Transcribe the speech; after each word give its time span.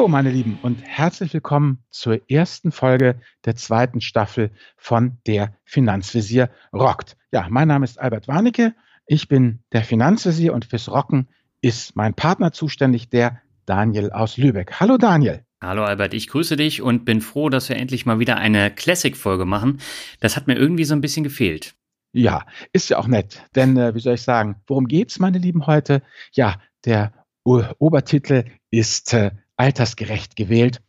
Hallo 0.00 0.08
meine 0.08 0.30
Lieben 0.30 0.58
und 0.62 0.80
herzlich 0.82 1.34
willkommen 1.34 1.84
zur 1.90 2.22
ersten 2.30 2.72
Folge 2.72 3.20
der 3.44 3.54
zweiten 3.54 4.00
Staffel 4.00 4.50
von 4.78 5.18
Der 5.26 5.54
Finanzvisier 5.64 6.48
rockt. 6.72 7.18
Ja, 7.32 7.48
mein 7.50 7.68
Name 7.68 7.84
ist 7.84 8.00
Albert 8.00 8.26
Warnecke, 8.26 8.74
ich 9.04 9.28
bin 9.28 9.58
der 9.72 9.84
Finanzvisier 9.84 10.54
und 10.54 10.64
fürs 10.64 10.90
Rocken 10.90 11.28
ist 11.60 11.96
mein 11.96 12.14
Partner 12.14 12.50
zuständig, 12.50 13.10
der 13.10 13.42
Daniel 13.66 14.10
aus 14.10 14.38
Lübeck. 14.38 14.80
Hallo 14.80 14.96
Daniel. 14.96 15.44
Hallo 15.60 15.84
Albert, 15.84 16.14
ich 16.14 16.28
grüße 16.28 16.56
dich 16.56 16.80
und 16.80 17.04
bin 17.04 17.20
froh, 17.20 17.50
dass 17.50 17.68
wir 17.68 17.76
endlich 17.76 18.06
mal 18.06 18.18
wieder 18.18 18.38
eine 18.38 18.70
Classic-Folge 18.70 19.44
machen. 19.44 19.82
Das 20.20 20.34
hat 20.34 20.46
mir 20.46 20.56
irgendwie 20.56 20.84
so 20.84 20.94
ein 20.94 21.02
bisschen 21.02 21.24
gefehlt. 21.24 21.74
Ja, 22.14 22.46
ist 22.72 22.88
ja 22.88 22.96
auch 22.96 23.06
nett, 23.06 23.42
denn 23.54 23.76
äh, 23.76 23.94
wie 23.94 24.00
soll 24.00 24.14
ich 24.14 24.22
sagen, 24.22 24.62
worum 24.66 24.88
geht's, 24.88 25.18
meine 25.18 25.36
Lieben, 25.36 25.66
heute? 25.66 26.00
Ja, 26.32 26.58
der 26.86 27.12
Obertitel 27.44 28.44
ist 28.70 29.12
äh, 29.12 29.32
altersgerecht 29.60 30.36
gewählt. 30.36 30.80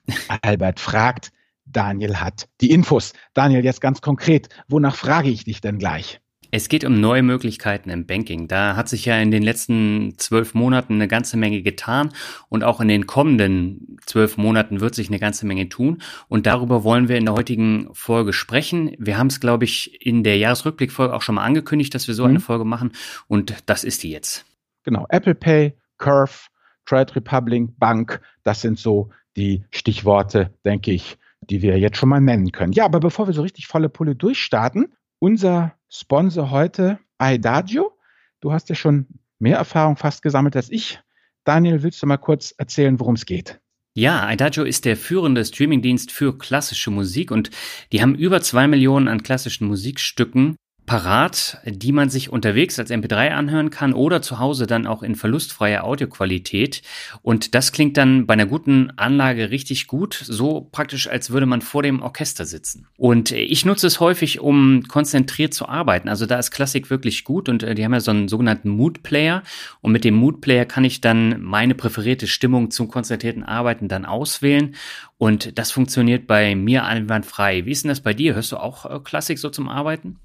Albert 0.41 0.79
fragt, 0.79 1.31
Daniel 1.65 2.21
hat 2.21 2.47
die 2.61 2.71
Infos. 2.71 3.11
Daniel, 3.33 3.65
jetzt 3.65 3.81
ganz 3.81 3.99
konkret, 3.99 4.47
wonach 4.69 4.95
frage 4.95 5.29
ich 5.29 5.43
dich 5.43 5.59
denn 5.59 5.77
gleich? 5.77 6.21
Es 6.53 6.67
geht 6.67 6.83
um 6.83 6.99
neue 6.99 7.23
Möglichkeiten 7.23 7.89
im 7.89 8.05
Banking. 8.05 8.47
Da 8.47 8.75
hat 8.75 8.89
sich 8.89 9.05
ja 9.05 9.17
in 9.17 9.31
den 9.31 9.43
letzten 9.43 10.15
zwölf 10.17 10.53
Monaten 10.53 10.95
eine 10.95 11.07
ganze 11.07 11.37
Menge 11.37 11.61
getan 11.61 12.11
und 12.49 12.63
auch 12.65 12.81
in 12.81 12.89
den 12.89 13.07
kommenden 13.07 13.97
zwölf 14.05 14.37
Monaten 14.37 14.81
wird 14.81 14.95
sich 14.95 15.07
eine 15.07 15.19
ganze 15.19 15.45
Menge 15.45 15.69
tun. 15.69 16.01
Und 16.27 16.45
darüber 16.47 16.83
wollen 16.83 17.07
wir 17.07 17.17
in 17.17 17.25
der 17.25 17.35
heutigen 17.35 17.89
Folge 17.93 18.33
sprechen. 18.33 18.95
Wir 18.99 19.17
haben 19.17 19.27
es, 19.27 19.39
glaube 19.39 19.63
ich, 19.63 20.05
in 20.05 20.23
der 20.23 20.37
Jahresrückblickfolge 20.37 21.13
auch 21.13 21.21
schon 21.21 21.35
mal 21.35 21.45
angekündigt, 21.45 21.95
dass 21.95 22.07
wir 22.07 22.15
so 22.15 22.23
mhm. 22.23 22.31
eine 22.31 22.39
Folge 22.41 22.65
machen 22.65 22.91
und 23.27 23.55
das 23.65 23.85
ist 23.85 24.03
die 24.03 24.11
jetzt. 24.11 24.45
Genau, 24.83 25.05
Apple 25.09 25.35
Pay, 25.35 25.73
Curve, 25.97 26.33
Trade 26.85 27.15
Republic, 27.15 27.69
Bank, 27.77 28.21
das 28.43 28.61
sind 28.61 28.79
so 28.79 29.09
die 29.35 29.63
Stichworte, 29.71 30.53
denke 30.65 30.91
ich, 30.91 31.17
die 31.41 31.61
wir 31.61 31.77
jetzt 31.79 31.97
schon 31.97 32.09
mal 32.09 32.21
nennen 32.21 32.51
können. 32.51 32.73
Ja, 32.73 32.85
aber 32.85 32.99
bevor 32.99 33.27
wir 33.27 33.33
so 33.33 33.41
richtig 33.41 33.67
volle 33.67 33.89
Pulle 33.89 34.15
durchstarten, 34.15 34.93
unser 35.19 35.73
Sponsor 35.89 36.51
heute, 36.51 36.99
iDagio. 37.21 37.91
Du 38.39 38.51
hast 38.51 38.69
ja 38.69 38.75
schon 38.75 39.07
mehr 39.39 39.57
Erfahrung 39.57 39.97
fast 39.97 40.21
gesammelt 40.21 40.55
als 40.55 40.71
ich. 40.71 40.99
Daniel, 41.43 41.83
willst 41.83 42.01
du 42.01 42.07
mal 42.07 42.17
kurz 42.17 42.53
erzählen, 42.57 42.99
worum 42.99 43.15
es 43.15 43.25
geht? 43.25 43.59
Ja, 43.93 44.31
Idagio 44.31 44.63
ist 44.63 44.85
der 44.85 44.95
führende 44.95 45.43
Streamingdienst 45.43 46.11
für 46.11 46.37
klassische 46.37 46.91
Musik 46.91 47.29
und 47.29 47.49
die 47.91 48.01
haben 48.01 48.15
über 48.15 48.41
zwei 48.41 48.67
Millionen 48.67 49.09
an 49.09 49.21
klassischen 49.21 49.67
Musikstücken 49.67 50.55
parat, 50.91 51.57
die 51.63 51.93
man 51.93 52.09
sich 52.09 52.29
unterwegs 52.33 52.77
als 52.77 52.91
MP3 52.91 53.29
anhören 53.29 53.69
kann 53.69 53.93
oder 53.93 54.21
zu 54.21 54.39
Hause 54.39 54.67
dann 54.67 54.85
auch 54.85 55.03
in 55.03 55.15
verlustfreier 55.15 55.85
Audioqualität. 55.85 56.81
Und 57.21 57.55
das 57.55 57.71
klingt 57.71 57.95
dann 57.95 58.25
bei 58.25 58.33
einer 58.33 58.45
guten 58.45 58.91
Anlage 58.97 59.51
richtig 59.51 59.87
gut, 59.87 60.21
so 60.21 60.67
praktisch, 60.69 61.07
als 61.07 61.29
würde 61.29 61.45
man 61.45 61.61
vor 61.61 61.81
dem 61.81 62.01
Orchester 62.01 62.43
sitzen. 62.43 62.87
Und 62.97 63.31
ich 63.31 63.63
nutze 63.63 63.87
es 63.87 64.01
häufig, 64.01 64.41
um 64.41 64.83
konzentriert 64.89 65.53
zu 65.53 65.69
arbeiten. 65.69 66.09
Also 66.09 66.25
da 66.25 66.37
ist 66.37 66.51
Klassik 66.51 66.89
wirklich 66.89 67.23
gut 67.23 67.47
und 67.47 67.63
äh, 67.63 67.73
die 67.73 67.85
haben 67.85 67.93
ja 67.93 68.01
so 68.01 68.11
einen 68.11 68.27
sogenannten 68.27 68.67
Mood 68.67 69.01
Player. 69.01 69.43
Und 69.79 69.93
mit 69.93 70.03
dem 70.03 70.15
Mood 70.15 70.41
Player 70.41 70.65
kann 70.65 70.83
ich 70.83 70.99
dann 70.99 71.41
meine 71.41 71.73
präferierte 71.73 72.27
Stimmung 72.27 72.69
zum 72.69 72.89
konzentrierten 72.89 73.43
Arbeiten 73.43 73.87
dann 73.87 74.03
auswählen. 74.03 74.75
Und 75.17 75.57
das 75.57 75.71
funktioniert 75.71 76.27
bei 76.27 76.53
mir 76.53 76.83
einwandfrei. 76.83 77.65
Wie 77.65 77.71
ist 77.71 77.85
denn 77.85 77.89
das 77.89 78.01
bei 78.01 78.13
dir? 78.13 78.35
Hörst 78.35 78.51
du 78.51 78.57
auch 78.57 78.85
äh, 78.85 78.99
Klassik 78.99 79.39
so 79.39 79.49
zum 79.49 79.69
Arbeiten? 79.69 80.19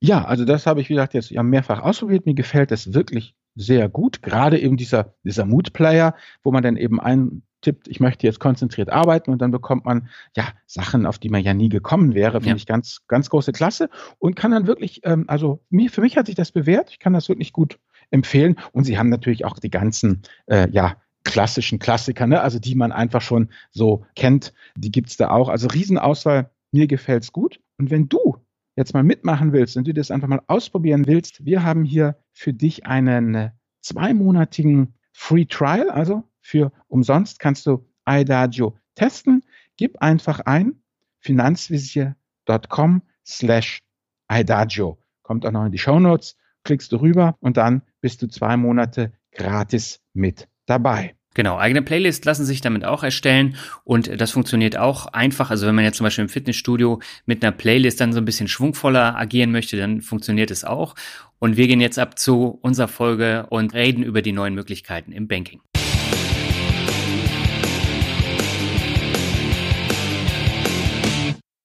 Ja, 0.00 0.24
also 0.24 0.44
das 0.44 0.66
habe 0.66 0.80
ich, 0.80 0.88
wie 0.88 0.94
gesagt, 0.94 1.14
jetzt 1.14 1.30
ja 1.30 1.42
mehrfach 1.42 1.80
ausprobiert. 1.82 2.26
Mir 2.26 2.34
gefällt 2.34 2.70
das 2.70 2.94
wirklich 2.94 3.34
sehr 3.56 3.88
gut. 3.88 4.22
Gerade 4.22 4.58
eben 4.58 4.76
dieser, 4.76 5.14
dieser 5.24 5.44
Mood-Player, 5.44 6.14
wo 6.42 6.52
man 6.52 6.62
dann 6.62 6.76
eben 6.76 7.00
eintippt, 7.00 7.88
ich 7.88 7.98
möchte 7.98 8.26
jetzt 8.26 8.38
konzentriert 8.38 8.90
arbeiten 8.90 9.32
und 9.32 9.42
dann 9.42 9.50
bekommt 9.50 9.84
man 9.84 10.08
ja 10.36 10.44
Sachen, 10.66 11.04
auf 11.04 11.18
die 11.18 11.28
man 11.28 11.42
ja 11.42 11.54
nie 11.54 11.68
gekommen 11.68 12.14
wäre, 12.14 12.40
finde 12.40 12.50
ja. 12.50 12.56
ich 12.56 12.66
ganz, 12.66 13.00
ganz 13.08 13.28
große 13.28 13.50
Klasse 13.50 13.90
und 14.18 14.36
kann 14.36 14.52
dann 14.52 14.68
wirklich, 14.68 15.00
ähm, 15.02 15.24
also 15.26 15.64
mir, 15.68 15.90
für 15.90 16.00
mich 16.00 16.16
hat 16.16 16.26
sich 16.26 16.36
das 16.36 16.52
bewährt. 16.52 16.90
Ich 16.90 17.00
kann 17.00 17.12
das 17.12 17.28
wirklich 17.28 17.52
gut 17.52 17.80
empfehlen. 18.10 18.56
Und 18.72 18.84
sie 18.84 18.98
haben 18.98 19.08
natürlich 19.08 19.44
auch 19.44 19.58
die 19.58 19.70
ganzen, 19.70 20.22
äh, 20.46 20.68
ja, 20.70 20.96
klassischen 21.24 21.78
Klassiker, 21.78 22.26
ne? 22.26 22.40
also 22.40 22.58
die 22.58 22.74
man 22.74 22.92
einfach 22.92 23.20
schon 23.20 23.50
so 23.70 24.06
kennt, 24.14 24.54
die 24.76 24.90
gibt's 24.90 25.16
da 25.16 25.30
auch. 25.30 25.48
Also 25.48 25.68
Riesenauswahl, 25.68 26.50
mir 26.72 26.86
gefällt's 26.86 27.32
gut. 27.32 27.60
Und 27.76 27.90
wenn 27.90 28.08
du 28.08 28.36
jetzt 28.78 28.94
mal 28.94 29.02
mitmachen 29.02 29.52
willst 29.52 29.76
und 29.76 29.88
du 29.88 29.92
das 29.92 30.12
einfach 30.12 30.28
mal 30.28 30.40
ausprobieren 30.46 31.06
willst, 31.08 31.44
wir 31.44 31.64
haben 31.64 31.82
hier 31.82 32.16
für 32.32 32.52
dich 32.52 32.86
einen 32.86 33.50
zweimonatigen 33.80 34.94
Free 35.12 35.46
Trial, 35.46 35.90
also 35.90 36.22
für 36.40 36.70
umsonst 36.86 37.40
kannst 37.40 37.66
du 37.66 37.84
iDagio 38.08 38.78
testen. 38.94 39.42
Gib 39.76 40.00
einfach 40.00 40.38
ein 40.40 40.74
finanzvisier.com 41.18 43.02
slash 43.26 43.82
iDagio. 44.30 44.98
Kommt 45.22 45.44
auch 45.44 45.50
noch 45.50 45.66
in 45.66 45.72
die 45.72 45.78
Show 45.78 45.98
Notes, 45.98 46.36
klickst 46.62 46.92
du 46.92 46.98
rüber 46.98 47.36
und 47.40 47.56
dann 47.56 47.82
bist 48.00 48.22
du 48.22 48.28
zwei 48.28 48.56
Monate 48.56 49.12
gratis 49.32 50.00
mit 50.14 50.48
dabei. 50.66 51.17
Genau, 51.34 51.56
eigene 51.56 51.82
Playlists 51.82 52.24
lassen 52.24 52.44
sich 52.44 52.60
damit 52.60 52.84
auch 52.84 53.04
erstellen 53.04 53.56
und 53.84 54.20
das 54.20 54.32
funktioniert 54.32 54.76
auch 54.76 55.06
einfach. 55.06 55.50
Also 55.50 55.66
wenn 55.66 55.74
man 55.74 55.84
jetzt 55.84 55.98
zum 55.98 56.04
Beispiel 56.04 56.22
im 56.22 56.28
Fitnessstudio 56.28 57.00
mit 57.26 57.44
einer 57.44 57.52
Playlist 57.52 58.00
dann 58.00 58.12
so 58.12 58.18
ein 58.18 58.24
bisschen 58.24 58.48
schwungvoller 58.48 59.16
agieren 59.16 59.52
möchte, 59.52 59.76
dann 59.76 60.00
funktioniert 60.00 60.50
es 60.50 60.64
auch. 60.64 60.94
Und 61.38 61.56
wir 61.56 61.68
gehen 61.68 61.80
jetzt 61.80 61.98
ab 61.98 62.18
zu 62.18 62.58
unserer 62.62 62.88
Folge 62.88 63.46
und 63.50 63.72
reden 63.72 64.02
über 64.02 64.22
die 64.22 64.32
neuen 64.32 64.54
Möglichkeiten 64.54 65.12
im 65.12 65.28
Banking. 65.28 65.60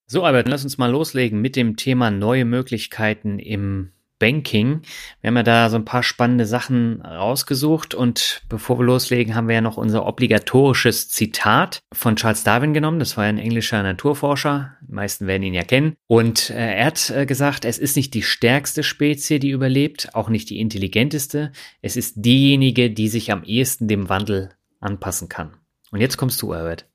So, 0.05 0.23
Albert, 0.23 0.47
lass 0.47 0.63
uns 0.63 0.77
mal 0.77 0.91
loslegen 0.91 1.41
mit 1.41 1.55
dem 1.55 1.75
Thema 1.75 2.11
neue 2.11 2.45
Möglichkeiten 2.45 3.39
im 3.39 3.93
Banking. 4.23 4.83
Wir 5.19 5.27
haben 5.27 5.35
ja 5.35 5.43
da 5.43 5.69
so 5.69 5.75
ein 5.75 5.83
paar 5.83 6.01
spannende 6.01 6.45
Sachen 6.45 7.01
rausgesucht 7.01 7.93
und 7.93 8.41
bevor 8.47 8.79
wir 8.79 8.85
loslegen, 8.85 9.35
haben 9.35 9.49
wir 9.49 9.55
ja 9.55 9.61
noch 9.61 9.75
unser 9.75 10.05
obligatorisches 10.05 11.09
Zitat 11.09 11.81
von 11.91 12.15
Charles 12.15 12.45
Darwin 12.45 12.73
genommen. 12.73 12.99
Das 12.99 13.17
war 13.17 13.25
ein 13.25 13.37
englischer 13.37 13.83
Naturforscher. 13.83 14.77
Die 14.87 14.93
meisten 14.93 15.27
werden 15.27 15.43
ihn 15.43 15.53
ja 15.53 15.63
kennen. 15.63 15.97
Und 16.07 16.51
äh, 16.51 16.75
er 16.77 16.85
hat 16.85 17.09
äh, 17.09 17.25
gesagt, 17.25 17.65
es 17.65 17.77
ist 17.77 17.97
nicht 17.97 18.13
die 18.13 18.21
stärkste 18.21 18.81
Spezie, 18.81 19.39
die 19.39 19.49
überlebt, 19.49 20.15
auch 20.15 20.29
nicht 20.29 20.49
die 20.49 20.61
intelligenteste. 20.61 21.51
Es 21.81 21.97
ist 21.97 22.13
diejenige, 22.15 22.91
die 22.91 23.09
sich 23.09 23.29
am 23.29 23.43
ehesten 23.43 23.89
dem 23.89 24.07
Wandel 24.07 24.51
anpassen 24.79 25.27
kann. 25.27 25.57
Und 25.91 25.99
jetzt 25.99 26.15
kommst 26.15 26.41
du, 26.41 26.53
Albert. 26.53 26.87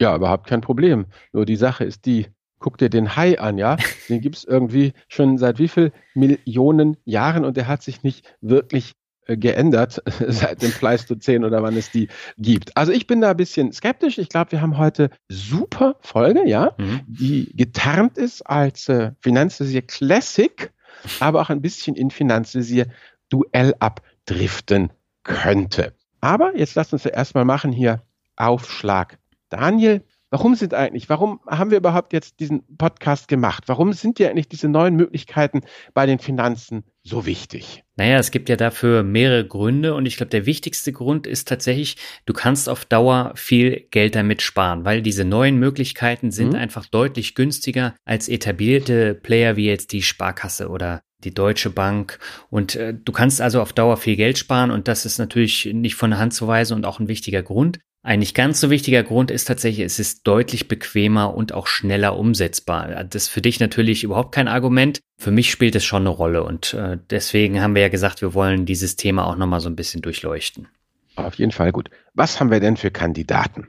Ja, 0.00 0.14
überhaupt 0.14 0.46
kein 0.46 0.60
Problem. 0.60 1.06
Nur 1.32 1.46
die 1.46 1.56
Sache 1.56 1.82
ist 1.82 2.06
die, 2.06 2.28
guck 2.60 2.78
dir 2.78 2.88
den 2.88 3.16
Hai 3.16 3.40
an, 3.40 3.58
ja. 3.58 3.76
Den 4.08 4.20
gibt's 4.20 4.44
irgendwie 4.44 4.92
schon 5.08 5.38
seit 5.38 5.58
wie 5.58 5.68
viel 5.68 5.92
Millionen 6.14 6.96
Jahren 7.04 7.44
und 7.44 7.56
der 7.56 7.66
hat 7.66 7.82
sich 7.82 8.04
nicht 8.04 8.32
wirklich 8.40 8.92
äh, 9.26 9.36
geändert 9.36 10.02
seit 10.28 10.62
dem 10.62 10.70
Pleistozän 10.70 11.44
oder 11.44 11.62
wann 11.62 11.76
es 11.76 11.90
die 11.90 12.08
gibt. 12.38 12.76
Also 12.76 12.92
ich 12.92 13.06
bin 13.06 13.20
da 13.20 13.30
ein 13.30 13.36
bisschen 13.36 13.72
skeptisch. 13.72 14.18
Ich 14.18 14.28
glaube, 14.28 14.52
wir 14.52 14.60
haben 14.60 14.78
heute 14.78 15.10
super 15.28 15.96
Folge, 16.00 16.46
ja, 16.46 16.74
mhm. 16.78 17.00
die 17.06 17.52
getarnt 17.56 18.18
ist 18.18 18.42
als 18.42 18.88
äh, 18.88 19.12
Finanzvisier 19.20 19.82
Classic, 19.82 20.72
aber 21.18 21.40
auch 21.40 21.50
ein 21.50 21.62
bisschen 21.62 21.96
in 21.96 22.10
Finanzvisier 22.10 22.86
Duell 23.30 23.74
abdriften 23.78 24.90
könnte. 25.22 25.94
Aber 26.20 26.56
jetzt 26.56 26.74
lasst 26.74 26.92
uns 26.92 27.04
ja 27.04 27.10
erstmal 27.10 27.44
machen 27.44 27.72
hier 27.72 28.02
Aufschlag. 28.36 29.18
Daniel, 29.48 30.02
Warum 30.32 30.54
sind 30.54 30.74
eigentlich, 30.74 31.08
warum 31.08 31.40
haben 31.48 31.72
wir 31.72 31.78
überhaupt 31.78 32.12
jetzt 32.12 32.38
diesen 32.38 32.62
Podcast 32.76 33.26
gemacht? 33.26 33.64
Warum 33.66 33.92
sind 33.92 34.20
ja 34.20 34.30
eigentlich 34.30 34.48
diese 34.48 34.68
neuen 34.68 34.94
Möglichkeiten 34.94 35.62
bei 35.92 36.06
den 36.06 36.20
Finanzen 36.20 36.84
so 37.02 37.26
wichtig? 37.26 37.82
Naja, 37.96 38.16
es 38.18 38.30
gibt 38.30 38.48
ja 38.48 38.54
dafür 38.54 39.02
mehrere 39.02 39.44
Gründe 39.44 39.92
und 39.94 40.06
ich 40.06 40.16
glaube, 40.16 40.30
der 40.30 40.46
wichtigste 40.46 40.92
Grund 40.92 41.26
ist 41.26 41.48
tatsächlich, 41.48 41.96
du 42.26 42.32
kannst 42.32 42.68
auf 42.68 42.84
Dauer 42.84 43.32
viel 43.34 43.88
Geld 43.90 44.14
damit 44.14 44.40
sparen, 44.40 44.84
weil 44.84 45.02
diese 45.02 45.24
neuen 45.24 45.58
Möglichkeiten 45.58 46.30
sind 46.30 46.50
mhm. 46.50 46.60
einfach 46.60 46.86
deutlich 46.86 47.34
günstiger 47.34 47.96
als 48.04 48.28
etablierte 48.28 49.16
Player 49.16 49.56
wie 49.56 49.66
jetzt 49.66 49.92
die 49.92 50.02
Sparkasse 50.02 50.68
oder 50.68 51.02
die 51.24 51.34
Deutsche 51.34 51.70
Bank. 51.70 52.20
Und 52.50 52.76
äh, 52.76 52.94
du 52.94 53.10
kannst 53.10 53.40
also 53.40 53.60
auf 53.60 53.72
Dauer 53.72 53.96
viel 53.96 54.14
Geld 54.14 54.38
sparen 54.38 54.70
und 54.70 54.86
das 54.86 55.04
ist 55.06 55.18
natürlich 55.18 55.68
nicht 55.72 55.96
von 55.96 56.10
der 56.10 56.20
Hand 56.20 56.34
zu 56.34 56.46
weisen 56.46 56.74
und 56.74 56.84
auch 56.84 57.00
ein 57.00 57.08
wichtiger 57.08 57.42
Grund. 57.42 57.80
Ein 58.02 58.20
nicht 58.20 58.34
ganz 58.34 58.60
so 58.60 58.70
wichtiger 58.70 59.02
Grund 59.02 59.30
ist 59.30 59.44
tatsächlich, 59.44 59.84
es 59.84 59.98
ist 59.98 60.26
deutlich 60.26 60.68
bequemer 60.68 61.34
und 61.34 61.52
auch 61.52 61.66
schneller 61.66 62.16
umsetzbar. 62.16 63.04
Das 63.04 63.24
ist 63.24 63.28
für 63.28 63.42
dich 63.42 63.60
natürlich 63.60 64.04
überhaupt 64.04 64.34
kein 64.34 64.48
Argument. 64.48 65.00
Für 65.18 65.30
mich 65.30 65.50
spielt 65.50 65.74
es 65.74 65.84
schon 65.84 66.02
eine 66.02 66.08
Rolle 66.08 66.42
und 66.42 66.72
äh, 66.72 66.96
deswegen 67.10 67.60
haben 67.60 67.74
wir 67.74 67.82
ja 67.82 67.88
gesagt, 67.88 68.22
wir 68.22 68.32
wollen 68.32 68.64
dieses 68.64 68.96
Thema 68.96 69.26
auch 69.26 69.36
nochmal 69.36 69.60
so 69.60 69.68
ein 69.68 69.76
bisschen 69.76 70.00
durchleuchten. 70.00 70.68
Auf 71.16 71.34
jeden 71.34 71.52
Fall 71.52 71.72
gut. 71.72 71.90
Was 72.14 72.40
haben 72.40 72.50
wir 72.50 72.60
denn 72.60 72.78
für 72.78 72.90
Kandidaten? 72.90 73.68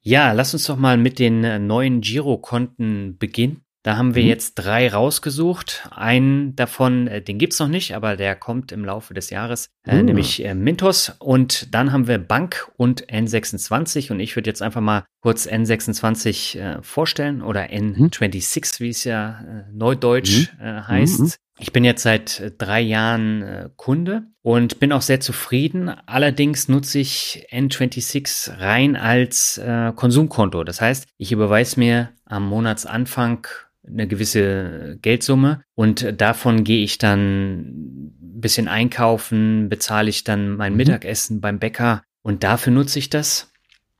Ja, 0.00 0.32
lass 0.32 0.54
uns 0.54 0.66
doch 0.66 0.76
mal 0.76 0.96
mit 0.96 1.20
den 1.20 1.44
äh, 1.44 1.60
neuen 1.60 2.00
Girokonten 2.00 3.16
beginnen. 3.18 3.62
Da 3.82 3.96
haben 3.96 4.14
wir 4.14 4.22
mhm. 4.22 4.28
jetzt 4.28 4.54
drei 4.54 4.88
rausgesucht. 4.88 5.88
Einen 5.90 6.54
davon, 6.54 7.08
äh, 7.08 7.20
den 7.20 7.38
gibt's 7.38 7.58
noch 7.58 7.68
nicht, 7.68 7.96
aber 7.96 8.16
der 8.16 8.36
kommt 8.36 8.70
im 8.70 8.84
Laufe 8.84 9.12
des 9.12 9.30
Jahres, 9.30 9.70
äh, 9.84 9.96
mhm. 9.96 10.04
nämlich 10.04 10.44
äh, 10.44 10.54
Mintos. 10.54 11.12
Und 11.18 11.74
dann 11.74 11.92
haben 11.92 12.06
wir 12.06 12.18
Bank 12.18 12.70
und 12.76 13.06
N26. 13.08 14.12
Und 14.12 14.20
ich 14.20 14.36
würde 14.36 14.48
jetzt 14.48 14.62
einfach 14.62 14.80
mal 14.80 15.04
kurz 15.20 15.48
N26 15.48 16.58
äh, 16.58 16.82
vorstellen 16.82 17.42
oder 17.42 17.70
N26, 17.70 18.80
wie 18.80 18.90
es 18.90 19.02
ja 19.02 19.40
äh, 19.40 19.64
neudeutsch 19.72 20.52
mhm. 20.60 20.86
heißt. 20.86 21.20
Mhm. 21.20 21.32
Ich 21.58 21.72
bin 21.72 21.84
jetzt 21.84 22.02
seit 22.02 22.54
drei 22.58 22.80
Jahren 22.80 23.70
Kunde 23.76 24.24
und 24.40 24.80
bin 24.80 24.90
auch 24.90 25.02
sehr 25.02 25.20
zufrieden. 25.20 25.90
Allerdings 26.06 26.68
nutze 26.68 26.98
ich 26.98 27.46
N26 27.52 28.58
rein 28.58 28.96
als 28.96 29.60
Konsumkonto. 29.94 30.64
Das 30.64 30.80
heißt, 30.80 31.06
ich 31.18 31.30
überweise 31.30 31.78
mir 31.78 32.08
am 32.24 32.48
Monatsanfang 32.48 33.46
eine 33.86 34.06
gewisse 34.06 34.98
Geldsumme 35.02 35.64
und 35.74 36.20
davon 36.20 36.64
gehe 36.64 36.84
ich 36.84 36.98
dann 36.98 37.60
ein 37.60 38.40
bisschen 38.40 38.68
einkaufen, 38.68 39.68
bezahle 39.68 40.08
ich 40.08 40.24
dann 40.24 40.56
mein 40.56 40.72
mhm. 40.72 40.78
Mittagessen 40.78 41.40
beim 41.40 41.58
Bäcker 41.58 42.02
und 42.22 42.44
dafür 42.44 42.72
nutze 42.72 42.98
ich 42.98 43.10
das. 43.10 43.52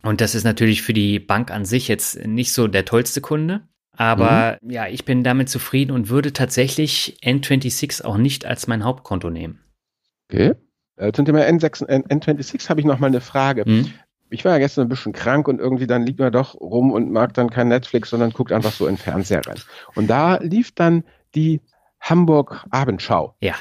Und 0.02 0.20
das 0.20 0.34
ist 0.34 0.44
natürlich 0.44 0.82
für 0.82 0.92
die 0.92 1.20
Bank 1.20 1.50
an 1.50 1.64
sich 1.64 1.88
jetzt 1.88 2.26
nicht 2.26 2.52
so 2.52 2.66
der 2.66 2.84
tollste 2.84 3.20
Kunde. 3.20 3.62
Aber 3.96 4.58
mhm. 4.62 4.70
ja, 4.70 4.88
ich 4.88 5.04
bin 5.04 5.22
damit 5.22 5.48
zufrieden 5.48 5.92
und 5.92 6.08
würde 6.08 6.32
tatsächlich 6.32 7.18
N26 7.22 8.04
auch 8.04 8.16
nicht 8.16 8.46
als 8.46 8.66
mein 8.66 8.84
Hauptkonto 8.84 9.30
nehmen. 9.30 9.60
Okay. 10.28 10.54
Äh, 10.96 11.12
zum 11.12 11.24
Thema 11.24 11.40
N6, 11.40 11.86
N, 11.86 12.04
N26 12.04 12.68
habe 12.68 12.80
ich 12.80 12.86
noch 12.86 12.98
mal 12.98 13.08
eine 13.08 13.20
Frage. 13.20 13.64
Mhm. 13.66 13.92
Ich 14.32 14.44
war 14.44 14.52
ja 14.52 14.58
gestern 14.58 14.86
ein 14.86 14.88
bisschen 14.88 15.12
krank 15.12 15.46
und 15.46 15.60
irgendwie 15.60 15.86
dann 15.86 16.06
liegt 16.06 16.18
man 16.18 16.32
doch 16.32 16.54
rum 16.54 16.90
und 16.90 17.10
mag 17.12 17.34
dann 17.34 17.50
kein 17.50 17.68
Netflix, 17.68 18.10
sondern 18.10 18.30
guckt 18.30 18.52
einfach 18.52 18.72
so 18.72 18.86
in 18.86 18.96
Fernseher 18.96 19.42
rein. 19.46 19.60
Und 19.94 20.08
da 20.08 20.36
lief 20.36 20.72
dann 20.72 21.04
die 21.34 21.60
Hamburg 22.00 22.64
Abendschau. 22.70 23.36
Ja. 23.40 23.54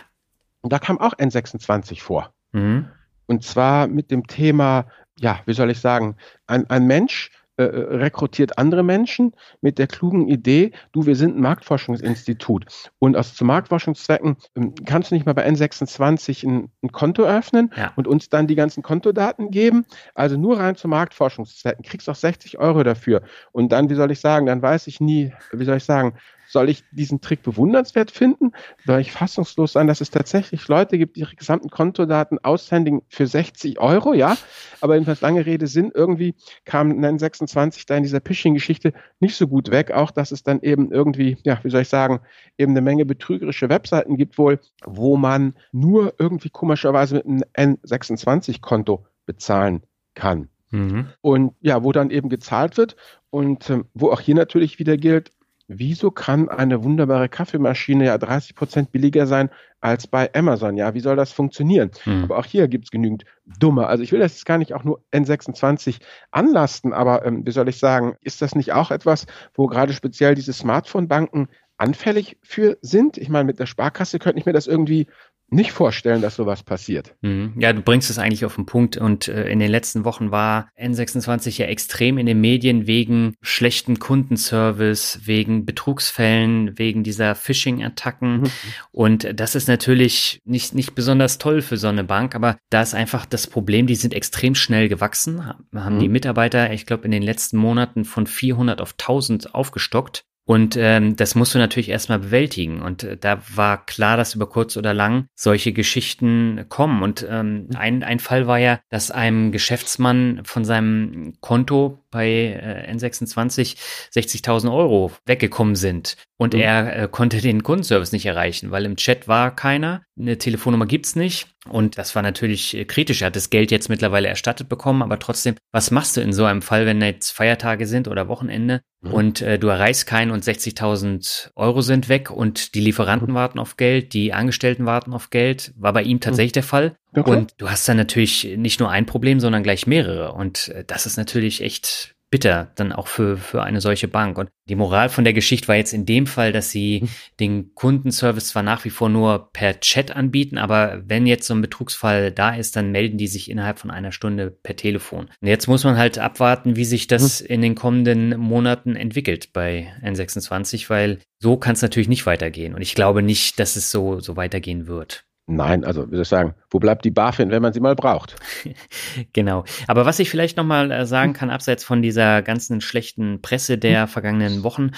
Und 0.62 0.74
da 0.74 0.80
kam 0.80 1.00
auch 1.00 1.14
N26 1.14 2.02
vor. 2.02 2.34
Mhm. 2.52 2.88
Und 3.28 3.44
zwar 3.44 3.88
mit 3.88 4.12
dem 4.12 4.28
Thema, 4.28 4.86
ja, 5.20 5.40
wie 5.46 5.54
soll 5.54 5.70
ich 5.70 5.80
sagen, 5.80 6.16
ein, 6.48 6.70
ein 6.70 6.88
Mensch, 6.88 7.32
äh, 7.64 7.96
rekrutiert 7.96 8.58
andere 8.58 8.84
Menschen 8.84 9.34
mit 9.62 9.80
der 9.80 9.88
klugen 9.88 10.28
Idee, 10.28 10.72
du, 10.92 11.06
wir 11.06 11.16
sind 11.16 11.38
ein 11.38 11.42
Marktforschungsinstitut 11.42 12.92
und 13.00 13.16
aus 13.16 13.36
zu 13.36 13.46
Marktforschungszwecken 13.46 14.38
ähm, 14.56 14.74
kannst 14.86 15.12
du 15.12 15.16
nicht 15.16 15.26
mal 15.26 15.34
bei 15.34 15.48
N26 15.48 16.48
ein, 16.48 16.72
ein 16.84 16.92
Konto 16.92 17.24
öffnen 17.24 17.72
ja. 17.76 17.94
und 17.96 18.08
uns 18.08 18.30
dann 18.30 18.48
die 18.48 18.56
ganzen 18.56 18.84
Kontodaten 18.84 19.52
geben. 19.52 19.86
Also 20.16 20.38
nur 20.38 20.60
rein 20.60 20.76
zu 20.76 20.88
Marktforschungszwecken, 20.88 21.84
kriegst 21.84 22.10
auch 22.10 22.16
60 22.16 22.58
Euro 22.60 22.84
dafür. 22.84 23.22
Und 23.52 23.72
dann, 23.72 23.90
wie 23.90 23.96
soll 23.96 24.12
ich 24.12 24.20
sagen, 24.20 24.46
dann 24.46 24.62
weiß 24.62 24.88
ich 24.88 25.00
nie, 25.00 25.34
wie 25.52 25.66
soll 25.66 25.78
ich 25.78 25.84
sagen, 25.84 26.14
soll 26.52 26.70
ich 26.70 26.84
diesen 26.92 27.22
Trick 27.22 27.44
bewundernswert 27.44 28.12
finden? 28.12 28.52
Soll 28.86 29.00
ich 29.00 29.12
fassungslos 29.12 29.74
sein, 29.74 29.88
dass 29.88 30.02
es 30.02 30.12
tatsächlich 30.12 30.68
Leute 30.68 30.98
gibt, 30.98 31.16
die 31.16 31.22
ihre 31.22 31.36
gesamten 31.36 31.70
Kontodaten 31.70 32.40
aushändigen 32.40 33.02
für 33.08 33.26
60 33.26 33.80
Euro, 33.80 34.14
ja? 34.14 34.38
Aber 34.82 34.96
jedenfalls 34.96 35.22
lange 35.22 35.46
Rede 35.46 35.68
Sinn, 35.68 35.92
irgendwie 35.94 36.36
kam 36.66 36.92
N26 36.92 37.86
da 37.88 37.96
in 37.96 38.04
dieser 38.04 38.22
Phishing-Geschichte 38.22 38.94
nicht 39.20 39.36
so 39.36 39.48
gut 39.48 39.72
weg. 39.72 39.92
Auch, 39.92 40.12
dass 40.12 40.32
es 40.32 40.44
dann 40.44 40.62
eben 40.62 40.92
irgendwie, 40.92 41.38
ja, 41.44 41.60
wie 41.64 41.70
soll 41.70 41.82
ich 41.82 41.90
sagen, 41.90 42.20
eben 42.58 42.74
eine 42.74 42.82
Menge 42.82 43.06
betrügerische 43.06 43.70
Webseiten 43.70 44.18
gibt 44.18 44.38
wohl, 44.38 44.60
wo 44.86 45.16
man 45.18 45.56
nur 45.72 46.14
irgendwie 46.18 46.50
komischerweise 46.50 47.16
mit 47.16 47.26
einem 47.26 47.76
N26-Konto 47.78 49.06
bezahlen 49.26 49.84
kann. 50.16 50.50
Mhm. 50.72 51.08
Und 51.22 51.54
ja, 51.62 51.84
wo 51.84 51.92
dann 51.92 52.10
eben 52.10 52.30
gezahlt 52.30 52.78
wird 52.78 52.96
und 53.30 53.70
ähm, 53.70 53.86
wo 53.94 54.10
auch 54.10 54.22
hier 54.22 54.36
natürlich 54.36 54.80
wieder 54.80 54.98
gilt, 54.98 55.32
wieso 55.68 56.12
kann 56.12 56.50
eine 56.50 56.84
wunderbare 56.84 57.30
Kaffeemaschine 57.30 58.06
ja 58.06 58.18
30 58.18 58.56
Prozent 58.56 58.92
billiger 58.92 59.28
sein 59.28 59.50
als 59.80 60.08
bei 60.08 60.34
Amazon? 60.34 60.78
Ja, 60.78 60.94
wie 60.94 61.00
soll 61.00 61.16
das 61.16 61.32
funktionieren? 61.32 61.92
Hm. 62.04 62.24
Aber 62.24 62.38
auch 62.38 62.46
hier 62.46 62.68
gibt 62.68 62.86
es 62.86 62.92
genügend 62.92 63.24
Dumme. 63.60 63.88
Also 63.88 64.04
ich 64.04 64.12
will 64.12 64.20
das 64.20 64.34
jetzt 64.34 64.46
gar 64.46 64.58
nicht 64.58 64.74
auch 64.74 64.84
nur 64.84 65.04
N26 65.12 66.00
anlasten, 66.32 66.94
aber 66.94 67.26
ähm, 67.26 67.46
wie 67.46 67.52
soll 67.52 67.70
ich 67.70 67.78
sagen, 67.78 68.16
ist 68.22 68.42
das 68.42 68.56
nicht 68.56 68.74
auch 68.74 68.92
etwas, 68.92 69.26
wo 69.54 69.68
gerade 69.68 69.94
speziell 69.94 70.36
diese 70.36 70.54
Smartphone-Banken 70.54 71.48
anfällig 71.78 72.38
für 72.44 72.78
sind? 72.82 73.18
Ich 73.18 73.30
meine, 73.30 73.46
mit 73.46 73.60
der 73.60 73.66
Sparkasse 73.66 74.20
könnte 74.20 74.40
ich 74.40 74.46
mir 74.46 74.54
das 74.54 74.68
irgendwie 74.68 75.08
nicht 75.52 75.74
vorstellen, 75.74 76.22
dass 76.22 76.38
sowas 76.38 76.64
passiert. 76.64 77.16
Mhm. 77.22 77.54
Ja, 77.58 77.74
du 77.74 77.82
bringst 77.82 78.10
es 78.10 78.18
eigentlich 78.18 78.46
auf 78.46 78.56
den 78.56 78.66
Punkt 78.66 78.96
und 78.96 79.28
äh, 79.28 79.50
in 79.50 79.60
den 79.60 79.70
letzten 79.70 80.06
Wochen 80.06 80.32
war 80.32 80.70
N26 80.80 81.60
ja 81.60 81.68
extrem 81.68 82.18
in 82.18 82.26
den 82.26 82.40
Medien 82.40 82.88
wegen 82.88 83.36
schlechten 83.42 84.00
Kundenservice, 84.00 85.20
wegen 85.26 85.66
Betrugsfällen, 85.66 86.80
wegen 86.80 87.04
dieser 87.04 87.36
Phishing-Attacken 87.36 88.42
mhm. 88.42 88.52
und 88.92 89.28
das 89.40 89.56
ist 89.56 89.68
natürlich 89.68 90.40
nicht, 90.46 90.74
nicht 90.74 90.96
besonders 90.96 91.38
toll 91.38 91.62
für 91.62 91.78
so 91.78 91.88
eine 91.88 92.06
Bank, 92.06 92.34
aber 92.34 92.58
da 92.70 92.82
ist 92.82 92.94
einfach 92.94 93.26
das 93.26 93.48
Problem, 93.48 93.88
die 93.88 93.96
sind 93.96 94.14
extrem 94.14 94.56
schnell 94.56 94.88
gewachsen, 94.88 95.46
haben 95.76 95.96
mhm. 95.96 96.00
die 96.00 96.10
Mitarbeiter, 96.10 96.72
ich 96.72 96.86
glaube, 96.86 97.04
in 97.04 97.12
den 97.12 97.24
letzten 97.24 97.58
Monaten 97.58 98.06
von 98.06 98.26
400 98.26 98.80
auf 98.80 98.94
1000 98.94 99.54
aufgestockt 99.54 100.24
und 100.46 100.76
ähm, 100.76 101.16
das 101.16 101.36
musst 101.36 101.54
du 101.54 101.60
natürlich 101.60 101.90
erstmal 101.90 102.20
bewältigen. 102.20 102.82
Und 102.82 103.04
äh, 103.04 103.18
da 103.18 103.42
war 103.56 103.86
klar, 103.86 104.18
dass 104.18 104.36
über 104.36 104.50
kurz 104.50 104.76
oder 104.76 104.94
lang 104.94 105.28
solche 105.36 105.72
Geschichten 105.72 106.66
kommen. 106.68 107.04
Und 107.04 107.26
ähm, 107.30 107.70
ein, 107.76 108.04
ein 108.04 108.20
Fall 108.20 108.48
war 108.48 108.58
ja, 108.58 108.80
dass 108.90 109.12
einem 109.12 109.52
Geschäftsmann 109.52 110.42
von 110.44 110.66
seinem 110.66 111.34
Konto 111.42 112.01
bei 112.12 112.28
äh, 112.28 112.94
N26 112.94 113.78
60.000 114.14 114.74
Euro 114.74 115.12
weggekommen 115.26 115.76
sind. 115.76 116.18
Und 116.38 116.54
mhm. 116.54 116.62
er 116.62 117.04
äh, 117.04 117.08
konnte 117.10 117.40
den 117.40 117.64
Kundenservice 117.64 118.12
nicht 118.12 118.26
erreichen, 118.26 118.72
weil 118.72 118.86
im 118.86 118.96
Chat 118.96 119.28
war 119.28 119.56
keiner, 119.56 120.04
eine 120.20 120.38
Telefonnummer 120.38 120.86
gibt's 120.86 121.16
nicht. 121.16 121.48
Und 121.70 122.00
das 122.00 122.16
war 122.16 122.24
natürlich 122.24 122.76
äh, 122.76 122.86
kritisch. 122.86 123.22
Er 123.22 123.28
hat 123.28 123.36
das 123.36 123.52
Geld 123.52 123.70
jetzt 123.70 123.90
mittlerweile 123.90 124.28
erstattet 124.28 124.68
bekommen, 124.68 125.04
aber 125.04 125.20
trotzdem, 125.20 125.56
was 125.72 125.92
machst 125.92 126.18
du 126.18 126.22
in 126.22 126.34
so 126.34 126.46
einem 126.46 126.64
Fall, 126.64 126.88
wenn 126.88 127.02
jetzt 127.02 127.32
Feiertage 127.32 127.86
sind 127.86 128.08
oder 128.08 128.28
Wochenende 128.28 128.82
mhm. 129.02 129.14
und 129.14 129.42
äh, 129.42 129.60
du 129.60 129.68
erreichst 129.68 130.08
keinen 130.08 130.32
und 130.32 130.44
60.000 130.44 131.52
Euro 131.56 131.82
sind 131.82 132.10
weg 132.10 132.32
und 132.32 132.74
die 132.74 132.82
Lieferanten 132.82 133.30
mhm. 133.30 133.36
warten 133.36 133.60
auf 133.60 133.78
Geld, 133.78 134.14
die 134.14 134.34
Angestellten 134.34 134.88
warten 134.88 135.14
auf 135.14 135.30
Geld, 135.30 135.74
war 135.78 135.94
bei 135.94 136.02
ihm 136.02 136.18
mhm. 136.18 136.22
tatsächlich 136.22 136.54
der 136.54 136.64
Fall. 136.64 136.96
Okay. 137.14 137.30
Und 137.30 137.54
du 137.58 137.70
hast 137.70 137.88
dann 137.88 137.98
natürlich 137.98 138.56
nicht 138.58 138.80
nur 138.80 138.90
ein 138.90 139.06
Problem, 139.06 139.40
sondern 139.40 139.64
gleich 139.64 139.88
mehrere. 139.88 140.34
Und 140.34 140.70
äh, 140.70 140.84
das 140.86 141.06
ist 141.06 141.18
natürlich 141.18 141.62
echt 141.62 142.16
bitter 142.32 142.72
dann 142.76 142.94
auch 142.94 143.08
für, 143.08 143.38
für 143.38 143.62
eine 143.62 143.82
solche 143.82 144.08
Bank. 144.08 144.38
Und 144.38 144.50
die 144.70 144.76
Moral 144.76 145.10
von 145.10 145.26
der 145.26 145.34
Geschichte 145.34 145.68
war 145.68 145.76
jetzt 145.76 145.94
in 145.94 146.06
dem 146.06 146.26
Fall, 146.26 146.54
dass 146.54 146.72
sie 146.72 147.02
mhm. 147.02 147.10
den 147.42 147.76
Kundenservice 147.76 148.48
zwar 148.48 148.64
nach 148.64 148.86
wie 148.86 148.90
vor 148.90 149.10
nur 149.10 149.52
per 149.52 149.82
Chat 149.82 150.16
anbieten, 150.16 150.58
aber 150.58 151.04
wenn 151.06 151.28
jetzt 151.28 151.46
so 151.46 151.54
ein 151.54 151.62
Betrugsfall 151.62 152.32
da 152.32 152.56
ist, 152.56 152.78
dann 152.78 152.92
melden 152.92 153.18
die 153.18 153.28
sich 153.28 153.52
innerhalb 153.52 153.80
von 153.80 153.92
einer 153.92 154.14
Stunde 154.14 154.50
per 154.50 154.78
Telefon. 154.78 155.30
Und 155.42 155.48
jetzt 155.48 155.68
muss 155.68 155.84
man 155.84 155.98
halt 155.98 156.18
abwarten, 156.18 156.78
wie 156.78 156.86
sich 156.86 157.08
das 157.08 157.42
mhm. 157.42 157.48
in 157.48 157.62
den 157.62 157.76
kommenden 157.76 158.40
Monaten 158.40 158.96
entwickelt 158.96 159.52
bei 159.52 159.94
N26, 160.02 160.90
weil 160.90 161.20
so 161.40 161.58
kann 161.58 161.74
es 161.74 161.82
natürlich 161.82 162.10
nicht 162.10 162.26
weitergehen. 162.26 162.74
Und 162.74 162.82
ich 162.82 162.96
glaube 162.96 163.22
nicht, 163.22 163.60
dass 163.60 163.76
es 163.76 163.92
so, 163.92 164.22
so 164.22 164.38
weitergehen 164.38 164.88
wird. 164.88 165.26
Nein, 165.48 165.84
also 165.84 166.08
wie 166.08 166.16
soll 166.16 166.22
ich 166.22 166.28
sagen, 166.28 166.56
wo 166.70 166.80
bleibt 166.80 167.04
die 167.04 167.12
BaFin, 167.12 167.52
wenn 167.52 167.62
man 167.62 167.74
sie 167.74 167.80
mal 167.80 167.96
braucht? 167.96 168.36
genau. 169.34 169.66
Aber 169.88 170.06
was 170.06 170.20
ich 170.20 170.30
vielleicht 170.30 170.56
nochmal 170.56 170.92
äh, 170.92 171.06
sagen 171.06 171.34
kann, 171.34 171.50
abseits 171.50 171.84
von 171.84 172.02
dieser 172.02 172.42
ganzen 172.42 172.80
schlechten 172.80 173.42
Presse 173.42 173.78
der 173.78 174.04
hm. 174.04 174.08
vergangenen 174.08 174.64
Wochen, 174.64 174.92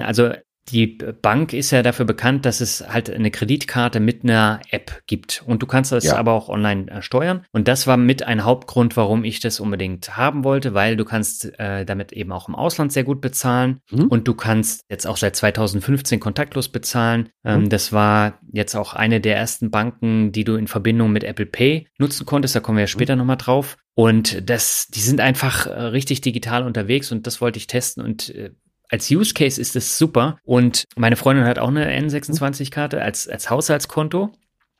also 0.00 0.32
die 0.70 0.98
Bank 1.20 1.52
ist 1.52 1.70
ja 1.70 1.82
dafür 1.82 2.06
bekannt, 2.06 2.46
dass 2.46 2.60
es 2.60 2.86
halt 2.88 3.10
eine 3.10 3.30
Kreditkarte 3.30 4.00
mit 4.00 4.24
einer 4.24 4.60
App 4.70 5.02
gibt. 5.06 5.42
Und 5.46 5.62
du 5.62 5.66
kannst 5.66 5.92
das 5.92 6.04
ja. 6.04 6.16
aber 6.16 6.32
auch 6.32 6.48
online 6.48 6.90
äh, 6.90 7.02
steuern. 7.02 7.44
Und 7.52 7.68
das 7.68 7.86
war 7.86 7.96
mit 7.96 8.22
ein 8.22 8.44
Hauptgrund, 8.44 8.96
warum 8.96 9.24
ich 9.24 9.40
das 9.40 9.60
unbedingt 9.60 10.16
haben 10.16 10.42
wollte, 10.42 10.72
weil 10.72 10.96
du 10.96 11.04
kannst 11.04 11.58
äh, 11.58 11.84
damit 11.84 12.12
eben 12.12 12.32
auch 12.32 12.48
im 12.48 12.54
Ausland 12.54 12.92
sehr 12.92 13.04
gut 13.04 13.20
bezahlen. 13.20 13.80
Mhm. 13.90 14.06
Und 14.06 14.26
du 14.26 14.34
kannst 14.34 14.84
jetzt 14.88 15.06
auch 15.06 15.18
seit 15.18 15.36
2015 15.36 16.18
kontaktlos 16.18 16.68
bezahlen. 16.68 17.28
Ähm, 17.44 17.62
mhm. 17.62 17.68
Das 17.68 17.92
war 17.92 18.38
jetzt 18.50 18.74
auch 18.74 18.94
eine 18.94 19.20
der 19.20 19.36
ersten 19.36 19.70
Banken, 19.70 20.32
die 20.32 20.44
du 20.44 20.56
in 20.56 20.66
Verbindung 20.66 21.12
mit 21.12 21.24
Apple 21.24 21.46
Pay 21.46 21.88
nutzen 21.98 22.24
konntest. 22.24 22.56
Da 22.56 22.60
kommen 22.60 22.78
wir 22.78 22.84
ja 22.84 22.88
später 22.88 23.16
mhm. 23.16 23.20
nochmal 23.20 23.36
drauf. 23.36 23.76
Und 23.94 24.48
das, 24.50 24.88
die 24.88 25.00
sind 25.00 25.20
einfach 25.20 25.66
äh, 25.66 25.70
richtig 25.70 26.20
digital 26.20 26.64
unterwegs 26.64 27.12
und 27.12 27.26
das 27.26 27.40
wollte 27.40 27.58
ich 27.58 27.68
testen 27.68 28.02
und 28.02 28.30
äh, 28.30 28.50
als 28.94 29.10
Use 29.10 29.34
Case 29.34 29.60
ist 29.60 29.74
es 29.74 29.98
super. 29.98 30.38
Und 30.44 30.84
meine 30.94 31.16
Freundin 31.16 31.46
hat 31.46 31.58
auch 31.58 31.68
eine 31.68 31.90
N26-Karte 32.00 33.02
als, 33.02 33.28
als 33.28 33.50
Haushaltskonto. 33.50 34.30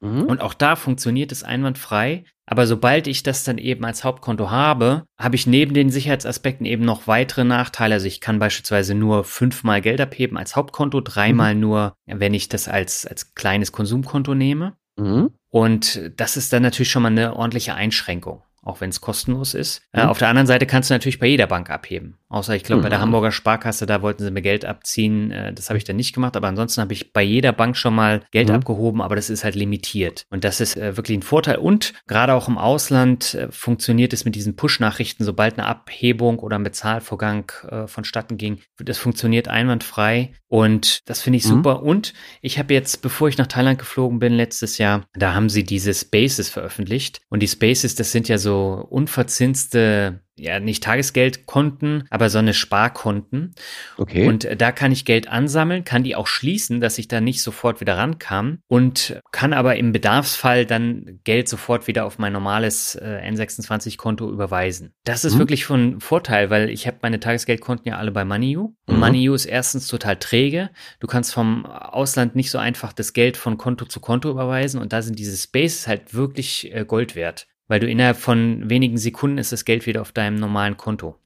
Mhm. 0.00 0.22
Und 0.22 0.40
auch 0.40 0.54
da 0.54 0.76
funktioniert 0.76 1.32
es 1.32 1.42
einwandfrei. 1.42 2.22
Aber 2.46 2.68
sobald 2.68 3.08
ich 3.08 3.24
das 3.24 3.42
dann 3.42 3.58
eben 3.58 3.84
als 3.84 4.04
Hauptkonto 4.04 4.52
habe, 4.52 5.02
habe 5.18 5.34
ich 5.34 5.48
neben 5.48 5.74
den 5.74 5.90
Sicherheitsaspekten 5.90 6.64
eben 6.64 6.84
noch 6.84 7.08
weitere 7.08 7.42
Nachteile. 7.42 7.94
Also 7.94 8.06
ich 8.06 8.20
kann 8.20 8.38
beispielsweise 8.38 8.94
nur 8.94 9.24
fünfmal 9.24 9.80
Geld 9.80 10.00
abheben 10.00 10.38
als 10.38 10.54
Hauptkonto, 10.54 11.00
dreimal 11.00 11.56
mhm. 11.56 11.60
nur, 11.60 11.94
wenn 12.06 12.34
ich 12.34 12.48
das 12.48 12.68
als, 12.68 13.06
als 13.06 13.34
kleines 13.34 13.72
Konsumkonto 13.72 14.34
nehme. 14.34 14.74
Mhm. 14.96 15.30
Und 15.48 16.12
das 16.16 16.36
ist 16.36 16.52
dann 16.52 16.62
natürlich 16.62 16.90
schon 16.90 17.02
mal 17.02 17.10
eine 17.10 17.34
ordentliche 17.34 17.74
Einschränkung. 17.74 18.42
Auch 18.64 18.80
wenn 18.80 18.90
es 18.90 19.00
kostenlos 19.00 19.54
ist. 19.54 19.82
Mhm. 19.92 20.00
Äh, 20.00 20.04
auf 20.04 20.18
der 20.18 20.28
anderen 20.28 20.46
Seite 20.46 20.66
kannst 20.66 20.90
du 20.90 20.94
natürlich 20.94 21.18
bei 21.18 21.26
jeder 21.26 21.46
Bank 21.46 21.70
abheben. 21.70 22.16
Außer 22.28 22.56
ich 22.56 22.64
glaube, 22.64 22.80
mhm. 22.80 22.84
bei 22.84 22.88
der 22.88 22.98
mhm. 22.98 23.02
Hamburger 23.02 23.30
Sparkasse, 23.30 23.86
da 23.86 24.02
wollten 24.02 24.24
sie 24.24 24.30
mir 24.30 24.42
Geld 24.42 24.64
abziehen. 24.64 25.30
Äh, 25.30 25.52
das 25.52 25.68
habe 25.68 25.78
ich 25.78 25.84
dann 25.84 25.96
nicht 25.96 26.14
gemacht. 26.14 26.36
Aber 26.36 26.48
ansonsten 26.48 26.80
habe 26.80 26.92
ich 26.92 27.12
bei 27.12 27.22
jeder 27.22 27.52
Bank 27.52 27.76
schon 27.76 27.94
mal 27.94 28.22
Geld 28.30 28.48
mhm. 28.48 28.56
abgehoben, 28.56 29.02
aber 29.02 29.16
das 29.16 29.30
ist 29.30 29.44
halt 29.44 29.54
limitiert. 29.54 30.26
Und 30.30 30.44
das 30.44 30.60
ist 30.60 30.76
äh, 30.76 30.96
wirklich 30.96 31.18
ein 31.18 31.22
Vorteil. 31.22 31.56
Und 31.56 31.92
gerade 32.06 32.34
auch 32.34 32.48
im 32.48 32.58
Ausland 32.58 33.34
äh, 33.34 33.48
funktioniert 33.50 34.12
es 34.12 34.24
mit 34.24 34.34
diesen 34.34 34.56
Push-Nachrichten, 34.56 35.24
sobald 35.24 35.58
eine 35.58 35.66
Abhebung 35.66 36.38
oder 36.38 36.58
ein 36.58 36.64
Bezahlvorgang 36.64 37.52
äh, 37.68 37.86
vonstatten 37.86 38.36
ging. 38.36 38.60
Das 38.78 38.98
funktioniert 38.98 39.48
einwandfrei. 39.48 40.32
Und 40.48 41.08
das 41.08 41.20
finde 41.20 41.38
ich 41.38 41.44
mhm. 41.44 41.48
super. 41.48 41.82
Und 41.82 42.14
ich 42.40 42.58
habe 42.58 42.72
jetzt, 42.74 43.02
bevor 43.02 43.28
ich 43.28 43.38
nach 43.38 43.48
Thailand 43.48 43.78
geflogen 43.78 44.18
bin, 44.18 44.32
letztes 44.32 44.78
Jahr, 44.78 45.04
da 45.12 45.34
haben 45.34 45.48
sie 45.48 45.64
diese 45.64 45.92
Spaces 45.92 46.48
veröffentlicht. 46.48 47.20
Und 47.28 47.42
die 47.42 47.48
Spaces, 47.48 47.94
das 47.96 48.12
sind 48.12 48.28
ja 48.28 48.38
so 48.38 48.53
unverzinste 48.62 50.20
ja, 50.36 50.58
nicht 50.58 50.82
Tagesgeldkonten, 50.82 52.04
aber 52.10 52.28
so 52.28 52.38
eine 52.38 52.54
Sparkonten. 52.54 53.54
Okay. 53.96 54.26
Und 54.26 54.44
äh, 54.44 54.56
da 54.56 54.72
kann 54.72 54.90
ich 54.90 55.04
Geld 55.04 55.28
ansammeln, 55.28 55.84
kann 55.84 56.02
die 56.02 56.16
auch 56.16 56.26
schließen, 56.26 56.80
dass 56.80 56.98
ich 56.98 57.06
da 57.06 57.20
nicht 57.20 57.40
sofort 57.40 57.80
wieder 57.80 57.96
rankam 57.96 58.58
und 58.66 59.20
kann 59.30 59.52
aber 59.52 59.76
im 59.76 59.92
Bedarfsfall 59.92 60.66
dann 60.66 61.20
Geld 61.22 61.48
sofort 61.48 61.86
wieder 61.86 62.04
auf 62.04 62.18
mein 62.18 62.32
normales 62.32 62.96
äh, 62.96 63.22
N26-Konto 63.30 64.28
überweisen. 64.28 64.92
Das 65.04 65.24
ist 65.24 65.34
mhm. 65.34 65.40
wirklich 65.40 65.64
von 65.64 66.00
Vorteil, 66.00 66.50
weil 66.50 66.68
ich 66.68 66.86
habe 66.88 66.98
meine 67.02 67.20
Tagesgeldkonten 67.20 67.86
ja 67.88 67.98
alle 67.98 68.10
bei 68.10 68.24
MoneyU. 68.24 68.74
Und 68.86 68.94
mhm. 68.94 69.00
MoneyU 69.00 69.34
ist 69.34 69.46
erstens 69.46 69.86
total 69.86 70.16
träge. 70.16 70.70
Du 70.98 71.06
kannst 71.06 71.32
vom 71.32 71.64
Ausland 71.64 72.34
nicht 72.34 72.50
so 72.50 72.58
einfach 72.58 72.92
das 72.92 73.12
Geld 73.12 73.36
von 73.36 73.56
Konto 73.56 73.84
zu 73.84 74.00
Konto 74.00 74.30
überweisen 74.30 74.80
und 74.80 74.92
da 74.92 75.00
sind 75.00 75.18
diese 75.18 75.36
Spaces 75.36 75.86
halt 75.86 76.12
wirklich 76.12 76.74
äh, 76.74 76.84
Gold 76.84 77.14
wert. 77.14 77.46
Weil 77.68 77.80
du 77.80 77.88
innerhalb 77.88 78.16
von 78.16 78.68
wenigen 78.68 78.98
Sekunden 78.98 79.38
ist 79.38 79.52
das 79.52 79.64
Geld 79.64 79.86
wieder 79.86 80.02
auf 80.02 80.12
deinem 80.12 80.36
normalen 80.36 80.76
Konto. 80.76 81.16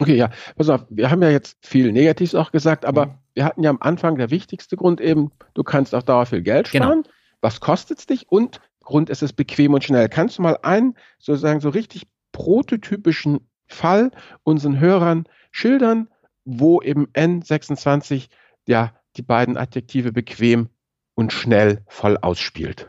Okay, 0.00 0.16
ja, 0.16 0.30
pass 0.56 0.68
auf, 0.68 0.86
wir 0.90 1.10
haben 1.10 1.22
ja 1.22 1.30
jetzt 1.30 1.56
viel 1.66 1.92
Negatives 1.92 2.34
auch 2.34 2.52
gesagt, 2.52 2.84
aber 2.84 3.06
mhm. 3.06 3.14
wir 3.34 3.44
hatten 3.44 3.62
ja 3.62 3.70
am 3.70 3.78
Anfang 3.80 4.16
der 4.16 4.30
wichtigste 4.30 4.76
Grund 4.76 5.00
eben, 5.00 5.32
du 5.54 5.64
kannst 5.64 5.94
auch 5.94 6.02
dauer 6.02 6.26
viel 6.26 6.42
Geld 6.42 6.70
genau. 6.70 6.84
sparen. 6.86 7.02
Genau. 7.02 7.14
Was 7.40 7.60
kostet 7.60 7.98
es 7.98 8.06
dich? 8.06 8.30
Und 8.30 8.60
Grund 8.80 9.10
ist 9.10 9.22
es 9.22 9.32
bequem 9.32 9.74
und 9.74 9.84
schnell. 9.84 10.08
Kannst 10.08 10.38
du 10.38 10.42
mal 10.42 10.58
einen 10.62 10.96
sozusagen 11.18 11.60
so 11.60 11.68
richtig 11.68 12.04
prototypischen 12.32 13.40
Fall 13.66 14.10
unseren 14.44 14.80
Hörern 14.80 15.24
schildern, 15.50 16.08
wo 16.44 16.80
eben 16.80 17.06
N26 17.08 18.28
ja 18.66 18.94
die 19.16 19.22
beiden 19.22 19.56
Adjektive 19.56 20.12
bequem 20.12 20.68
und 21.14 21.32
schnell 21.32 21.82
voll 21.86 22.16
ausspielt? 22.16 22.88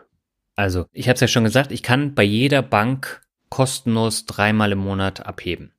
Also, 0.59 0.87
ich 0.91 1.07
habe 1.07 1.13
es 1.13 1.21
ja 1.21 1.29
schon 1.29 1.45
gesagt, 1.45 1.71
ich 1.71 1.83
kann 1.83 2.15
bei 2.15 2.23
jeder 2.23 2.61
Bank 2.61 3.21
kostenlos 3.47 4.25
dreimal 4.25 4.73
im 4.73 4.79
Monat 4.79 5.25
abheben. 5.25 5.71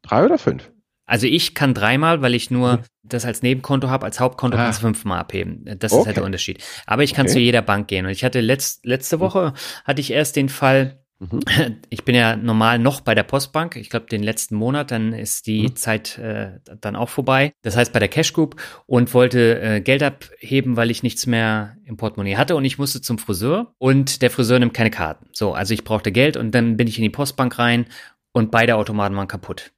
Drei 0.00 0.24
oder 0.24 0.38
fünf? 0.38 0.72
Also 1.04 1.26
ich 1.26 1.54
kann 1.54 1.74
dreimal, 1.74 2.22
weil 2.22 2.34
ich 2.34 2.50
nur 2.50 2.82
das 3.02 3.26
als 3.26 3.42
Nebenkonto 3.42 3.90
habe, 3.90 4.06
als 4.06 4.18
Hauptkonto 4.18 4.56
ah. 4.56 4.64
kannst 4.64 4.78
du 4.78 4.86
fünfmal 4.86 5.18
abheben. 5.18 5.66
Das 5.78 5.92
okay. 5.92 6.00
ist 6.00 6.06
halt 6.06 6.16
der 6.16 6.24
Unterschied. 6.24 6.64
Aber 6.86 7.02
ich 7.02 7.12
kann 7.12 7.26
okay. 7.26 7.34
zu 7.34 7.40
jeder 7.40 7.60
Bank 7.60 7.88
gehen. 7.88 8.06
Und 8.06 8.10
ich 8.10 8.24
hatte 8.24 8.40
letzt, 8.40 8.86
letzte 8.86 9.20
Woche 9.20 9.52
hatte 9.84 10.00
ich 10.00 10.10
erst 10.10 10.36
den 10.36 10.48
Fall, 10.48 11.04
Mhm. 11.18 11.40
Ich 11.90 12.04
bin 12.04 12.14
ja 12.14 12.36
normal 12.36 12.78
noch 12.78 13.00
bei 13.00 13.14
der 13.14 13.22
Postbank. 13.22 13.76
Ich 13.76 13.90
glaube, 13.90 14.06
den 14.06 14.22
letzten 14.22 14.56
Monat, 14.56 14.90
dann 14.90 15.12
ist 15.12 15.46
die 15.46 15.62
mhm. 15.62 15.76
Zeit 15.76 16.18
äh, 16.18 16.60
dann 16.80 16.96
auch 16.96 17.08
vorbei. 17.08 17.52
Das 17.62 17.76
heißt 17.76 17.92
bei 17.92 17.98
der 17.98 18.08
Cash 18.08 18.32
Group 18.32 18.56
und 18.86 19.14
wollte 19.14 19.60
äh, 19.60 19.80
Geld 19.80 20.02
abheben, 20.02 20.76
weil 20.76 20.90
ich 20.90 21.02
nichts 21.02 21.26
mehr 21.26 21.76
im 21.84 21.96
Portemonnaie 21.96 22.36
hatte 22.36 22.56
und 22.56 22.64
ich 22.64 22.78
musste 22.78 23.00
zum 23.00 23.18
Friseur 23.18 23.74
und 23.78 24.22
der 24.22 24.30
Friseur 24.30 24.58
nimmt 24.58 24.74
keine 24.74 24.90
Karten. 24.90 25.28
So, 25.32 25.52
also 25.52 25.74
ich 25.74 25.84
brauchte 25.84 26.12
Geld 26.12 26.36
und 26.36 26.52
dann 26.52 26.76
bin 26.76 26.88
ich 26.88 26.98
in 26.98 27.02
die 27.02 27.10
Postbank 27.10 27.58
rein 27.58 27.86
und 28.32 28.50
beide 28.50 28.76
Automaten 28.76 29.16
waren 29.16 29.28
kaputt. 29.28 29.72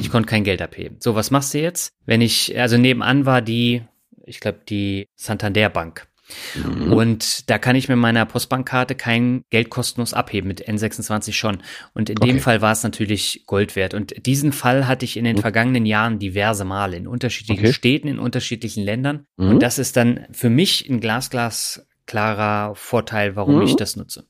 Ich 0.00 0.10
konnte 0.10 0.28
kein 0.28 0.44
Geld 0.44 0.62
abheben. 0.62 0.96
So, 1.00 1.14
was 1.14 1.30
machst 1.30 1.52
du 1.52 1.58
jetzt? 1.58 1.92
Wenn 2.06 2.22
ich, 2.22 2.58
also 2.58 2.78
nebenan 2.78 3.26
war 3.26 3.42
die, 3.42 3.82
ich 4.24 4.40
glaube, 4.40 4.60
die 4.66 5.08
Santander 5.16 5.68
Bank. 5.68 6.08
Mhm. 6.54 6.92
Und 6.92 7.50
da 7.50 7.58
kann 7.58 7.76
ich 7.76 7.88
mit 7.88 7.98
meiner 7.98 8.26
Postbankkarte 8.26 8.94
kein 8.94 9.44
Geld 9.50 9.70
kostenlos 9.70 10.14
abheben, 10.14 10.48
mit 10.48 10.66
N26 10.66 11.32
schon. 11.32 11.62
Und 11.94 12.10
in 12.10 12.18
okay. 12.18 12.26
dem 12.26 12.40
Fall 12.40 12.60
war 12.62 12.72
es 12.72 12.82
natürlich 12.82 13.44
Gold 13.46 13.76
wert. 13.76 13.94
Und 13.94 14.26
diesen 14.26 14.52
Fall 14.52 14.86
hatte 14.86 15.04
ich 15.04 15.16
in 15.16 15.24
den 15.24 15.36
mhm. 15.36 15.40
vergangenen 15.40 15.86
Jahren 15.86 16.18
diverse 16.18 16.64
Male 16.64 16.96
in 16.96 17.06
unterschiedlichen 17.06 17.64
okay. 17.64 17.72
Städten, 17.72 18.08
in 18.08 18.18
unterschiedlichen 18.18 18.82
Ländern. 18.82 19.26
Mhm. 19.36 19.50
Und 19.50 19.62
das 19.62 19.78
ist 19.78 19.96
dann 19.96 20.26
für 20.32 20.50
mich 20.50 20.88
ein 20.88 21.00
glasglas 21.00 21.86
klarer 22.06 22.74
Vorteil, 22.74 23.36
warum 23.36 23.62
ich 23.62 23.72
mhm. 23.72 23.78
das 23.78 23.96
nutze. 23.96 24.26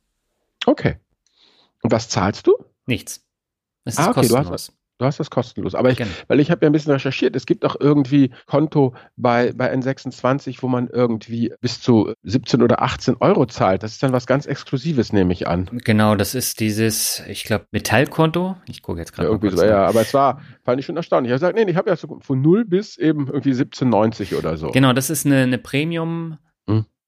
Okay. 0.65 0.97
Und 1.83 1.93
was 1.93 2.09
zahlst 2.09 2.47
du? 2.47 2.57
Nichts. 2.87 3.25
Es 3.85 3.95
ist 3.95 4.01
ah, 4.01 4.11
okay, 4.11 4.21
kostenlos. 4.29 4.73
Du 4.99 5.05
hast 5.05 5.21
das 5.21 5.31
kostenlos. 5.31 5.75
Aber 5.75 5.91
ich, 5.91 6.01
weil 6.29 6.41
ich 6.41 6.51
habe 6.51 6.65
ja 6.65 6.71
ein 6.71 6.73
bisschen 6.73 6.93
recherchiert, 6.93 7.37
es 7.37 7.45
gibt 7.45 7.65
auch 7.65 7.77
irgendwie 7.79 8.31
Konto 8.47 8.95
bei, 9.17 9.53
bei 9.53 9.73
N26, 9.73 10.63
wo 10.63 10.69
man 10.69 10.89
irgendwie 10.89 11.53
bis 11.61 11.81
zu 11.81 12.15
17 12.23 12.63
oder 12.63 12.83
18 12.83 13.17
Euro 13.21 13.45
zahlt. 13.47 13.83
Das 13.83 13.93
ist 13.93 14.03
dann 14.03 14.13
was 14.13 14.27
ganz 14.27 14.47
Exklusives, 14.47 15.13
nehme 15.13 15.33
ich 15.35 15.47
an. 15.47 15.69
Genau, 15.85 16.15
das 16.15 16.35
ist 16.35 16.61
dieses, 16.61 17.23
ich 17.29 17.45
glaube, 17.45 17.67
Metallkonto. 17.73 18.57
Ich 18.69 18.81
gucke 18.81 19.01
jetzt 19.01 19.13
gerade. 19.13 19.29
Ja, 19.29 19.35
irgendwie 19.35 19.55
so, 19.55 19.65
ja, 19.65 19.87
aber 19.87 20.01
es 20.01 20.15
war, 20.15 20.41
fand 20.65 20.81
ich 20.81 20.87
schon 20.87 20.97
erstaunlich. 20.97 21.29
Ich 21.29 21.33
habe 21.33 21.53
gesagt, 21.53 21.67
nee, 21.67 21.71
ich 21.71 21.77
habe 21.77 21.91
ja 21.91 21.97
so 21.97 22.19
von 22.21 22.41
0 22.41 22.65
bis 22.65 22.97
eben 22.97 23.27
irgendwie 23.27 23.53
17,90 23.53 24.37
oder 24.39 24.57
so. 24.57 24.71
Genau, 24.71 24.95
das 24.95 25.11
ist 25.11 25.27
eine, 25.27 25.43
eine 25.43 25.59
Premium-. 25.59 26.39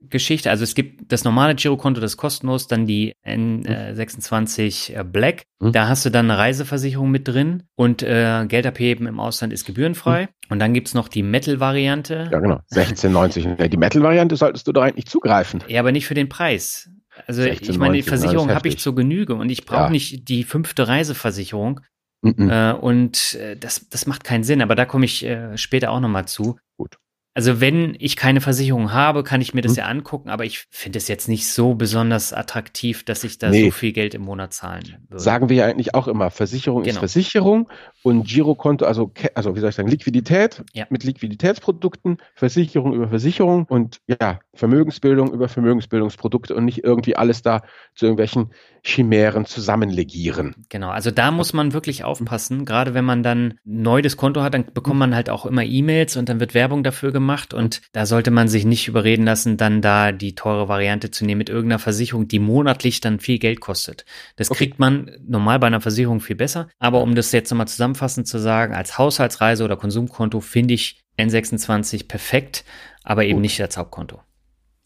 Geschichte. 0.01 0.51
Also 0.51 0.65
es 0.65 0.75
gibt 0.75 1.11
das 1.13 1.25
normale 1.25 1.55
Girokonto, 1.55 2.01
das 2.01 2.13
ist 2.13 2.17
kostenlos, 2.17 2.69
dann 2.69 2.87
die 2.87 3.15
N26 3.27 4.95
äh, 4.95 5.05
Black. 5.05 5.45
Mhm. 5.61 5.73
Da 5.73 5.89
hast 5.89 6.05
du 6.05 6.11
dann 6.11 6.31
eine 6.31 6.39
Reiseversicherung 6.39 7.11
mit 7.11 7.27
drin 7.27 7.65
und 7.75 8.03
äh, 8.03 8.47
Geld 8.47 8.67
abheben 8.67 9.07
im 9.07 9.19
Ausland 9.19 9.53
ist 9.53 9.65
gebührenfrei. 9.65 10.23
Mhm. 10.23 10.29
Und 10.51 10.59
dann 10.61 10.73
gibt's 10.73 10.95
noch 10.95 11.09
die 11.09 11.23
Metal-Variante. 11.23 12.31
Ja, 12.33 12.39
genau. 12.39 12.61
16,90. 12.73 13.69
Die 13.69 13.77
Metal-Variante 13.77 14.37
solltest 14.37 14.67
du 14.69 14.73
doch 14.73 14.83
eigentlich 14.83 15.07
zugreifen. 15.07 15.63
Ja, 15.69 15.81
aber 15.81 15.93
nicht 15.93 16.07
für 16.07 16.15
den 16.15 16.29
Preis. 16.29 16.91
Also 17.27 17.43
16, 17.43 17.71
ich 17.71 17.79
meine, 17.79 17.97
die 17.97 18.03
Versicherung 18.03 18.51
habe 18.51 18.69
ich 18.69 18.79
zur 18.79 18.95
Genüge 18.95 19.35
und 19.35 19.51
ich 19.51 19.67
brauche 19.67 19.85
ja. 19.85 19.91
nicht 19.91 20.29
die 20.29 20.45
fünfte 20.45 20.87
Reiseversicherung. 20.87 21.81
Mhm. 22.23 22.51
Äh, 22.51 22.73
und 22.73 23.35
äh, 23.35 23.57
das, 23.57 23.89
das 23.89 24.07
macht 24.07 24.25
keinen 24.25 24.45
Sinn, 24.45 24.63
aber 24.63 24.75
da 24.75 24.85
komme 24.85 25.05
ich 25.05 25.25
äh, 25.25 25.57
später 25.57 25.91
auch 25.91 26.01
nochmal 26.01 26.27
zu. 26.27 26.59
Gut. 26.77 26.99
Also 27.39 27.61
wenn 27.61 27.95
ich 28.01 28.17
keine 28.17 28.41
Versicherung 28.41 28.93
habe, 28.93 29.23
kann 29.23 29.41
ich 29.41 29.55
mir 29.55 29.61
das 29.61 29.77
hm. 29.77 29.79
ja 29.79 29.85
angucken, 29.85 30.29
aber 30.29 30.45
ich 30.45 30.67
finde 30.71 30.99
es 30.99 31.07
jetzt 31.07 31.29
nicht 31.29 31.47
so 31.47 31.77
besonders 31.77 32.33
attraktiv, 32.33 33.05
dass 33.05 33.23
ich 33.23 33.39
da 33.39 33.51
nee. 33.51 33.67
so 33.67 33.71
viel 33.71 33.93
Geld 33.93 34.15
im 34.15 34.23
Monat 34.23 34.53
zahlen 34.53 34.83
würde. 35.09 35.23
Sagen 35.23 35.49
wir 35.49 35.55
ja 35.55 35.67
eigentlich 35.67 35.95
auch 35.95 36.09
immer, 36.09 36.33
Versicherung 36.33 36.83
genau. 36.83 36.97
ist 36.97 36.99
Versicherung 36.99 37.69
und 38.03 38.27
Girokonto, 38.27 38.87
also, 38.87 39.13
also 39.37 39.55
wie 39.55 39.61
soll 39.61 39.69
ich 39.69 39.77
sagen, 39.77 39.89
Liquidität 39.89 40.65
ja. 40.73 40.87
mit 40.91 41.05
Liquiditätsprodukten, 41.05 42.19
Versicherung 42.35 42.93
über 42.93 43.07
Versicherung 43.07 43.67
und 43.67 44.01
ja, 44.09 44.41
Vermögensbildung 44.55 45.33
über 45.33 45.49
Vermögensbildungsprodukte 45.49 46.57
und 46.57 46.65
nicht 46.65 46.83
irgendwie 46.83 47.15
alles 47.15 47.43
da 47.43 47.63
zu 47.95 48.07
irgendwelchen 48.07 48.51
Chimären 48.83 49.45
zusammenlegieren. 49.45 50.57
Genau, 50.71 50.89
also 50.89 51.13
da 51.13 51.31
muss 51.31 51.53
man 51.53 51.73
wirklich 51.73 52.03
aufpassen, 52.03 52.65
gerade 52.65 52.95
wenn 52.95 53.05
man 53.05 53.23
dann 53.23 53.55
neu 53.65 54.03
das 54.03 54.17
Konto 54.17 54.43
hat, 54.43 54.55
dann 54.55 54.65
bekommt 54.75 54.99
man 54.99 55.15
halt 55.15 55.31
auch 55.31 55.47
immer 55.47 55.63
E-Mails 55.63 56.17
und 56.17 56.29
dann 56.29 56.41
wird 56.41 56.55
Werbung 56.55 56.83
dafür 56.83 57.13
gemacht 57.13 57.28
und 57.55 57.83
da 57.93 58.07
sollte 58.07 58.31
man 58.31 58.49
sich 58.49 58.65
nicht 58.65 58.89
überreden 58.89 59.25
lassen, 59.25 59.57
dann 59.57 59.81
da 59.83 60.13
die 60.13 60.35
teure 60.35 60.69
Variante 60.69 61.11
zu 61.11 61.25
nehmen 61.25 61.39
mit 61.39 61.49
irgendeiner 61.49 61.79
Versicherung, 61.79 62.29
die 62.29 62.39
monatlich 62.39 63.01
dann 63.01 63.21
viel 63.21 63.39
Geld 63.39 63.61
kostet. 63.61 64.05
Das 64.37 64.51
okay. 64.51 64.59
kriegt 64.59 64.79
man 64.79 65.11
normal 65.27 65.59
bei 65.59 65.67
einer 65.67 65.81
Versicherung 65.81 66.21
viel 66.21 66.37
besser, 66.37 66.69
aber 66.79 67.03
um 67.03 67.15
das 67.15 67.33
jetzt 67.33 67.51
nochmal 67.51 67.69
zusammenfassend 67.69 68.27
zu 68.27 68.39
sagen, 68.39 68.75
als 68.75 68.99
Haushaltsreise 68.99 69.65
oder 69.65 69.77
Konsumkonto 69.77 70.41
finde 70.41 70.75
ich 70.75 71.01
N26 71.19 72.09
perfekt, 72.09 72.65
aber 73.03 73.25
eben 73.25 73.35
Gut. 73.35 73.43
nicht 73.43 73.61
als 73.61 73.77
Hauptkonto. 73.77 74.21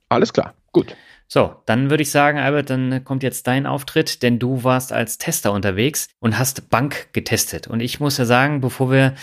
Alles 0.09 0.33
klar, 0.33 0.55
gut. 0.73 0.97
So, 1.33 1.57
dann 1.65 1.89
würde 1.89 2.03
ich 2.03 2.11
sagen, 2.11 2.39
Albert, 2.39 2.69
dann 2.69 3.05
kommt 3.05 3.23
jetzt 3.23 3.47
dein 3.47 3.65
Auftritt, 3.65 4.23
denn 4.23 4.39
du 4.39 4.65
warst 4.65 4.93
als 4.93 5.17
Tester 5.17 5.53
unterwegs 5.53 6.09
und 6.19 6.39
hast 6.39 6.69
Bank 6.69 7.09
getestet. 7.15 7.69
Und 7.69 7.81
ich 7.81 8.01
muss 8.01 8.19
ja 8.19 8.27
sagen, 8.27 8.61
bevor 8.61 8.91
wir 8.91 9.15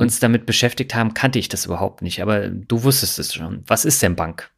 uns 0.00 0.18
damit 0.18 0.46
beschäftigt 0.46 0.94
haben, 0.94 1.14
kannte 1.14 1.38
ich 1.38 1.48
das 1.48 1.66
überhaupt 1.66 2.02
nicht, 2.02 2.22
aber 2.22 2.48
du 2.48 2.82
wusstest 2.82 3.18
es 3.18 3.34
schon. 3.34 3.62
Was 3.66 3.84
ist 3.84 4.02
denn 4.02 4.16
Bank? 4.16 4.50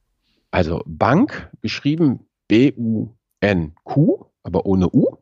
Also 0.51 0.83
Bank, 0.87 1.51
geschrieben 1.61 2.27
B-U-N-Q, 2.49 4.27
aber 4.43 4.67
ohne 4.67 4.89
U. 4.93 5.17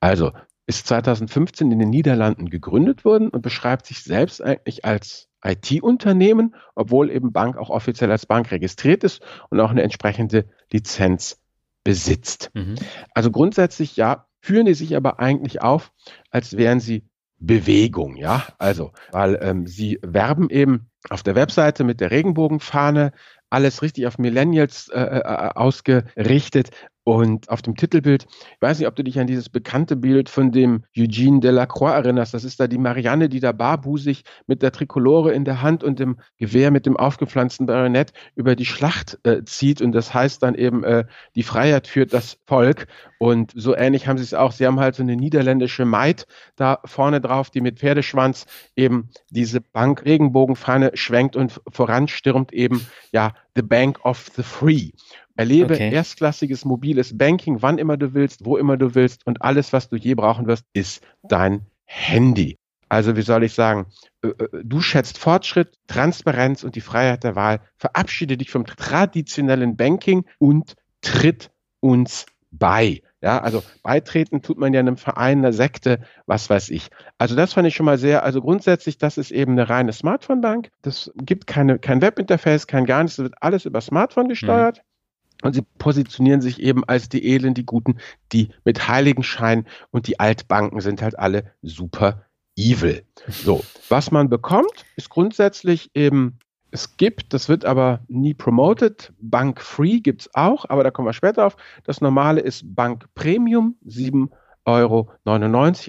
Also 0.00 0.32
ist 0.66 0.86
2015 0.86 1.72
in 1.72 1.78
den 1.78 1.90
Niederlanden 1.90 2.48
gegründet 2.50 3.04
worden 3.04 3.28
und 3.28 3.42
beschreibt 3.42 3.86
sich 3.86 4.02
selbst 4.02 4.42
eigentlich 4.42 4.84
als 4.84 5.28
IT-Unternehmen, 5.44 6.54
obwohl 6.74 7.10
eben 7.10 7.32
Bank 7.32 7.56
auch 7.56 7.70
offiziell 7.70 8.10
als 8.10 8.26
Bank 8.26 8.50
registriert 8.50 9.04
ist 9.04 9.22
und 9.50 9.60
auch 9.60 9.70
eine 9.70 9.82
entsprechende 9.82 10.46
Lizenz 10.72 11.40
besitzt. 11.84 12.50
Mhm. 12.54 12.76
Also 13.12 13.30
grundsätzlich 13.30 13.96
ja, 13.96 14.26
führen 14.40 14.66
die 14.66 14.74
sich 14.74 14.96
aber 14.96 15.20
eigentlich 15.20 15.62
auf, 15.62 15.92
als 16.30 16.56
wären 16.56 16.80
sie 16.80 17.04
Bewegung, 17.38 18.16
ja. 18.16 18.46
Also, 18.58 18.92
weil 19.10 19.38
ähm, 19.42 19.66
sie 19.66 19.98
werben 20.02 20.50
eben 20.50 20.90
auf 21.10 21.22
der 21.22 21.34
Webseite 21.34 21.84
mit 21.84 22.00
der 22.00 22.10
Regenbogenfahne, 22.10 23.12
alles 23.50 23.82
richtig 23.82 24.06
auf 24.06 24.18
Millennials 24.18 24.88
äh, 24.88 25.00
äh 25.00 25.50
ausgerichtet 25.54 26.70
Und 27.04 27.50
auf 27.50 27.60
dem 27.60 27.76
Titelbild, 27.76 28.26
ich 28.30 28.62
weiß 28.62 28.78
nicht, 28.78 28.88
ob 28.88 28.96
du 28.96 29.04
dich 29.04 29.20
an 29.20 29.26
dieses 29.26 29.50
bekannte 29.50 29.94
Bild 29.94 30.30
von 30.30 30.52
dem 30.52 30.84
Eugene 30.96 31.40
Delacroix 31.40 31.92
erinnerst. 31.92 32.32
Das 32.32 32.44
ist 32.44 32.58
da 32.58 32.66
die 32.66 32.78
Marianne, 32.78 33.28
die 33.28 33.40
da 33.40 33.52
barbusig 33.52 34.24
mit 34.46 34.62
der 34.62 34.72
Trikolore 34.72 35.34
in 35.34 35.44
der 35.44 35.60
Hand 35.60 35.84
und 35.84 35.98
dem 35.98 36.16
Gewehr 36.38 36.70
mit 36.70 36.86
dem 36.86 36.96
aufgepflanzten 36.96 37.66
Baronett 37.66 38.14
über 38.36 38.56
die 38.56 38.64
Schlacht 38.64 39.18
äh, 39.24 39.44
zieht. 39.44 39.82
Und 39.82 39.92
das 39.92 40.14
heißt 40.14 40.42
dann 40.42 40.54
eben, 40.54 40.82
äh, 40.82 41.04
die 41.36 41.42
Freiheit 41.42 41.88
führt 41.88 42.14
das 42.14 42.38
Volk. 42.46 42.86
Und 43.18 43.52
so 43.54 43.76
ähnlich 43.76 44.06
haben 44.08 44.16
sie 44.16 44.24
es 44.24 44.32
auch. 44.32 44.52
Sie 44.52 44.66
haben 44.66 44.80
halt 44.80 44.94
so 44.94 45.02
eine 45.02 45.16
niederländische 45.16 45.84
Maid 45.84 46.26
da 46.56 46.78
vorne 46.86 47.20
drauf, 47.20 47.50
die 47.50 47.60
mit 47.60 47.80
Pferdeschwanz 47.80 48.46
eben 48.76 49.10
diese 49.28 49.60
Bank-Regenbogenfahne 49.60 50.92
schwenkt 50.94 51.36
und 51.36 51.60
voranstürmt 51.70 52.52
eben, 52.54 52.86
ja, 53.12 53.34
the 53.54 53.62
Bank 53.62 54.04
of 54.04 54.30
the 54.36 54.42
Free. 54.42 54.90
Erlebe 55.36 55.74
okay. 55.74 55.92
erstklassiges 55.92 56.64
mobiles 56.64 57.16
Banking, 57.16 57.60
wann 57.60 57.78
immer 57.78 57.96
du 57.96 58.14
willst, 58.14 58.44
wo 58.44 58.56
immer 58.56 58.76
du 58.76 58.94
willst 58.94 59.26
und 59.26 59.42
alles, 59.42 59.72
was 59.72 59.88
du 59.88 59.96
je 59.96 60.14
brauchen 60.14 60.46
wirst, 60.46 60.64
ist 60.72 61.02
dein 61.22 61.66
Handy. 61.84 62.56
Also 62.88 63.16
wie 63.16 63.22
soll 63.22 63.42
ich 63.42 63.52
sagen, 63.52 63.86
äh, 64.22 64.28
äh, 64.28 64.62
du 64.62 64.80
schätzt 64.80 65.18
Fortschritt, 65.18 65.76
Transparenz 65.88 66.62
und 66.62 66.76
die 66.76 66.80
Freiheit 66.80 67.24
der 67.24 67.34
Wahl. 67.34 67.60
Verabschiede 67.76 68.36
dich 68.36 68.50
vom 68.50 68.66
traditionellen 68.66 69.76
Banking 69.76 70.24
und 70.38 70.76
tritt 71.00 71.50
uns 71.80 72.26
bei. 72.52 73.02
Ja, 73.20 73.40
also 73.40 73.62
beitreten 73.82 74.42
tut 74.42 74.58
man 74.58 74.74
ja 74.74 74.80
einem 74.80 74.98
Verein, 74.98 75.38
einer 75.38 75.52
Sekte, 75.52 76.00
was 76.26 76.50
weiß 76.50 76.70
ich. 76.70 76.88
Also 77.18 77.34
das 77.34 77.54
fand 77.54 77.66
ich 77.66 77.74
schon 77.74 77.86
mal 77.86 77.98
sehr, 77.98 78.22
also 78.22 78.40
grundsätzlich, 78.42 78.98
das 78.98 79.18
ist 79.18 79.30
eben 79.30 79.52
eine 79.52 79.68
reine 79.68 79.92
Smartphone-Bank. 79.92 80.68
Das 80.82 81.10
gibt 81.16 81.46
keine, 81.46 81.78
kein 81.78 82.02
Webinterface, 82.02 82.66
kein 82.66 82.84
gar 82.84 83.02
nichts, 83.02 83.16
das 83.16 83.24
wird 83.24 83.34
alles 83.40 83.64
über 83.64 83.80
Smartphone 83.80 84.28
gesteuert. 84.28 84.78
Mhm. 84.78 84.93
Und 85.42 85.54
sie 85.54 85.62
positionieren 85.78 86.40
sich 86.40 86.60
eben 86.60 86.84
als 86.84 87.08
die 87.08 87.24
Edlen, 87.24 87.54
die 87.54 87.66
Guten, 87.66 87.98
die 88.32 88.48
mit 88.64 88.88
Heiligenschein 88.88 89.66
und 89.90 90.06
die 90.06 90.20
Altbanken 90.20 90.80
sind 90.80 91.02
halt 91.02 91.18
alle 91.18 91.52
super 91.62 92.24
evil. 92.56 93.02
So, 93.28 93.62
was 93.88 94.10
man 94.10 94.28
bekommt, 94.28 94.84
ist 94.96 95.10
grundsätzlich 95.10 95.90
eben, 95.94 96.38
es 96.70 96.96
gibt, 96.96 97.32
das 97.32 97.48
wird 97.48 97.64
aber 97.64 98.00
nie 98.08 98.34
promoted, 98.34 99.12
Bank 99.20 99.60
Free 99.60 100.00
gibt 100.00 100.22
es 100.22 100.34
auch, 100.34 100.64
aber 100.68 100.82
da 100.82 100.90
kommen 100.90 101.08
wir 101.08 101.12
später 101.12 101.46
auf. 101.46 101.56
Das 101.84 102.00
normale 102.00 102.40
ist 102.40 102.74
Bank 102.74 103.06
Premium, 103.14 103.76
7,99 103.86 104.28
Euro, 104.66 105.10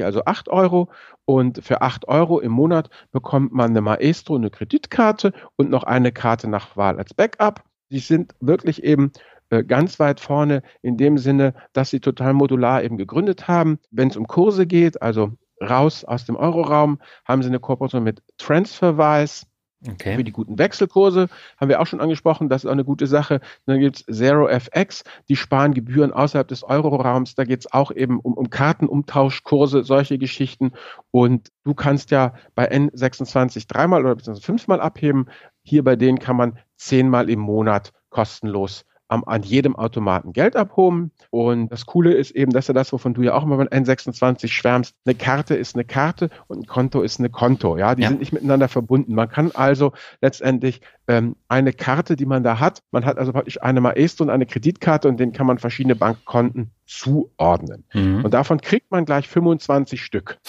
also 0.05 0.25
8 0.25 0.49
Euro. 0.49 0.89
Und 1.25 1.63
für 1.63 1.81
8 1.81 2.07
Euro 2.07 2.39
im 2.39 2.51
Monat 2.51 2.89
bekommt 3.11 3.51
man 3.51 3.71
eine 3.71 3.81
Maestro, 3.81 4.35
eine 4.35 4.51
Kreditkarte 4.51 5.33
und 5.55 5.71
noch 5.71 5.83
eine 5.83 6.11
Karte 6.11 6.47
nach 6.47 6.77
Wahl 6.77 6.99
als 6.99 7.15
Backup. 7.15 7.63
Die 7.89 7.99
sind 7.99 8.35
wirklich 8.39 8.83
eben 8.83 9.11
ganz 9.49 9.99
weit 9.99 10.19
vorne 10.19 10.61
in 10.81 10.97
dem 10.97 11.17
Sinne, 11.17 11.53
dass 11.73 11.89
sie 11.89 11.99
total 11.99 12.33
modular 12.33 12.83
eben 12.83 12.97
gegründet 12.97 13.47
haben. 13.47 13.79
Wenn 13.91 14.09
es 14.09 14.17
um 14.17 14.27
Kurse 14.27 14.65
geht, 14.65 15.01
also 15.01 15.33
raus 15.61 16.03
aus 16.03 16.25
dem 16.25 16.35
Euroraum, 16.35 16.99
haben 17.25 17.41
sie 17.41 17.49
eine 17.49 17.59
Kooperation 17.59 18.03
mit 18.03 18.21
TransferWise. 18.37 19.45
Okay. 19.87 20.15
Für 20.15 20.23
die 20.23 20.31
guten 20.31 20.57
Wechselkurse 20.57 21.27
haben 21.57 21.69
wir 21.69 21.79
auch 21.79 21.85
schon 21.85 22.01
angesprochen, 22.01 22.49
das 22.49 22.63
ist 22.63 22.67
auch 22.67 22.73
eine 22.73 22.85
gute 22.85 23.05
Sache. 23.05 23.39
Dann 23.67 23.79
gibt 23.79 23.97
es 24.07 24.17
ZeroFX, 24.17 25.03
die 25.29 25.35
sparen 25.35 25.75
Gebühren 25.75 26.11
außerhalb 26.11 26.47
des 26.47 26.63
Euroraums. 26.63 27.35
Da 27.35 27.43
geht 27.43 27.59
es 27.59 27.71
auch 27.71 27.91
eben 27.91 28.19
um, 28.19 28.33
um 28.33 28.49
Kartenumtauschkurse, 28.49 29.83
solche 29.83 30.17
Geschichten. 30.17 30.71
Und 31.11 31.51
du 31.65 31.75
kannst 31.75 32.09
ja 32.09 32.33
bei 32.55 32.71
N26 32.71 33.67
dreimal 33.67 34.05
oder 34.05 34.17
fünfmal 34.41 34.81
abheben. 34.81 35.27
Hier 35.61 35.83
bei 35.83 35.95
denen 35.95 36.17
kann 36.17 36.37
man 36.37 36.57
zehnmal 36.77 37.29
im 37.29 37.39
Monat 37.39 37.93
kostenlos 38.09 38.85
am, 39.07 39.23
an 39.25 39.43
jedem 39.43 39.75
Automaten 39.75 40.33
Geld 40.33 40.55
abholen. 40.55 41.11
Und 41.29 41.71
das 41.71 41.85
Coole 41.85 42.13
ist 42.13 42.31
eben, 42.31 42.51
dass 42.51 42.67
er 42.67 42.73
das, 42.73 42.91
wovon 42.91 43.13
du 43.13 43.21
ja 43.21 43.33
auch 43.33 43.43
immer 43.43 43.57
bei 43.57 43.65
N26 43.65 44.47
schwärmst, 44.47 44.95
eine 45.05 45.15
Karte 45.15 45.55
ist 45.55 45.75
eine 45.75 45.85
Karte 45.85 46.29
und 46.47 46.59
ein 46.59 46.65
Konto 46.65 47.01
ist 47.01 47.19
eine 47.19 47.29
Konto. 47.29 47.77
Ja, 47.77 47.95
die 47.95 48.03
ja. 48.03 48.09
sind 48.09 48.19
nicht 48.19 48.33
miteinander 48.33 48.67
verbunden. 48.67 49.15
Man 49.15 49.29
kann 49.29 49.51
also 49.53 49.93
letztendlich 50.21 50.81
ähm, 51.07 51.35
eine 51.47 51.73
Karte, 51.73 52.15
die 52.15 52.25
man 52.25 52.43
da 52.43 52.59
hat, 52.59 52.81
man 52.91 53.05
hat 53.05 53.17
also 53.17 53.31
praktisch 53.31 53.61
eine 53.61 53.81
Maestro 53.81 54.23
und 54.23 54.29
eine 54.29 54.45
Kreditkarte 54.45 55.07
und 55.07 55.19
den 55.19 55.33
kann 55.33 55.47
man 55.47 55.59
verschiedene 55.59 55.95
Bankkonten 55.95 56.71
zuordnen. 56.85 57.83
Mhm. 57.93 58.23
Und 58.25 58.33
davon 58.33 58.61
kriegt 58.61 58.91
man 58.91 59.05
gleich 59.05 59.27
25 59.27 60.03
Stück. 60.03 60.39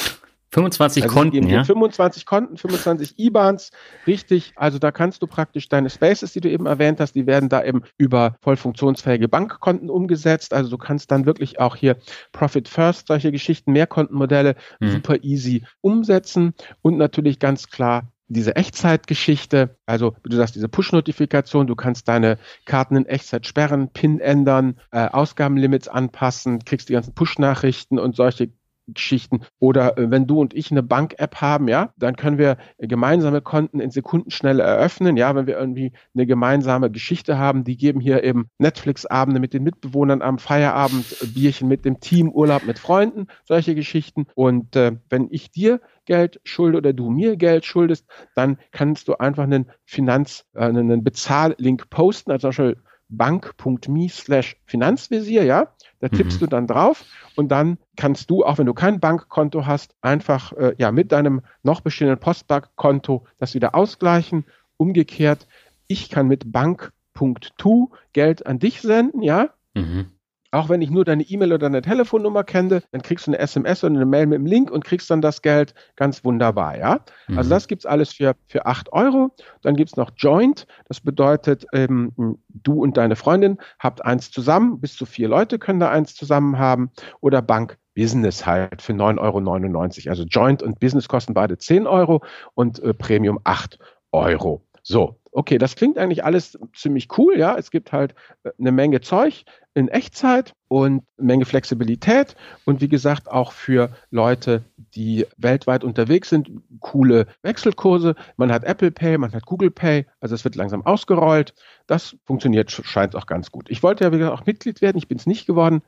25 0.56 1.02
also 1.02 1.14
Konten, 1.14 1.48
ja? 1.48 1.64
25 1.64 2.24
Konten, 2.24 2.56
25 2.56 3.18
IBANs, 3.18 3.70
richtig. 4.06 4.54
Also 4.56 4.78
da 4.78 4.90
kannst 4.90 5.20
du 5.20 5.26
praktisch 5.26 5.68
deine 5.68 5.90
Spaces, 5.90 6.32
die 6.32 6.40
du 6.40 6.48
eben 6.48 6.64
erwähnt 6.64 6.98
hast, 6.98 7.14
die 7.14 7.26
werden 7.26 7.50
da 7.50 7.62
eben 7.62 7.82
über 7.98 8.36
voll 8.40 8.56
funktionsfähige 8.56 9.28
Bankkonten 9.28 9.90
umgesetzt. 9.90 10.54
Also 10.54 10.70
du 10.70 10.78
kannst 10.78 11.10
dann 11.10 11.26
wirklich 11.26 11.60
auch 11.60 11.76
hier 11.76 11.96
Profit 12.32 12.68
First, 12.68 13.08
solche 13.08 13.32
Geschichten, 13.32 13.72
Mehrkontenmodelle 13.72 14.56
mhm. 14.80 14.90
super 14.90 15.22
easy 15.22 15.62
umsetzen 15.82 16.54
und 16.80 16.96
natürlich 16.96 17.38
ganz 17.38 17.68
klar 17.68 18.10
diese 18.28 18.56
Echtzeitgeschichte, 18.56 19.76
also 19.86 20.16
wie 20.24 20.30
du 20.30 20.36
sagst, 20.36 20.56
diese 20.56 20.68
Push-Notifikation, 20.68 21.66
du 21.66 21.76
kannst 21.76 22.08
deine 22.08 22.38
Karten 22.64 22.96
in 22.96 23.06
Echtzeit 23.06 23.46
sperren, 23.46 23.90
PIN 23.92 24.18
ändern, 24.18 24.80
äh, 24.90 25.06
Ausgabenlimits 25.06 25.86
anpassen, 25.86 26.64
kriegst 26.64 26.88
die 26.88 26.94
ganzen 26.94 27.14
Push-Nachrichten 27.14 27.98
und 27.98 28.16
solche 28.16 28.50
Geschichten. 28.86 29.40
Oder 29.58 29.98
äh, 29.98 30.10
wenn 30.10 30.26
du 30.26 30.40
und 30.40 30.54
ich 30.54 30.70
eine 30.70 30.82
Bank-App 30.82 31.36
haben, 31.40 31.68
ja, 31.68 31.92
dann 31.96 32.16
können 32.16 32.38
wir 32.38 32.56
gemeinsame 32.78 33.40
Konten 33.40 33.80
in 33.80 33.90
Sekundenschnelle 33.90 34.62
eröffnen. 34.62 35.16
Ja, 35.16 35.34
wenn 35.34 35.46
wir 35.46 35.58
irgendwie 35.58 35.92
eine 36.14 36.26
gemeinsame 36.26 36.90
Geschichte 36.90 37.38
haben, 37.38 37.64
die 37.64 37.76
geben 37.76 38.00
hier 38.00 38.24
eben 38.24 38.48
Netflix-Abende 38.58 39.40
mit 39.40 39.52
den 39.52 39.62
Mitbewohnern 39.62 40.22
am 40.22 40.38
Feierabend, 40.38 41.16
äh, 41.22 41.26
Bierchen 41.26 41.68
mit 41.68 41.84
dem 41.84 42.00
Team, 42.00 42.30
Urlaub 42.30 42.64
mit 42.64 42.78
Freunden, 42.78 43.26
solche 43.44 43.74
Geschichten. 43.74 44.26
Und 44.34 44.76
äh, 44.76 44.96
wenn 45.08 45.28
ich 45.30 45.50
dir 45.50 45.80
Geld 46.04 46.40
schulde 46.44 46.78
oder 46.78 46.92
du 46.92 47.10
mir 47.10 47.36
Geld 47.36 47.64
schuldest, 47.64 48.06
dann 48.34 48.58
kannst 48.70 49.08
du 49.08 49.14
einfach 49.14 49.44
einen 49.44 49.70
Finanz, 49.84 50.46
äh, 50.54 50.64
einen 50.64 51.02
Bezahllink 51.02 51.90
posten, 51.90 52.30
also 52.30 52.42
zum 52.42 52.48
Beispiel 52.50 52.85
bank.me 53.08 54.08
slash 54.08 54.56
Finanzvisier, 54.64 55.44
ja. 55.44 55.68
Da 56.00 56.08
tippst 56.08 56.40
mhm. 56.40 56.44
du 56.44 56.50
dann 56.50 56.66
drauf 56.66 57.04
und 57.36 57.48
dann 57.48 57.78
kannst 57.96 58.28
du, 58.30 58.44
auch 58.44 58.58
wenn 58.58 58.66
du 58.66 58.74
kein 58.74 59.00
Bankkonto 59.00 59.66
hast, 59.66 59.94
einfach 60.02 60.52
äh, 60.52 60.74
ja 60.78 60.92
mit 60.92 61.12
deinem 61.12 61.42
noch 61.62 61.80
bestehenden 61.80 62.18
Postbankkonto 62.18 63.24
das 63.38 63.54
wieder 63.54 63.74
ausgleichen. 63.74 64.44
Umgekehrt, 64.76 65.46
ich 65.86 66.10
kann 66.10 66.26
mit 66.26 66.52
bank.to 66.52 67.92
Geld 68.12 68.46
an 68.46 68.58
dich 68.58 68.82
senden, 68.82 69.22
ja. 69.22 69.50
Mhm. 69.74 70.10
Auch 70.50 70.68
wenn 70.68 70.82
ich 70.82 70.90
nur 70.90 71.04
deine 71.04 71.22
E-Mail 71.22 71.52
oder 71.52 71.58
deine 71.66 71.82
Telefonnummer 71.82 72.44
kenne, 72.44 72.82
dann 72.92 73.02
kriegst 73.02 73.26
du 73.26 73.30
eine 73.30 73.38
SMS 73.38 73.82
oder 73.84 73.94
eine 73.94 74.06
Mail 74.06 74.26
mit 74.26 74.38
dem 74.38 74.46
Link 74.46 74.70
und 74.70 74.84
kriegst 74.84 75.10
dann 75.10 75.20
das 75.20 75.42
Geld 75.42 75.74
ganz 75.96 76.24
wunderbar, 76.24 76.78
ja. 76.78 77.00
Also 77.28 77.32
mhm. 77.32 77.46
Also 77.46 77.50
das 77.50 77.68
gibt's 77.68 77.86
alles 77.86 78.12
für, 78.12 78.34
für 78.48 78.66
8 78.66 78.92
Euro. 78.92 79.30
Dann 79.62 79.76
gibt's 79.76 79.96
noch 79.96 80.10
Joint. 80.16 80.66
Das 80.88 81.00
bedeutet, 81.00 81.64
ähm, 81.72 82.12
du 82.48 82.82
und 82.82 82.96
deine 82.96 83.14
Freundin 83.14 83.58
habt 83.78 84.04
eins 84.04 84.32
zusammen. 84.32 84.80
Bis 84.80 84.96
zu 84.96 85.06
vier 85.06 85.28
Leute 85.28 85.60
können 85.60 85.78
da 85.78 85.90
eins 85.90 86.16
zusammen 86.16 86.58
haben. 86.58 86.90
Oder 87.20 87.40
Bank 87.40 87.78
Business 87.94 88.44
halt 88.44 88.82
für 88.82 88.92
9,99 88.92 89.18
Euro. 89.18 90.10
Also 90.10 90.24
Joint 90.24 90.62
und 90.62 90.80
Business 90.80 91.08
kosten 91.08 91.34
beide 91.34 91.56
10 91.56 91.86
Euro 91.86 92.22
und 92.54 92.80
äh, 92.80 92.92
Premium 92.92 93.38
8 93.44 93.78
Euro. 94.12 94.62
So, 94.82 95.20
okay, 95.36 95.58
das 95.58 95.76
klingt 95.76 95.98
eigentlich 95.98 96.24
alles 96.24 96.58
ziemlich 96.74 97.08
cool, 97.18 97.38
ja. 97.38 97.56
Es 97.56 97.70
gibt 97.70 97.92
halt 97.92 98.14
äh, 98.42 98.50
eine 98.58 98.72
Menge 98.72 99.02
Zeug 99.02 99.44
in 99.74 99.88
Echtzeit 99.88 100.54
und 100.68 101.04
eine 101.18 101.26
Menge 101.26 101.44
Flexibilität 101.44 102.34
und 102.64 102.80
wie 102.80 102.88
gesagt 102.88 103.30
auch 103.30 103.52
für 103.52 103.90
Leute, 104.10 104.64
die 104.94 105.26
weltweit 105.36 105.84
unterwegs 105.84 106.30
sind, 106.30 106.50
coole 106.80 107.26
Wechselkurse. 107.42 108.14
Man 108.38 108.50
hat 108.50 108.64
Apple 108.64 108.90
Pay, 108.90 109.18
man 109.18 109.32
hat 109.32 109.44
Google 109.44 109.70
Pay, 109.70 110.06
also 110.20 110.34
es 110.34 110.44
wird 110.44 110.56
langsam 110.56 110.84
ausgerollt. 110.86 111.54
Das 111.86 112.16
funktioniert, 112.24 112.70
scheint 112.70 113.14
auch 113.14 113.26
ganz 113.26 113.52
gut. 113.52 113.68
Ich 113.68 113.82
wollte 113.82 114.04
ja, 114.04 114.12
wie 114.12 114.18
gesagt, 114.18 114.40
auch 114.40 114.46
Mitglied 114.46 114.80
werden, 114.80 114.96
ich 114.96 115.08
bin 115.08 115.18
es 115.18 115.26
nicht 115.26 115.46
geworden. 115.46 115.82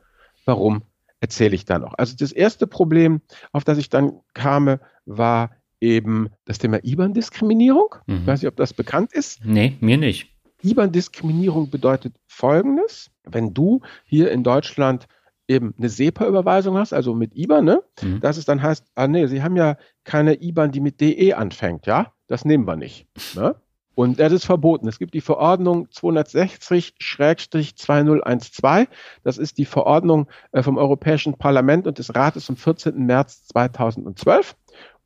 Warum? 0.45 0.83
Erzähle 1.21 1.55
ich 1.55 1.65
da 1.65 1.79
noch. 1.79 1.95
Also 1.97 2.15
das 2.17 2.31
erste 2.31 2.67
Problem, 2.67 3.21
auf 3.51 3.63
das 3.63 3.79
ich 3.79 3.89
dann 3.89 4.21
kam, 4.33 4.77
war 5.05 5.49
eben 5.81 6.29
das 6.45 6.57
Thema 6.57 6.79
IBAN-Diskriminierung. 6.83 7.95
Mhm. 8.07 8.17
Ich 8.17 8.27
weiß 8.27 8.41
nicht, 8.41 8.49
ob 8.49 8.55
das 8.55 8.73
bekannt 8.73 9.13
ist. 9.13 9.43
Nee, 9.43 9.77
mir 9.79 9.97
nicht. 9.97 10.29
IBAN-Diskriminierung 10.61 11.69
bedeutet 11.69 12.15
Folgendes. 12.27 13.11
Wenn 13.23 13.53
du 13.53 13.81
hier 14.05 14.31
in 14.31 14.43
Deutschland 14.43 15.07
eben 15.47 15.73
eine 15.77 15.89
SEPA-Überweisung 15.89 16.77
hast, 16.77 16.93
also 16.93 17.15
mit 17.15 17.35
IBAN, 17.35 17.65
ne? 17.65 17.81
Mhm. 18.01 18.19
dass 18.19 18.37
es 18.37 18.45
dann 18.45 18.61
heißt, 18.61 18.85
ah 18.95 19.07
nee, 19.07 19.25
Sie 19.27 19.41
haben 19.41 19.55
ja 19.55 19.77
keine 20.03 20.41
IBAN, 20.41 20.71
die 20.71 20.79
mit 20.79 21.01
DE 21.01 21.33
anfängt, 21.33 21.87
ja? 21.87 22.13
Das 22.27 22.45
nehmen 22.45 22.67
wir 22.67 22.75
nicht. 22.75 23.07
Ne? 23.35 23.55
Und 23.95 24.19
das 24.19 24.31
ist 24.31 24.45
verboten. 24.45 24.87
Es 24.87 24.97
gibt 24.97 25.13
die 25.13 25.19
Verordnung 25.19 25.87
260-2012. 25.87 28.87
Das 29.23 29.37
ist 29.37 29.57
die 29.57 29.65
Verordnung 29.65 30.27
äh, 30.53 30.63
vom 30.63 30.77
Europäischen 30.77 31.33
Parlament 31.33 31.85
und 31.85 31.97
des 31.97 32.15
Rates 32.15 32.45
vom 32.45 32.55
14. 32.55 33.05
März 33.05 33.43
2012. 33.47 34.55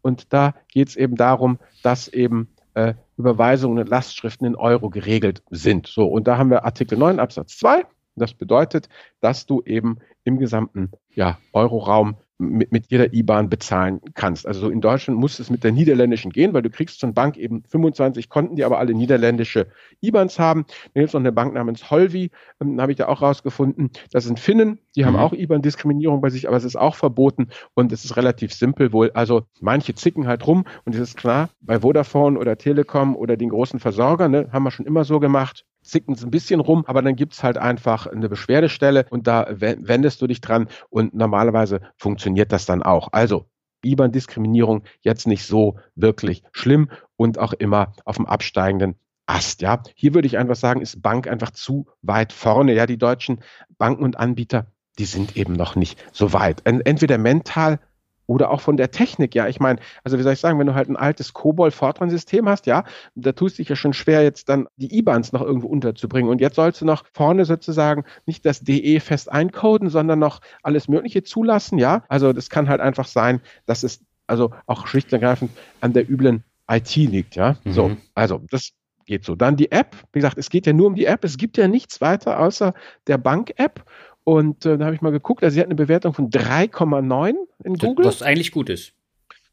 Und 0.03 0.31
da 0.31 0.53
geht 0.67 0.89
es 0.89 0.95
eben 0.95 1.15
darum, 1.15 1.57
dass 1.81 2.07
eben 2.07 2.49
äh, 2.75 2.93
Überweisungen 3.17 3.79
und 3.79 3.89
Lastschriften 3.89 4.45
in 4.45 4.55
Euro 4.55 4.91
geregelt 4.91 5.41
sind. 5.49 5.87
So, 5.87 6.05
und 6.05 6.27
da 6.27 6.37
haben 6.37 6.51
wir 6.51 6.65
Artikel 6.65 6.97
9 6.97 7.19
Absatz 7.19 7.57
2. 7.57 7.85
Das 8.15 8.35
bedeutet, 8.35 8.89
dass 9.21 9.47
du 9.47 9.63
eben 9.63 9.97
im 10.23 10.37
gesamten 10.37 10.91
ja, 11.15 11.39
Euroraum 11.51 12.17
mit, 12.37 12.71
mit 12.71 12.87
jeder 12.89 13.13
IBAN 13.13 13.49
bezahlen 13.49 14.01
kannst. 14.13 14.47
Also 14.47 14.69
in 14.69 14.81
Deutschland 14.81 15.19
muss 15.19 15.39
es 15.39 15.49
mit 15.49 15.63
der 15.63 15.71
niederländischen 15.71 16.31
gehen, 16.31 16.53
weil 16.53 16.61
du 16.61 16.69
kriegst 16.69 16.99
von 16.99 17.13
Bank 17.13 17.37
eben 17.37 17.63
25 17.69 18.29
Konten, 18.29 18.55
die 18.55 18.63
aber 18.63 18.79
alle 18.79 18.93
niederländische 18.93 19.67
IBANs 20.01 20.39
haben. 20.39 20.65
Dann 20.93 21.01
gibt 21.01 21.07
es 21.07 21.13
noch 21.13 21.21
eine 21.21 21.31
Bank 21.31 21.53
namens 21.53 21.89
Holvi, 21.91 22.31
ähm, 22.61 22.79
habe 22.81 22.91
ich 22.91 22.97
da 22.97 23.07
auch 23.07 23.21
rausgefunden. 23.21 23.91
Das 24.11 24.23
sind 24.23 24.39
Finnen, 24.39 24.79
die 24.95 25.01
mhm. 25.01 25.07
haben 25.07 25.15
auch 25.17 25.33
IBAN-Diskriminierung 25.33 26.21
bei 26.21 26.29
sich, 26.29 26.47
aber 26.47 26.57
es 26.57 26.63
ist 26.63 26.75
auch 26.75 26.95
verboten 26.95 27.49
und 27.73 27.91
es 27.91 28.05
ist 28.05 28.17
relativ 28.17 28.53
simpel 28.53 28.91
wohl. 28.93 29.11
Also 29.13 29.43
manche 29.61 29.95
zicken 29.95 30.27
halt 30.27 30.45
rum 30.47 30.65
und 30.85 30.95
es 30.95 31.01
ist 31.01 31.17
klar, 31.17 31.49
bei 31.61 31.79
Vodafone 31.79 32.39
oder 32.39 32.57
Telekom 32.57 33.15
oder 33.15 33.37
den 33.37 33.49
großen 33.49 33.79
Versorgern, 33.79 34.31
ne, 34.31 34.49
haben 34.51 34.63
wir 34.63 34.71
schon 34.71 34.85
immer 34.85 35.03
so 35.03 35.19
gemacht 35.19 35.65
zicken 35.83 36.15
es 36.15 36.23
ein 36.23 36.31
bisschen 36.31 36.59
rum, 36.59 36.83
aber 36.87 37.01
dann 37.01 37.15
gibt 37.15 37.33
es 37.33 37.43
halt 37.43 37.57
einfach 37.57 38.07
eine 38.07 38.29
Beschwerdestelle 38.29 39.05
und 39.09 39.27
da 39.27 39.47
wendest 39.49 40.21
du 40.21 40.27
dich 40.27 40.41
dran 40.41 40.67
und 40.89 41.13
normalerweise 41.13 41.81
funktioniert 41.97 42.51
das 42.51 42.65
dann 42.65 42.81
auch. 42.81 43.09
Also 43.11 43.45
IBAN-Diskriminierung 43.85 44.83
jetzt 45.01 45.27
nicht 45.27 45.45
so 45.45 45.77
wirklich 45.95 46.43
schlimm 46.51 46.89
und 47.17 47.37
auch 47.37 47.53
immer 47.53 47.93
auf 48.05 48.15
dem 48.15 48.25
absteigenden 48.25 48.95
Ast, 49.25 49.61
ja. 49.61 49.81
Hier 49.95 50.13
würde 50.13 50.25
ich 50.25 50.37
einfach 50.37 50.55
sagen, 50.55 50.81
ist 50.81 51.01
Bank 51.01 51.27
einfach 51.27 51.51
zu 51.51 51.87
weit 52.01 52.33
vorne. 52.33 52.73
Ja, 52.73 52.85
die 52.85 52.97
deutschen 52.97 53.41
Banken 53.77 54.03
und 54.03 54.17
Anbieter, 54.17 54.67
die 54.99 55.05
sind 55.05 55.37
eben 55.37 55.53
noch 55.53 55.75
nicht 55.75 56.03
so 56.11 56.33
weit. 56.33 56.61
Entweder 56.65 57.17
mental 57.17 57.79
oder 58.27 58.51
auch 58.51 58.61
von 58.61 58.77
der 58.77 58.91
Technik, 58.91 59.35
ja. 59.35 59.47
Ich 59.47 59.59
meine, 59.59 59.79
also 60.03 60.17
wie 60.17 60.23
soll 60.23 60.33
ich 60.33 60.39
sagen, 60.39 60.59
wenn 60.59 60.67
du 60.67 60.75
halt 60.75 60.89
ein 60.89 60.95
altes 60.95 61.33
COBOL-Fortran-System 61.33 62.47
hast, 62.47 62.65
ja, 62.65 62.83
da 63.15 63.31
tust 63.31 63.57
du 63.57 63.61
dich 63.61 63.69
ja 63.69 63.75
schon 63.75 63.93
schwer, 63.93 64.23
jetzt 64.23 64.49
dann 64.49 64.67
die 64.77 64.97
IBANs 64.97 65.31
noch 65.33 65.41
irgendwo 65.41 65.67
unterzubringen. 65.67 66.31
Und 66.31 66.41
jetzt 66.41 66.55
sollst 66.55 66.81
du 66.81 66.85
noch 66.85 67.03
vorne 67.13 67.45
sozusagen 67.45 68.03
nicht 68.25 68.45
das 68.45 68.61
DE 68.61 68.99
fest 68.99 69.31
eincoden, 69.31 69.89
sondern 69.89 70.19
noch 70.19 70.41
alles 70.61 70.87
Mögliche 70.87 71.23
zulassen, 71.23 71.77
ja. 71.77 72.03
Also 72.07 72.33
das 72.33 72.49
kann 72.49 72.69
halt 72.69 72.81
einfach 72.81 73.07
sein, 73.07 73.41
dass 73.65 73.83
es 73.83 74.01
also 74.27 74.51
auch 74.67 74.87
schlicht 74.87 75.11
und 75.11 75.21
ergreifend 75.21 75.51
an 75.81 75.93
der 75.93 76.09
üblen 76.09 76.43
IT 76.69 76.95
liegt, 76.95 77.35
ja. 77.35 77.57
Mhm. 77.63 77.71
So, 77.71 77.97
also 78.15 78.41
das 78.49 78.71
geht 79.05 79.25
so. 79.25 79.35
Dann 79.35 79.55
die 79.55 79.71
App. 79.71 79.95
Wie 80.11 80.19
gesagt, 80.19 80.37
es 80.37 80.49
geht 80.49 80.65
ja 80.65 80.73
nur 80.73 80.87
um 80.87 80.95
die 80.95 81.05
App. 81.05 81.23
Es 81.23 81.37
gibt 81.37 81.57
ja 81.57 81.67
nichts 81.67 82.01
weiter 82.01 82.39
außer 82.39 82.73
der 83.07 83.17
Bank-App. 83.17 83.83
Und 84.23 84.65
äh, 84.65 84.77
da 84.77 84.85
habe 84.85 84.95
ich 84.95 85.01
mal 85.01 85.11
geguckt, 85.11 85.43
also 85.43 85.53
sie 85.53 85.59
hat 85.59 85.67
eine 85.67 85.75
Bewertung 85.75 86.13
von 86.13 86.29
3,9 86.29 87.35
in 87.63 87.77
Google. 87.77 88.05
Was 88.05 88.21
eigentlich 88.21 88.51
gut 88.51 88.69
ist. 88.69 88.93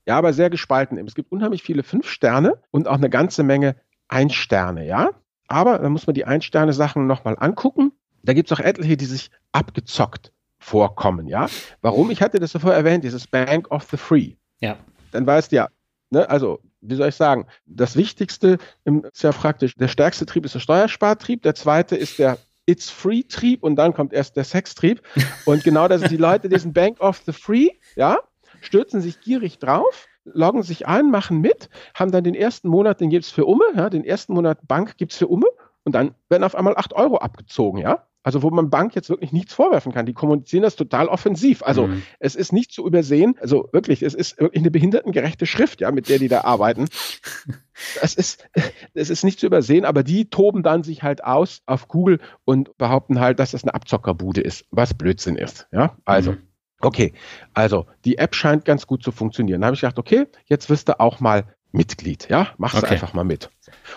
Ja, 0.06 0.16
aber 0.16 0.32
sehr 0.32 0.50
gespalten. 0.50 0.98
Es 1.06 1.14
gibt 1.14 1.32
unheimlich 1.32 1.62
viele 1.62 1.82
5 1.82 2.08
Sterne 2.08 2.54
und 2.70 2.88
auch 2.88 2.94
eine 2.94 3.10
ganze 3.10 3.42
Menge 3.42 3.76
1 4.08 4.34
Sterne, 4.34 4.86
ja. 4.86 5.10
Aber 5.48 5.78
da 5.78 5.88
muss 5.88 6.06
man 6.06 6.14
die 6.14 6.24
1 6.24 6.44
Sterne 6.44 6.72
Sachen 6.72 7.06
nochmal 7.06 7.36
angucken. 7.38 7.92
Da 8.22 8.32
gibt 8.32 8.50
es 8.50 8.58
auch 8.58 8.62
etliche, 8.62 8.96
die 8.96 9.04
sich 9.06 9.30
abgezockt 9.52 10.32
vorkommen, 10.58 11.26
ja. 11.26 11.48
Warum? 11.80 12.10
Ich 12.10 12.22
hatte 12.22 12.38
das 12.38 12.52
davor 12.52 12.72
erwähnt, 12.74 13.02
dieses 13.02 13.26
Bank 13.26 13.70
of 13.70 13.84
the 13.90 13.96
Free. 13.96 14.34
Ja. 14.60 14.76
Dann 15.10 15.26
weißt 15.26 15.50
du 15.50 15.56
ja, 15.56 15.68
ne, 16.10 16.28
also 16.28 16.60
wie 16.82 16.94
soll 16.94 17.08
ich 17.08 17.14
sagen, 17.14 17.46
das 17.66 17.96
Wichtigste 17.96 18.58
ist 18.84 19.22
ja 19.22 19.32
praktisch, 19.32 19.74
der 19.74 19.88
stärkste 19.88 20.26
Trieb 20.26 20.44
ist 20.44 20.54
der 20.54 20.60
Steuerspartrieb, 20.60 21.42
der 21.42 21.54
zweite 21.54 21.96
ist 21.96 22.18
der 22.18 22.38
It's 22.66 22.90
Free 22.90 23.22
Trieb 23.22 23.62
und 23.62 23.76
dann 23.76 23.94
kommt 23.94 24.12
erst 24.12 24.36
der 24.36 24.44
Sextrieb. 24.44 25.02
Und 25.44 25.64
genau 25.64 25.88
das 25.88 26.00
sind 26.00 26.10
die 26.10 26.16
Leute, 26.16 26.48
diesen 26.48 26.72
Bank 26.72 27.00
of 27.00 27.22
the 27.26 27.32
Free, 27.32 27.68
ja, 27.96 28.18
stürzen 28.60 29.00
sich 29.00 29.20
gierig 29.20 29.58
drauf, 29.58 30.06
loggen 30.24 30.62
sich 30.62 30.86
ein, 30.86 31.10
machen 31.10 31.40
mit, 31.40 31.68
haben 31.94 32.12
dann 32.12 32.24
den 32.24 32.34
ersten 32.34 32.68
Monat, 32.68 33.00
den 33.00 33.10
gibt 33.10 33.24
es 33.24 33.30
für 33.30 33.46
Umme, 33.46 33.64
ja, 33.74 33.90
den 33.90 34.04
ersten 34.04 34.34
Monat 34.34 34.66
Bank 34.66 34.96
gibt 34.98 35.12
es 35.12 35.18
für 35.18 35.26
Umme 35.26 35.46
und 35.84 35.94
dann 35.94 36.14
werden 36.28 36.44
auf 36.44 36.54
einmal 36.54 36.76
8 36.76 36.92
Euro 36.92 37.18
abgezogen, 37.18 37.78
ja. 37.78 38.06
Also 38.22 38.42
wo 38.42 38.50
man 38.50 38.68
Bank 38.68 38.94
jetzt 38.94 39.08
wirklich 39.08 39.32
nichts 39.32 39.54
vorwerfen 39.54 39.92
kann. 39.92 40.04
Die 40.04 40.12
kommunizieren 40.12 40.62
das 40.62 40.76
total 40.76 41.08
offensiv. 41.08 41.62
Also 41.62 41.86
mhm. 41.86 42.02
es 42.18 42.34
ist 42.34 42.52
nicht 42.52 42.72
zu 42.72 42.86
übersehen. 42.86 43.36
Also 43.40 43.68
wirklich, 43.72 44.02
es 44.02 44.14
ist 44.14 44.38
wirklich 44.38 44.62
eine 44.62 44.70
behindertengerechte 44.70 45.46
Schrift, 45.46 45.80
ja, 45.80 45.90
mit 45.90 46.08
der 46.08 46.18
die 46.18 46.28
da 46.28 46.42
arbeiten. 46.42 46.88
Das 48.02 48.14
ist, 48.14 48.46
das 48.92 49.08
ist 49.08 49.24
nicht 49.24 49.40
zu 49.40 49.46
übersehen, 49.46 49.86
aber 49.86 50.02
die 50.02 50.28
toben 50.28 50.62
dann 50.62 50.82
sich 50.82 51.02
halt 51.02 51.24
aus 51.24 51.62
auf 51.64 51.88
Google 51.88 52.20
und 52.44 52.76
behaupten 52.76 53.20
halt, 53.20 53.38
dass 53.38 53.52
das 53.52 53.64
eine 53.64 53.72
Abzockerbude 53.72 54.42
ist, 54.42 54.66
was 54.70 54.92
Blödsinn 54.92 55.36
ist. 55.36 55.66
Ja, 55.72 55.96
also. 56.04 56.32
Mhm. 56.32 56.42
Okay, 56.82 57.12
also 57.54 57.86
die 58.04 58.18
App 58.18 58.34
scheint 58.34 58.66
ganz 58.66 58.86
gut 58.86 59.02
zu 59.02 59.12
funktionieren. 59.12 59.62
Da 59.62 59.68
habe 59.68 59.74
ich 59.74 59.80
gedacht, 59.80 59.98
okay, 59.98 60.26
jetzt 60.44 60.68
wirst 60.68 60.88
du 60.88 61.00
auch 61.00 61.20
mal 61.20 61.54
Mitglied, 61.72 62.28
ja, 62.28 62.48
machst 62.58 62.82
okay. 62.82 62.92
einfach 62.92 63.12
mal 63.12 63.24
mit. 63.24 63.50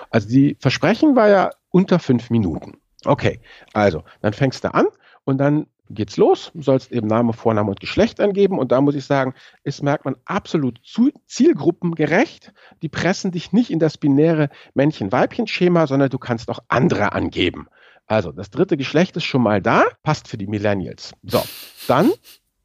Also 0.09 0.27
die 0.27 0.57
Versprechen 0.59 1.15
war 1.15 1.29
ja 1.29 1.49
unter 1.69 1.99
fünf 1.99 2.29
Minuten. 2.29 2.77
Okay, 3.05 3.39
also 3.73 4.03
dann 4.21 4.33
fängst 4.33 4.63
du 4.63 4.73
an 4.73 4.87
und 5.23 5.37
dann 5.37 5.67
geht's 5.89 6.17
los. 6.17 6.51
Du 6.53 6.61
sollst 6.61 6.91
eben 6.91 7.07
Name, 7.07 7.33
Vorname 7.33 7.69
und 7.69 7.79
Geschlecht 7.79 8.19
angeben. 8.19 8.57
Und 8.57 8.71
da 8.71 8.81
muss 8.81 8.95
ich 8.95 9.05
sagen, 9.05 9.33
ist 9.63 9.83
merkt 9.83 10.05
man 10.05 10.15
absolut 10.25 10.79
zielgruppengerecht. 11.27 12.53
Die 12.81 12.89
pressen 12.89 13.31
dich 13.31 13.51
nicht 13.51 13.69
in 13.69 13.79
das 13.79 13.97
binäre 13.97 14.49
Männchen-Weibchen-Schema, 14.73 15.87
sondern 15.87 16.09
du 16.09 16.17
kannst 16.17 16.49
auch 16.49 16.59
andere 16.67 17.11
angeben. 17.13 17.67
Also 18.05 18.31
das 18.31 18.49
dritte 18.49 18.77
Geschlecht 18.77 19.15
ist 19.17 19.23
schon 19.25 19.43
mal 19.43 19.61
da, 19.61 19.85
passt 20.03 20.27
für 20.27 20.37
die 20.37 20.47
Millennials. 20.47 21.13
So, 21.23 21.43
dann 21.87 22.11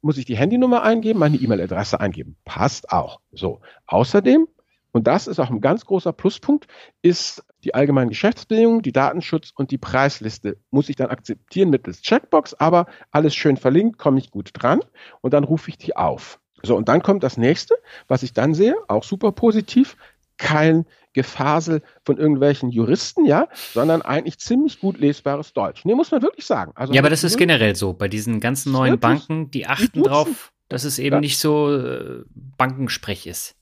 muss 0.01 0.17
ich 0.17 0.25
die 0.25 0.37
Handynummer 0.37 0.83
eingeben, 0.83 1.19
meine 1.19 1.37
E-Mail-Adresse 1.37 1.99
eingeben. 1.99 2.35
Passt 2.45 2.91
auch. 2.91 3.19
So, 3.31 3.61
außerdem 3.85 4.47
und 4.91 5.07
das 5.07 5.27
ist 5.27 5.39
auch 5.39 5.49
ein 5.49 5.61
ganz 5.61 5.85
großer 5.85 6.13
Pluspunkt, 6.13 6.67
ist 7.01 7.43
die 7.63 7.73
allgemeinen 7.73 8.09
Geschäftsbedingungen, 8.09 8.81
die 8.81 8.91
Datenschutz 8.91 9.51
und 9.55 9.71
die 9.71 9.77
Preisliste. 9.77 10.57
Muss 10.71 10.89
ich 10.89 10.95
dann 10.95 11.09
akzeptieren 11.09 11.69
mittels 11.69 12.01
Checkbox, 12.01 12.53
aber 12.55 12.87
alles 13.11 13.35
schön 13.35 13.57
verlinkt, 13.57 13.97
komme 13.97 14.19
ich 14.19 14.31
gut 14.31 14.51
dran 14.53 14.79
und 15.21 15.33
dann 15.33 15.43
rufe 15.43 15.69
ich 15.69 15.77
die 15.77 15.95
auf. 15.95 16.39
So, 16.61 16.75
und 16.75 16.89
dann 16.89 17.01
kommt 17.01 17.23
das 17.23 17.37
nächste, 17.37 17.75
was 18.07 18.23
ich 18.23 18.33
dann 18.33 18.53
sehe, 18.53 18.75
auch 18.87 19.03
super 19.03 19.31
positiv, 19.31 19.95
kein 20.37 20.85
Gefasel 21.13 21.81
von 22.03 22.17
irgendwelchen 22.17 22.69
Juristen, 22.69 23.25
ja, 23.25 23.47
sondern 23.73 24.01
eigentlich 24.01 24.37
ziemlich 24.39 24.79
gut 24.79 24.99
lesbares 24.99 25.53
Deutsch. 25.53 25.83
Nee, 25.85 25.95
muss 25.95 26.11
man 26.11 26.21
wirklich 26.21 26.45
sagen. 26.45 26.71
Also 26.75 26.93
ja, 26.93 27.01
aber 27.01 27.09
das 27.09 27.23
ist 27.23 27.37
generell 27.37 27.75
so. 27.75 27.93
Bei 27.93 28.07
diesen 28.07 28.39
ganzen 28.39 28.71
neuen 28.71 28.99
Banken, 28.99 29.51
die 29.51 29.65
achten 29.67 30.03
drauf, 30.03 30.51
dass 30.69 30.83
es 30.83 30.99
eben 30.99 31.15
ja. 31.15 31.19
nicht 31.19 31.39
so 31.39 31.75
äh, 31.75 32.23
Bankensprech 32.57 33.27
ist. 33.27 33.55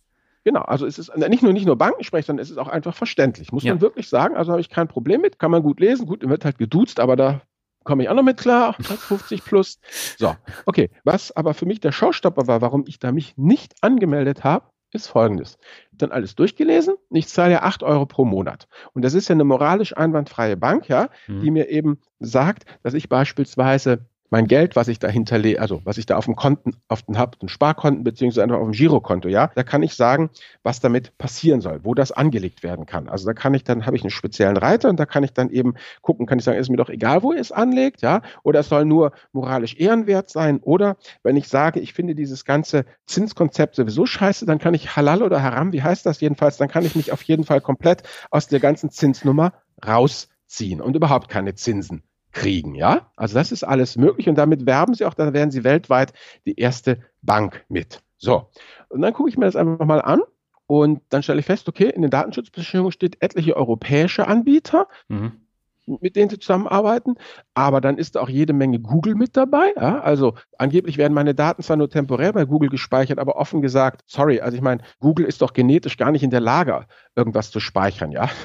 Genau, 0.47 0.61
also 0.61 0.85
es 0.85 0.97
ist 0.97 1.13
nicht 1.17 1.43
nur 1.43 1.51
nicht 1.51 1.65
nur 1.65 1.75
Bankensprech, 1.75 2.25
sondern 2.25 2.41
es 2.41 2.49
ist 2.49 2.57
auch 2.57 2.69
einfach 2.69 2.95
verständlich, 2.95 3.51
muss 3.51 3.65
ja. 3.65 3.73
man 3.73 3.81
wirklich 3.81 4.07
sagen. 4.07 4.37
Also 4.37 4.53
habe 4.53 4.61
ich 4.61 4.69
kein 4.69 4.87
Problem 4.87 5.19
mit, 5.19 5.39
kann 5.39 5.51
man 5.51 5.61
gut 5.61 5.81
lesen. 5.81 6.05
Gut, 6.05 6.25
wird 6.25 6.45
halt 6.45 6.57
geduzt, 6.57 7.01
aber 7.01 7.17
da 7.17 7.41
komme 7.83 8.03
ich 8.03 8.07
auch 8.07 8.15
noch 8.15 8.23
mit 8.23 8.37
klar, 8.37 8.73
50 8.79 9.43
plus. 9.43 9.81
So, 10.17 10.37
okay. 10.65 10.89
Was 11.03 11.35
aber 11.35 11.53
für 11.53 11.65
mich 11.65 11.81
der 11.81 11.91
Showstopper 11.91 12.47
war, 12.47 12.61
warum 12.61 12.85
ich 12.87 12.97
da 12.97 13.11
mich 13.11 13.35
nicht 13.35 13.75
angemeldet 13.81 14.45
habe, 14.45 14.67
ist 14.93 15.07
folgendes. 15.07 15.57
Dann 15.91 16.13
alles 16.13 16.33
durchgelesen. 16.35 16.95
Ich 17.09 17.27
zahle 17.27 17.51
ja 17.51 17.63
8 17.63 17.83
Euro 17.83 18.05
pro 18.05 18.23
Monat. 18.23 18.69
Und 18.93 19.03
das 19.03 19.15
ist 19.15 19.27
ja 19.27 19.33
eine 19.33 19.43
moralisch 19.43 19.97
einwandfreie 19.97 20.55
Bank, 20.55 20.87
ja, 20.87 21.09
mhm. 21.27 21.41
die 21.41 21.51
mir 21.51 21.67
eben 21.67 21.99
sagt, 22.19 22.63
dass 22.83 22.93
ich 22.93 23.09
beispielsweise 23.09 24.05
mein 24.29 24.47
Geld, 24.47 24.75
was 24.75 24.87
ich 24.87 24.99
da 24.99 25.07
hinterlege, 25.07 25.61
also 25.61 25.81
was 25.83 25.97
ich 25.97 26.05
da 26.05 26.17
auf 26.17 26.25
dem 26.25 26.35
Konten, 26.35 26.75
auf 26.87 27.01
den 27.03 27.17
habe, 27.17 27.37
den 27.37 27.49
Sparkonten 27.49 28.03
beziehungsweise 28.03 28.43
einfach 28.43 28.57
auf 28.57 28.67
dem 28.67 28.73
Girokonto, 28.73 29.29
ja, 29.29 29.51
da 29.55 29.63
kann 29.63 29.83
ich 29.83 29.93
sagen, 29.95 30.29
was 30.63 30.79
damit 30.79 31.17
passieren 31.17 31.61
soll, 31.61 31.81
wo 31.83 31.93
das 31.93 32.11
angelegt 32.11 32.63
werden 32.63 32.85
kann. 32.85 33.09
Also 33.09 33.25
da 33.25 33.33
kann 33.33 33.53
ich 33.53 33.63
dann, 33.63 33.85
habe 33.85 33.95
ich 33.95 34.03
einen 34.03 34.11
speziellen 34.11 34.57
Reiter 34.57 34.89
und 34.89 34.99
da 34.99 35.05
kann 35.05 35.23
ich 35.23 35.33
dann 35.33 35.49
eben 35.49 35.75
gucken, 36.01 36.25
kann 36.25 36.39
ich 36.39 36.45
sagen, 36.45 36.57
ist 36.57 36.69
mir 36.69 36.77
doch 36.77 36.89
egal, 36.89 37.23
wo 37.23 37.31
ihr 37.31 37.39
es 37.39 37.51
anlegt, 37.51 38.01
ja, 38.01 38.21
oder 38.43 38.59
es 38.59 38.69
soll 38.69 38.85
nur 38.85 39.13
moralisch 39.31 39.75
ehrenwert 39.77 40.29
sein, 40.29 40.59
oder 40.61 40.97
wenn 41.23 41.37
ich 41.37 41.47
sage, 41.47 41.79
ich 41.79 41.93
finde 41.93 42.15
dieses 42.15 42.43
ganze 42.43 42.85
Zinskonzept 43.05 43.75
sowieso 43.75 44.05
scheiße, 44.05 44.45
dann 44.45 44.59
kann 44.59 44.73
ich 44.73 44.95
Halal 44.95 45.23
oder 45.23 45.41
Haram, 45.41 45.71
wie 45.71 45.83
heißt 45.83 46.05
das 46.05 46.19
jedenfalls, 46.19 46.57
dann 46.57 46.67
kann 46.67 46.85
ich 46.85 46.95
mich 46.95 47.11
auf 47.11 47.21
jeden 47.23 47.43
Fall 47.43 47.61
komplett 47.61 48.03
aus 48.31 48.47
der 48.47 48.59
ganzen 48.59 48.89
Zinsnummer 48.89 49.53
rausziehen 49.85 50.81
und 50.81 50.95
überhaupt 50.95 51.29
keine 51.29 51.55
Zinsen 51.55 52.03
kriegen, 52.37 52.75
ja? 52.75 53.11
Also 53.15 53.33
das 53.33 53.51
ist 53.51 53.63
alles 53.63 53.97
möglich 53.97 54.29
und 54.29 54.35
damit 54.35 54.65
werben 54.65 54.93
sie 54.93 55.05
auch, 55.05 55.15
dann 55.15 55.33
werden 55.33 55.51
sie 55.51 55.63
weltweit 55.63 56.13
die 56.45 56.59
erste 56.59 56.99
Bank 57.21 57.65
mit. 57.67 58.01
So. 58.17 58.49
Und 58.89 59.01
dann 59.01 59.13
gucke 59.13 59.29
ich 59.29 59.37
mir 59.37 59.45
das 59.45 59.55
einfach 59.55 59.85
mal 59.85 60.01
an 60.01 60.21
und 60.67 61.01
dann 61.09 61.23
stelle 61.23 61.39
ich 61.39 61.45
fest, 61.45 61.67
okay, 61.67 61.89
in 61.89 62.03
den 62.03 62.11
Datenschutzbestimmungen 62.11 62.91
steht 62.91 63.21
etliche 63.21 63.57
europäische 63.57 64.27
Anbieter. 64.27 64.87
Mhm 65.07 65.46
mit 65.87 66.15
denen 66.15 66.29
zusammenarbeiten. 66.29 67.15
Aber 67.53 67.81
dann 67.81 67.97
ist 67.97 68.17
auch 68.17 68.29
jede 68.29 68.53
Menge 68.53 68.79
Google 68.79 69.15
mit 69.15 69.35
dabei. 69.35 69.73
Ja? 69.75 69.99
Also 70.01 70.35
angeblich 70.57 70.97
werden 70.97 71.13
meine 71.13 71.33
Daten 71.33 71.63
zwar 71.63 71.77
nur 71.77 71.89
temporär 71.89 72.33
bei 72.33 72.45
Google 72.45 72.69
gespeichert, 72.69 73.19
aber 73.19 73.37
offen 73.37 73.61
gesagt, 73.61 74.03
sorry, 74.05 74.41
also 74.41 74.55
ich 74.55 74.61
meine, 74.61 74.81
Google 74.99 75.25
ist 75.25 75.41
doch 75.41 75.53
genetisch 75.53 75.97
gar 75.97 76.11
nicht 76.11 76.23
in 76.23 76.29
der 76.29 76.41
Lage, 76.41 76.85
irgendwas 77.15 77.51
zu 77.51 77.59
speichern, 77.59 78.11
ja. 78.11 78.29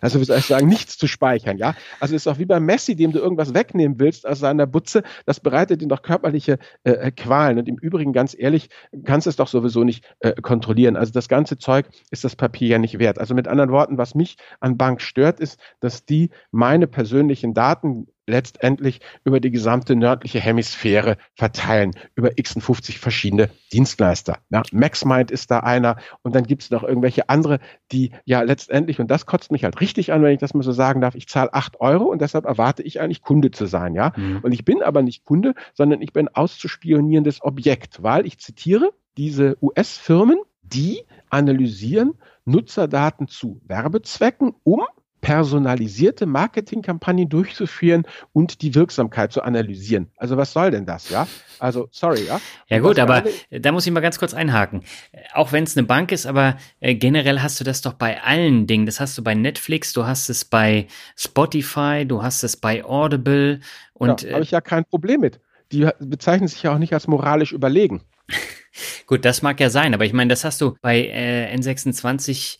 Also 0.00 0.18
ich 0.18 0.26
sagen, 0.26 0.66
nichts 0.66 0.98
zu 0.98 1.06
speichern, 1.06 1.58
ja. 1.58 1.74
Also 2.00 2.16
ist 2.16 2.26
auch 2.26 2.38
wie 2.38 2.44
bei 2.44 2.58
Messi, 2.58 2.96
dem 2.96 3.12
du 3.12 3.20
irgendwas 3.20 3.54
wegnehmen 3.54 4.00
willst 4.00 4.26
aus 4.26 4.40
seiner 4.40 4.66
Butze, 4.66 5.04
das 5.26 5.38
bereitet 5.38 5.80
ihm 5.80 5.88
doch 5.88 6.02
körperliche 6.02 6.58
äh, 6.82 6.92
äh, 6.92 7.10
Qualen. 7.12 7.58
Und 7.58 7.68
im 7.68 7.76
Übrigen, 7.76 8.12
ganz 8.12 8.34
ehrlich, 8.36 8.68
kannst 9.04 9.26
du 9.26 9.30
es 9.30 9.36
doch 9.36 9.46
sowieso 9.46 9.84
nicht 9.84 10.04
äh, 10.20 10.32
kontrollieren. 10.40 10.96
Also 10.96 11.12
das 11.12 11.28
ganze 11.28 11.58
Zeug 11.58 11.86
ist 12.10 12.24
das 12.24 12.34
Papier 12.34 12.68
ja 12.68 12.78
nicht 12.78 12.98
wert. 12.98 13.18
Also 13.18 13.34
mit 13.34 13.46
anderen 13.46 13.70
Worten, 13.70 13.98
was 13.98 14.14
mich 14.14 14.36
an 14.58 14.76
Bank 14.76 15.00
stört, 15.00 15.38
ist, 15.38 15.60
dass 15.80 16.04
die 16.04 16.30
meine 16.62 16.86
persönlichen 16.86 17.54
Daten 17.54 18.06
letztendlich 18.24 19.00
über 19.24 19.40
die 19.40 19.50
gesamte 19.50 19.96
nördliche 19.96 20.38
Hemisphäre 20.38 21.16
verteilen, 21.34 21.90
über 22.14 22.30
50 22.36 23.00
verschiedene 23.00 23.50
Dienstleister. 23.72 24.38
Ja, 24.48 24.62
MaxMind 24.70 25.32
ist 25.32 25.50
da 25.50 25.58
einer 25.58 25.96
und 26.22 26.36
dann 26.36 26.44
gibt 26.44 26.62
es 26.62 26.70
noch 26.70 26.84
irgendwelche 26.84 27.28
andere, 27.28 27.58
die 27.90 28.12
ja 28.24 28.42
letztendlich, 28.42 29.00
und 29.00 29.10
das 29.10 29.26
kotzt 29.26 29.50
mich 29.50 29.64
halt 29.64 29.80
richtig 29.80 30.12
an, 30.12 30.22
wenn 30.22 30.34
ich 30.34 30.38
das 30.38 30.54
mal 30.54 30.62
so 30.62 30.70
sagen 30.70 31.00
darf, 31.00 31.16
ich 31.16 31.26
zahle 31.26 31.52
8 31.52 31.80
Euro 31.80 32.04
und 32.04 32.22
deshalb 32.22 32.44
erwarte 32.44 32.84
ich 32.84 33.00
eigentlich 33.00 33.22
Kunde 33.22 33.50
zu 33.50 33.66
sein. 33.66 33.96
Ja? 33.96 34.12
Mhm. 34.16 34.38
Und 34.44 34.52
ich 34.52 34.64
bin 34.64 34.84
aber 34.84 35.02
nicht 35.02 35.24
Kunde, 35.24 35.54
sondern 35.74 36.00
ich 36.00 36.12
bin 36.12 36.28
auszuspionierendes 36.28 37.42
Objekt, 37.42 38.04
weil 38.04 38.24
ich 38.24 38.38
zitiere, 38.38 38.92
diese 39.16 39.56
US-Firmen, 39.60 40.38
die 40.62 41.02
analysieren 41.28 42.12
Nutzerdaten 42.44 43.26
zu 43.26 43.60
Werbezwecken, 43.66 44.54
um 44.62 44.82
personalisierte 45.22 46.26
Marketingkampagnen 46.26 47.28
durchzuführen 47.28 48.02
und 48.32 48.60
die 48.60 48.74
Wirksamkeit 48.74 49.32
zu 49.32 49.42
analysieren. 49.42 50.10
Also 50.16 50.36
was 50.36 50.52
soll 50.52 50.72
denn 50.72 50.84
das, 50.84 51.08
ja? 51.08 51.26
Also 51.60 51.88
sorry, 51.92 52.26
ja. 52.26 52.40
Ja 52.68 52.80
gut, 52.80 52.98
aber 52.98 53.22
da 53.50 53.72
muss 53.72 53.86
ich 53.86 53.92
mal 53.92 54.00
ganz 54.00 54.18
kurz 54.18 54.34
einhaken. 54.34 54.82
Auch 55.32 55.52
wenn 55.52 55.62
es 55.64 55.76
eine 55.76 55.86
Bank 55.86 56.10
ist, 56.10 56.26
aber 56.26 56.56
äh, 56.80 56.96
generell 56.96 57.40
hast 57.40 57.60
du 57.60 57.64
das 57.64 57.80
doch 57.82 57.94
bei 57.94 58.20
allen 58.20 58.66
Dingen. 58.66 58.84
Das 58.84 58.98
hast 58.98 59.16
du 59.16 59.22
bei 59.22 59.34
Netflix, 59.34 59.92
du 59.92 60.04
hast 60.04 60.28
es 60.28 60.44
bei 60.44 60.88
Spotify, 61.16 62.04
du 62.04 62.22
hast 62.22 62.42
es 62.42 62.56
bei 62.56 62.84
Audible 62.84 63.60
und 63.94 64.22
ja, 64.22 64.32
habe 64.32 64.42
ich 64.42 64.50
ja 64.50 64.60
kein 64.60 64.84
Problem 64.84 65.20
mit. 65.20 65.40
Die 65.70 65.88
bezeichnen 66.00 66.48
sich 66.48 66.64
ja 66.64 66.74
auch 66.74 66.78
nicht 66.78 66.92
als 66.92 67.06
moralisch 67.06 67.52
überlegen. 67.52 68.02
Gut, 69.06 69.24
das 69.24 69.40
mag 69.40 69.60
ja 69.60 69.70
sein, 69.70 69.94
aber 69.94 70.04
ich 70.04 70.12
meine, 70.12 70.30
das 70.30 70.44
hast 70.44 70.60
du 70.60 70.74
bei 70.82 71.06
äh, 71.06 71.54
N26 71.56 72.58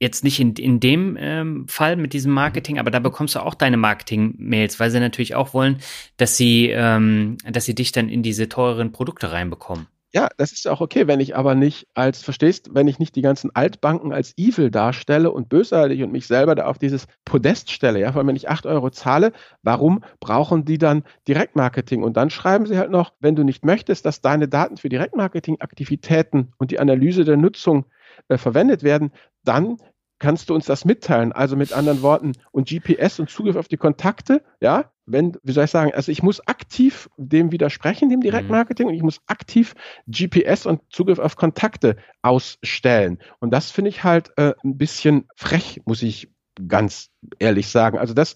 Jetzt 0.00 0.22
nicht 0.22 0.38
in, 0.38 0.54
in 0.54 0.78
dem 0.78 1.16
ähm, 1.18 1.66
Fall 1.68 1.96
mit 1.96 2.12
diesem 2.12 2.32
Marketing, 2.32 2.78
aber 2.78 2.90
da 2.90 3.00
bekommst 3.00 3.34
du 3.34 3.40
auch 3.40 3.54
deine 3.54 3.76
Marketing-Mails, 3.76 4.78
weil 4.78 4.90
sie 4.90 5.00
natürlich 5.00 5.34
auch 5.34 5.54
wollen, 5.54 5.78
dass 6.16 6.36
sie, 6.36 6.70
ähm, 6.70 7.36
dass 7.50 7.64
sie 7.64 7.74
dich 7.74 7.90
dann 7.90 8.08
in 8.08 8.22
diese 8.22 8.48
teureren 8.48 8.92
Produkte 8.92 9.32
reinbekommen. 9.32 9.88
Ja, 10.14 10.28
das 10.38 10.52
ist 10.52 10.66
auch 10.66 10.80
okay, 10.80 11.06
wenn 11.06 11.20
ich 11.20 11.36
aber 11.36 11.54
nicht 11.54 11.86
als, 11.92 12.22
verstehst, 12.22 12.70
wenn 12.72 12.88
ich 12.88 12.98
nicht 12.98 13.14
die 13.14 13.20
ganzen 13.20 13.54
Altbanken 13.54 14.10
als 14.14 14.32
evil 14.38 14.70
darstelle 14.70 15.30
und 15.30 15.50
bösartig 15.50 16.02
und 16.02 16.12
mich 16.12 16.26
selber 16.26 16.54
da 16.54 16.64
auf 16.64 16.78
dieses 16.78 17.06
Podest 17.26 17.70
stelle, 17.70 18.00
ja, 18.00 18.14
weil 18.14 18.26
wenn 18.26 18.36
ich 18.36 18.48
acht 18.48 18.64
Euro 18.64 18.88
zahle, 18.88 19.32
warum 19.62 20.02
brauchen 20.18 20.64
die 20.64 20.78
dann 20.78 21.02
Direktmarketing? 21.26 22.02
Und 22.02 22.16
dann 22.16 22.30
schreiben 22.30 22.64
sie 22.64 22.78
halt 22.78 22.90
noch, 22.90 23.12
wenn 23.20 23.36
du 23.36 23.42
nicht 23.42 23.66
möchtest, 23.66 24.06
dass 24.06 24.22
deine 24.22 24.48
Daten 24.48 24.78
für 24.78 24.88
Direktmarketing-Aktivitäten 24.88 26.52
und 26.56 26.70
die 26.70 26.78
Analyse 26.78 27.26
der 27.26 27.36
Nutzung 27.36 27.84
äh, 28.28 28.38
verwendet 28.38 28.82
werden, 28.82 29.12
dann 29.44 29.78
kannst 30.18 30.50
du 30.50 30.54
uns 30.54 30.66
das 30.66 30.84
mitteilen. 30.84 31.32
Also 31.32 31.56
mit 31.56 31.72
anderen 31.72 32.02
Worten, 32.02 32.32
und 32.50 32.68
GPS 32.68 33.20
und 33.20 33.30
Zugriff 33.30 33.56
auf 33.56 33.68
die 33.68 33.76
Kontakte, 33.76 34.42
ja, 34.60 34.90
wenn, 35.06 35.36
wie 35.42 35.52
soll 35.52 35.64
ich 35.64 35.70
sagen, 35.70 35.92
also 35.94 36.12
ich 36.12 36.22
muss 36.22 36.46
aktiv 36.46 37.08
dem 37.16 37.52
widersprechen, 37.52 38.10
dem 38.10 38.20
Direktmarketing, 38.20 38.86
mhm. 38.86 38.90
und 38.90 38.96
ich 38.96 39.02
muss 39.02 39.20
aktiv 39.26 39.74
GPS 40.06 40.66
und 40.66 40.82
Zugriff 40.90 41.18
auf 41.18 41.36
Kontakte 41.36 41.96
ausstellen. 42.22 43.18
Und 43.38 43.52
das 43.52 43.70
finde 43.70 43.90
ich 43.90 44.04
halt 44.04 44.32
äh, 44.36 44.54
ein 44.64 44.76
bisschen 44.76 45.28
frech, 45.36 45.80
muss 45.86 46.02
ich 46.02 46.30
ganz 46.66 47.10
ehrlich 47.38 47.68
sagen. 47.68 47.98
Also 47.98 48.14
das 48.14 48.34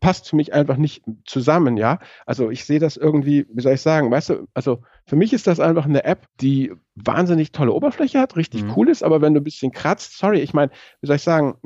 passt 0.00 0.28
für 0.28 0.36
mich 0.36 0.52
einfach 0.52 0.76
nicht 0.76 1.02
zusammen, 1.24 1.76
ja. 1.76 1.98
Also 2.26 2.50
ich 2.50 2.64
sehe 2.64 2.78
das 2.78 2.96
irgendwie, 2.96 3.46
wie 3.52 3.62
soll 3.62 3.74
ich 3.74 3.80
sagen, 3.80 4.10
weißt 4.10 4.30
du, 4.30 4.48
also 4.54 4.82
für 5.06 5.16
mich 5.16 5.32
ist 5.32 5.46
das 5.46 5.60
einfach 5.60 5.86
eine 5.86 6.04
App, 6.04 6.26
die 6.40 6.72
wahnsinnig 6.94 7.52
tolle 7.52 7.72
Oberfläche 7.72 8.20
hat, 8.20 8.36
richtig 8.36 8.64
mhm. 8.64 8.72
cool 8.76 8.88
ist, 8.88 9.02
aber 9.02 9.20
wenn 9.20 9.34
du 9.34 9.40
ein 9.40 9.44
bisschen 9.44 9.72
kratzt, 9.72 10.18
sorry, 10.18 10.40
ich 10.40 10.54
meine, 10.54 10.70
wie 11.00 11.06
soll 11.06 11.16
ich 11.16 11.22
sagen, 11.22 11.56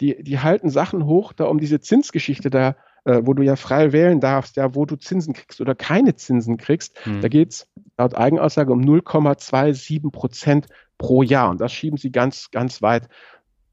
die, 0.00 0.22
die 0.22 0.38
halten 0.40 0.70
Sachen 0.70 1.06
hoch, 1.06 1.32
da 1.32 1.44
um 1.44 1.58
diese 1.58 1.80
Zinsgeschichte 1.80 2.50
da, 2.50 2.76
äh, 3.04 3.22
wo 3.24 3.34
du 3.34 3.42
ja 3.42 3.56
frei 3.56 3.92
wählen 3.92 4.20
darfst, 4.20 4.56
ja, 4.56 4.74
wo 4.74 4.84
du 4.84 4.96
Zinsen 4.96 5.32
kriegst 5.32 5.60
oder 5.60 5.74
keine 5.74 6.16
Zinsen 6.16 6.56
kriegst, 6.56 6.94
mhm. 7.06 7.20
da 7.20 7.28
geht's 7.28 7.68
laut 7.96 8.14
Eigenaussage 8.14 8.72
um 8.72 8.80
0,27 8.80 10.10
Prozent 10.10 10.66
pro 10.98 11.22
Jahr. 11.22 11.50
Und 11.50 11.60
das 11.60 11.72
schieben 11.72 11.98
sie 11.98 12.10
ganz, 12.10 12.50
ganz 12.50 12.82
weit 12.82 13.08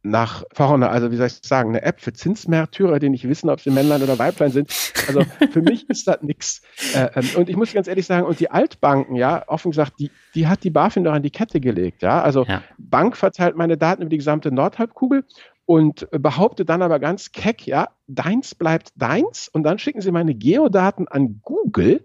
nach 0.03 0.43
vorne, 0.51 0.89
also 0.89 1.11
wie 1.11 1.15
soll 1.15 1.27
ich 1.27 1.39
sagen, 1.41 1.69
eine 1.69 1.81
App 1.81 2.01
für 2.01 2.11
Zinsmärtyrer, 2.11 2.99
die 2.99 3.09
nicht 3.09 3.27
wissen, 3.27 3.49
ob 3.49 3.61
sie 3.61 3.71
Männlein 3.71 4.03
oder 4.03 4.19
Weiblein 4.19 4.51
sind. 4.51 4.69
Also 5.07 5.21
für 5.51 5.61
mich 5.61 5.89
ist 5.89 6.07
das 6.07 6.21
nix. 6.21 6.61
Äh, 6.93 7.09
ähm, 7.15 7.29
und 7.37 7.49
ich 7.49 7.55
muss 7.55 7.73
ganz 7.73 7.87
ehrlich 7.87 8.05
sagen, 8.05 8.27
und 8.27 8.39
die 8.41 8.51
Altbanken, 8.51 9.15
ja, 9.15 9.47
offen 9.47 9.71
gesagt, 9.71 9.93
die, 9.99 10.11
die 10.35 10.47
hat 10.47 10.65
die 10.65 10.69
BaFin 10.69 11.05
doch 11.05 11.13
an 11.13 11.23
die 11.23 11.31
Kette 11.31 11.61
gelegt, 11.61 12.01
ja. 12.01 12.21
Also 12.21 12.43
ja. 12.43 12.61
Bank 12.77 13.15
verteilt 13.15 13.55
meine 13.55 13.77
Daten 13.77 14.01
über 14.01 14.09
die 14.09 14.17
gesamte 14.17 14.51
Nordhalbkugel 14.51 15.23
und 15.65 16.07
behauptet 16.11 16.67
dann 16.67 16.81
aber 16.81 16.99
ganz 16.99 17.31
keck, 17.31 17.65
ja, 17.65 17.87
deins 18.07 18.55
bleibt 18.55 18.91
deins 18.97 19.47
und 19.47 19.63
dann 19.63 19.79
schicken 19.79 20.01
sie 20.01 20.11
meine 20.11 20.35
Geodaten 20.35 21.07
an 21.07 21.39
Google 21.43 22.03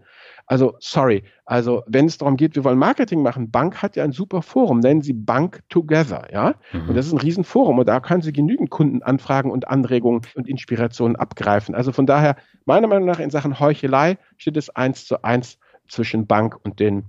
also, 0.49 0.77
sorry. 0.81 1.25
Also, 1.45 1.83
wenn 1.87 2.07
es 2.07 2.17
darum 2.17 2.39
geht, 2.39 2.57
wir 2.57 2.65
wollen 2.65 2.79
Marketing 2.79 3.23
machen, 3.23 3.51
Bank 3.51 3.83
hat 3.83 3.97
ja 3.97 4.05
ein 4.05 4.13
super 4.13 4.41
Forum, 4.41 4.81
nennen 4.81 5.03
Sie 5.03 5.13
Bank 5.13 5.61
Together, 5.69 6.27
ja? 6.33 6.55
Mhm. 6.73 6.89
Und 6.89 6.95
das 6.95 7.07
ist 7.07 7.13
ein 7.13 7.19
Riesenforum 7.19 7.79
und 7.79 7.87
da 7.87 8.01
können 8.01 8.23
Sie 8.23 8.33
genügend 8.33 8.71
Kundenanfragen 8.71 9.51
und 9.51 9.69
Anregungen 9.69 10.23
und 10.35 10.49
Inspirationen 10.49 11.17
abgreifen. 11.17 11.75
Also 11.75 11.93
von 11.93 12.07
daher, 12.07 12.37
meiner 12.65 12.87
Meinung 12.87 13.07
nach 13.07 13.21
in 13.21 13.29
Sachen 13.29 13.61
Heuchelei 13.61 14.17
steht 14.39 14.57
es 14.57 14.71
eins 14.71 15.05
zu 15.05 15.23
eins 15.23 15.59
zwischen 15.87 16.27
Bank 16.27 16.57
und 16.65 16.81
den 16.81 17.05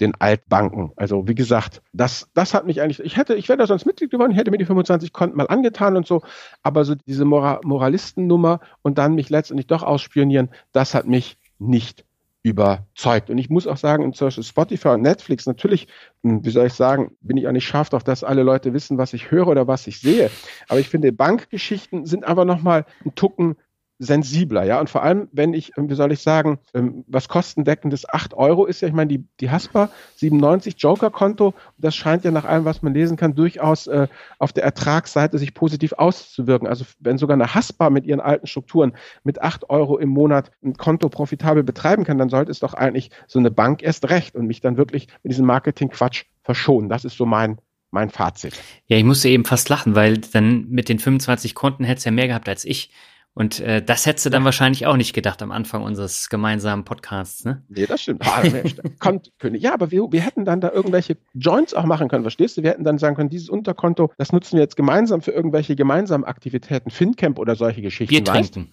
den 0.00 0.12
Altbanken. 0.20 0.90
Also 0.96 1.28
wie 1.28 1.36
gesagt, 1.36 1.80
das, 1.92 2.28
das 2.34 2.52
hat 2.52 2.66
mich 2.66 2.80
eigentlich, 2.80 2.98
ich 2.98 3.16
hätte, 3.16 3.36
ich 3.36 3.48
wäre 3.48 3.58
da 3.58 3.66
sonst 3.68 3.86
Mitglied 3.86 4.10
geworden, 4.10 4.32
ich 4.32 4.38
hätte 4.38 4.50
mir 4.50 4.58
die 4.58 4.64
25 4.64 5.12
Konten 5.12 5.36
mal 5.36 5.46
angetan 5.46 5.96
und 5.96 6.04
so, 6.04 6.22
aber 6.64 6.84
so 6.84 6.96
diese 6.96 7.24
Mora 7.24 7.60
Moralistennummer 7.62 8.58
und 8.82 8.98
dann 8.98 9.14
mich 9.14 9.30
letztendlich 9.30 9.68
doch 9.68 9.84
ausspionieren, 9.84 10.50
das 10.72 10.94
hat 10.94 11.06
mich 11.06 11.38
nicht 11.60 12.04
überzeugt. 12.44 13.30
Und 13.30 13.38
ich 13.38 13.48
muss 13.48 13.66
auch 13.66 13.78
sagen, 13.78 14.12
Beispiel 14.12 14.44
Spotify 14.44 14.88
und 14.88 15.02
Netflix, 15.02 15.46
natürlich, 15.46 15.88
hm, 16.22 16.44
wie 16.44 16.50
soll 16.50 16.66
ich 16.66 16.74
sagen, 16.74 17.16
bin 17.22 17.38
ich 17.38 17.48
auch 17.48 17.52
nicht 17.52 17.66
scharf 17.66 17.92
auf, 17.94 18.04
dass 18.04 18.22
alle 18.22 18.42
Leute 18.42 18.74
wissen, 18.74 18.98
was 18.98 19.14
ich 19.14 19.30
höre 19.30 19.48
oder 19.48 19.66
was 19.66 19.86
ich 19.86 19.98
sehe. 19.98 20.30
Aber 20.68 20.78
ich 20.78 20.88
finde, 20.88 21.10
Bankgeschichten 21.10 22.04
sind 22.04 22.24
einfach 22.24 22.44
nochmal 22.44 22.84
ein 23.04 23.14
Tucken 23.14 23.56
sensibler, 23.98 24.64
ja. 24.64 24.80
Und 24.80 24.90
vor 24.90 25.02
allem, 25.02 25.28
wenn 25.32 25.54
ich, 25.54 25.72
wie 25.76 25.94
soll 25.94 26.12
ich 26.12 26.20
sagen, 26.20 26.58
ähm, 26.74 27.04
was 27.06 27.28
kostendeckendes 27.28 28.08
8 28.08 28.34
Euro 28.34 28.66
ist 28.66 28.80
ja, 28.80 28.88
ich 28.88 28.94
meine, 28.94 29.08
die, 29.08 29.24
die 29.40 29.50
Haspa 29.50 29.88
97 30.16 30.74
Joker-Konto, 30.78 31.54
das 31.78 31.94
scheint 31.94 32.24
ja 32.24 32.30
nach 32.30 32.44
allem, 32.44 32.64
was 32.64 32.82
man 32.82 32.94
lesen 32.94 33.16
kann, 33.16 33.34
durchaus 33.34 33.86
äh, 33.86 34.08
auf 34.38 34.52
der 34.52 34.64
Ertragsseite 34.64 35.38
sich 35.38 35.54
positiv 35.54 35.92
auszuwirken. 35.92 36.66
Also 36.66 36.84
wenn 36.98 37.18
sogar 37.18 37.34
eine 37.34 37.54
Haspa 37.54 37.90
mit 37.90 38.04
ihren 38.04 38.20
alten 38.20 38.46
Strukturen 38.46 38.94
mit 39.22 39.40
8 39.40 39.70
Euro 39.70 39.98
im 39.98 40.08
Monat 40.08 40.50
ein 40.64 40.74
Konto 40.74 41.08
profitabel 41.08 41.62
betreiben 41.62 42.04
kann, 42.04 42.18
dann 42.18 42.28
sollte 42.28 42.50
es 42.50 42.60
doch 42.60 42.74
eigentlich 42.74 43.10
so 43.28 43.38
eine 43.38 43.50
Bank 43.50 43.82
erst 43.82 44.08
recht 44.10 44.34
und 44.34 44.46
mich 44.46 44.60
dann 44.60 44.76
wirklich 44.76 45.06
mit 45.22 45.32
diesem 45.32 45.46
Marketing-Quatsch 45.46 46.24
verschonen. 46.42 46.88
Das 46.88 47.04
ist 47.04 47.16
so 47.16 47.26
mein 47.26 47.58
mein 47.94 48.10
Fazit. 48.10 48.60
Ja, 48.88 48.98
ich 48.98 49.04
musste 49.04 49.28
eben 49.28 49.44
fast 49.44 49.68
lachen, 49.68 49.94
weil 49.94 50.18
dann 50.18 50.68
mit 50.68 50.88
den 50.88 50.98
25 50.98 51.54
Konten 51.54 51.84
hättest 51.84 52.04
du 52.04 52.10
ja 52.10 52.14
mehr 52.14 52.26
gehabt 52.26 52.48
als 52.48 52.64
ich. 52.64 52.90
Und 53.36 53.58
äh, 53.58 53.82
das 53.82 54.06
hättest 54.06 54.26
du 54.26 54.30
dann 54.30 54.44
wahrscheinlich 54.44 54.86
auch 54.86 54.96
nicht 54.96 55.12
gedacht 55.12 55.42
am 55.42 55.50
Anfang 55.50 55.82
unseres 55.82 56.28
gemeinsamen 56.28 56.84
Podcasts, 56.84 57.44
ne? 57.44 57.64
Nee, 57.68 57.86
das 57.86 58.02
stimmt. 58.02 58.22
Ah, 58.24 58.42
Kommt, 59.00 59.32
ja, 59.42 59.74
aber 59.74 59.90
wir, 59.90 60.12
wir 60.12 60.20
hätten 60.20 60.44
dann 60.44 60.60
da 60.60 60.70
irgendwelche 60.70 61.16
Joints 61.34 61.74
auch 61.74 61.84
machen 61.84 62.06
können, 62.06 62.22
verstehst 62.22 62.56
du? 62.56 62.62
Wir 62.62 62.70
hätten 62.70 62.84
dann 62.84 62.98
sagen 62.98 63.16
können, 63.16 63.30
dieses 63.30 63.48
Unterkonto, 63.48 64.12
das 64.18 64.32
nutzen 64.32 64.56
wir 64.56 64.62
jetzt 64.62 64.76
gemeinsam 64.76 65.20
für 65.20 65.32
irgendwelche 65.32 65.74
gemeinsamen 65.74 66.24
Aktivitäten, 66.24 66.90
FinCamp 66.90 67.40
oder 67.40 67.56
solche 67.56 67.82
Geschichten. 67.82 68.14
Bier 68.14 68.24
trinken. 68.24 68.72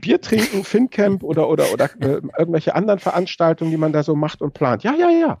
Bier 0.00 0.20
trinken, 0.20 0.64
FinCamp 0.64 1.22
oder, 1.22 1.50
oder, 1.50 1.70
oder 1.70 1.90
äh, 2.00 2.22
irgendwelche 2.38 2.74
anderen 2.74 3.00
Veranstaltungen, 3.00 3.70
die 3.70 3.76
man 3.76 3.92
da 3.92 4.02
so 4.02 4.16
macht 4.16 4.40
und 4.40 4.54
plant. 4.54 4.82
Ja, 4.82 4.94
ja, 4.94 5.10
ja. 5.10 5.40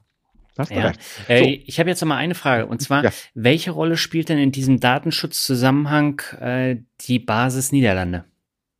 Hast 0.58 0.70
ja. 0.70 0.88
recht. 0.88 1.00
So. 1.02 1.32
Äh, 1.32 1.62
ich 1.64 1.80
habe 1.80 1.88
jetzt 1.88 2.02
noch 2.02 2.08
mal 2.08 2.16
eine 2.16 2.34
Frage 2.34 2.66
und 2.66 2.82
zwar, 2.82 3.04
ja. 3.04 3.10
welche 3.32 3.70
Rolle 3.70 3.96
spielt 3.96 4.28
denn 4.28 4.38
in 4.38 4.52
diesem 4.52 4.80
Datenschutzzusammenhang 4.80 6.20
äh, 6.40 6.76
die 7.00 7.18
Basis 7.18 7.72
Niederlande? 7.72 8.26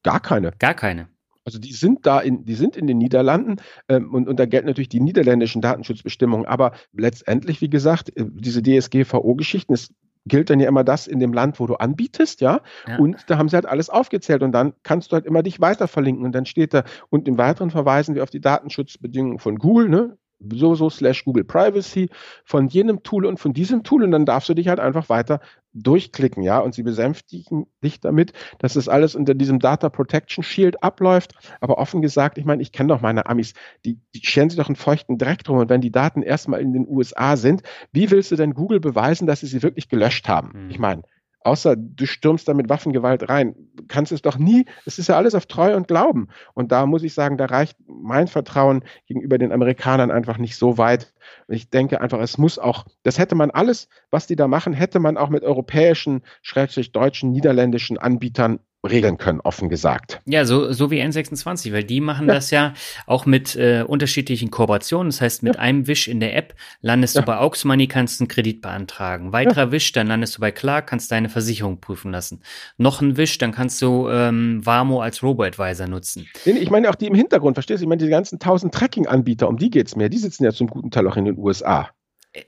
Gar 0.02 0.20
keine. 0.20 0.52
Gar 0.58 0.74
keine. 0.74 1.08
Also 1.44 1.58
die 1.58 1.72
sind 1.72 2.06
da 2.06 2.20
in, 2.20 2.44
die 2.44 2.54
sind 2.54 2.76
in 2.76 2.86
den 2.86 2.98
Niederlanden 2.98 3.56
ähm, 3.88 4.12
und, 4.12 4.28
und 4.28 4.38
da 4.38 4.46
gelten 4.46 4.66
natürlich 4.66 4.88
die 4.90 5.00
niederländischen 5.00 5.62
Datenschutzbestimmungen. 5.62 6.46
Aber 6.46 6.72
letztendlich, 6.92 7.60
wie 7.60 7.70
gesagt, 7.70 8.14
äh, 8.16 8.26
diese 8.28 8.62
DSGVO-Geschichten, 8.62 9.72
es 9.72 9.92
gilt 10.26 10.50
dann 10.50 10.60
ja 10.60 10.68
immer 10.68 10.84
das 10.84 11.06
in 11.06 11.18
dem 11.18 11.32
Land, 11.32 11.58
wo 11.58 11.66
du 11.66 11.76
anbietest, 11.76 12.40
ja? 12.42 12.60
ja? 12.86 12.98
Und 12.98 13.24
da 13.28 13.38
haben 13.38 13.48
sie 13.48 13.56
halt 13.56 13.66
alles 13.66 13.88
aufgezählt 13.88 14.42
und 14.42 14.52
dann 14.52 14.74
kannst 14.82 15.10
du 15.10 15.14
halt 15.14 15.24
immer 15.24 15.42
dich 15.42 15.60
weiter 15.60 15.88
verlinken 15.88 16.24
und 16.24 16.32
dann 16.32 16.44
steht 16.46 16.74
da 16.74 16.84
und 17.08 17.26
im 17.26 17.38
Weiteren 17.38 17.70
verweisen 17.70 18.14
wir 18.14 18.22
auf 18.22 18.30
die 18.30 18.40
Datenschutzbedingungen 18.40 19.38
von 19.38 19.56
Google, 19.56 19.88
ne? 19.88 20.18
So 20.52 20.74
so 20.74 20.90
slash 20.90 21.24
Google 21.24 21.44
Privacy 21.44 22.08
von 22.44 22.68
jenem 22.68 23.02
Tool 23.02 23.26
und 23.26 23.38
von 23.38 23.52
diesem 23.52 23.82
Tool 23.82 24.04
und 24.04 24.10
dann 24.10 24.24
darfst 24.24 24.48
du 24.48 24.54
dich 24.54 24.68
halt 24.68 24.80
einfach 24.80 25.08
weiter 25.08 25.40
durchklicken, 25.72 26.42
ja, 26.42 26.58
und 26.58 26.74
sie 26.74 26.82
besänftigen 26.82 27.66
dich 27.82 28.00
damit, 28.00 28.32
dass 28.58 28.74
das 28.74 28.88
alles 28.88 29.14
unter 29.14 29.34
diesem 29.34 29.60
Data 29.60 29.88
Protection 29.88 30.42
Shield 30.42 30.82
abläuft, 30.82 31.34
aber 31.60 31.78
offen 31.78 32.02
gesagt, 32.02 32.38
ich 32.38 32.44
meine, 32.44 32.62
ich 32.62 32.72
kenne 32.72 32.88
doch 32.88 33.00
meine 33.00 33.26
Amis, 33.26 33.54
die, 33.84 33.98
die 34.14 34.20
scheren 34.24 34.50
sich 34.50 34.58
doch 34.58 34.68
einen 34.68 34.76
feuchten 34.76 35.18
Dreck 35.18 35.44
drum 35.44 35.58
und 35.58 35.68
wenn 35.68 35.80
die 35.80 35.92
Daten 35.92 36.22
erstmal 36.22 36.60
in 36.60 36.72
den 36.72 36.88
USA 36.88 37.36
sind, 37.36 37.62
wie 37.92 38.10
willst 38.10 38.32
du 38.32 38.36
denn 38.36 38.54
Google 38.54 38.80
beweisen, 38.80 39.26
dass 39.26 39.40
sie 39.40 39.46
sie 39.46 39.62
wirklich 39.62 39.88
gelöscht 39.88 40.28
haben? 40.28 40.64
Mhm. 40.64 40.70
Ich 40.70 40.78
meine, 40.78 41.02
außer 41.40 41.76
du 41.76 42.06
stürmst 42.06 42.46
da 42.48 42.54
mit 42.54 42.68
Waffengewalt 42.68 43.28
rein. 43.28 43.54
Kannst 43.88 44.12
es 44.12 44.22
doch 44.22 44.38
nie, 44.38 44.66
es 44.86 44.98
ist 44.98 45.08
ja 45.08 45.16
alles 45.16 45.34
auf 45.34 45.46
Treu 45.46 45.74
und 45.74 45.88
Glauben. 45.88 46.28
Und 46.54 46.72
da 46.72 46.86
muss 46.86 47.02
ich 47.02 47.14
sagen, 47.14 47.38
da 47.38 47.46
reicht 47.46 47.76
mein 47.86 48.28
Vertrauen 48.28 48.84
gegenüber 49.06 49.38
den 49.38 49.52
Amerikanern 49.52 50.10
einfach 50.10 50.38
nicht 50.38 50.56
so 50.56 50.78
weit. 50.78 51.12
Ich 51.48 51.70
denke 51.70 52.00
einfach, 52.00 52.20
es 52.20 52.38
muss 52.38 52.58
auch, 52.58 52.84
das 53.02 53.18
hätte 53.18 53.34
man 53.34 53.50
alles, 53.50 53.88
was 54.10 54.26
die 54.26 54.36
da 54.36 54.48
machen, 54.48 54.72
hätte 54.72 55.00
man 55.00 55.16
auch 55.16 55.30
mit 55.30 55.42
europäischen, 55.42 56.22
schrägstrich 56.42 56.92
deutschen, 56.92 57.30
niederländischen 57.30 57.98
Anbietern 57.98 58.60
regeln 58.88 59.18
können, 59.18 59.40
offen 59.40 59.68
gesagt. 59.68 60.20
Ja, 60.24 60.44
so, 60.44 60.72
so 60.72 60.90
wie 60.90 61.02
N26, 61.02 61.72
weil 61.72 61.84
die 61.84 62.00
machen 62.00 62.28
ja. 62.28 62.34
das 62.34 62.50
ja 62.50 62.72
auch 63.06 63.26
mit 63.26 63.54
äh, 63.56 63.84
unterschiedlichen 63.86 64.50
Kooperationen. 64.50 65.10
Das 65.10 65.20
heißt, 65.20 65.42
mit 65.42 65.56
ja. 65.56 65.60
einem 65.60 65.86
Wisch 65.86 66.08
in 66.08 66.20
der 66.20 66.36
App 66.36 66.54
landest 66.80 67.14
ja. 67.14 67.22
du 67.22 67.26
bei 67.26 67.38
Aux 67.38 67.64
Money, 67.64 67.88
kannst 67.88 68.20
einen 68.20 68.28
Kredit 68.28 68.62
beantragen. 68.62 69.32
Weiterer 69.32 69.70
Wisch, 69.70 69.92
dann 69.92 70.06
landest 70.06 70.36
du 70.36 70.40
bei 70.40 70.50
Clark, 70.50 70.86
kannst 70.86 71.12
deine 71.12 71.28
Versicherung 71.28 71.80
prüfen 71.80 72.10
lassen. 72.10 72.40
Noch 72.78 73.02
ein 73.02 73.16
Wisch, 73.16 73.36
dann 73.38 73.52
kannst 73.52 73.82
du 73.82 74.08
ähm, 74.08 74.64
Warmo 74.64 75.02
als 75.02 75.22
Robo-Advisor 75.22 75.86
nutzen. 75.86 76.26
Ich 76.44 76.70
meine 76.70 76.88
auch 76.88 76.94
die 76.94 77.06
im 77.06 77.14
Hintergrund, 77.14 77.56
verstehst 77.56 77.80
du? 77.80 77.84
Ich 77.84 77.88
meine, 77.88 78.02
die 78.02 78.10
ganzen 78.10 78.38
tausend 78.38 78.72
Tracking-Anbieter, 78.74 79.48
um 79.48 79.58
die 79.58 79.70
geht's 79.70 79.94
mehr. 79.94 80.08
Die 80.08 80.18
sitzen 80.18 80.44
ja 80.44 80.52
zum 80.52 80.68
guten 80.68 80.90
Teil 80.90 81.06
auch 81.06 81.16
in 81.16 81.26
den 81.26 81.36
USA. 81.36 81.90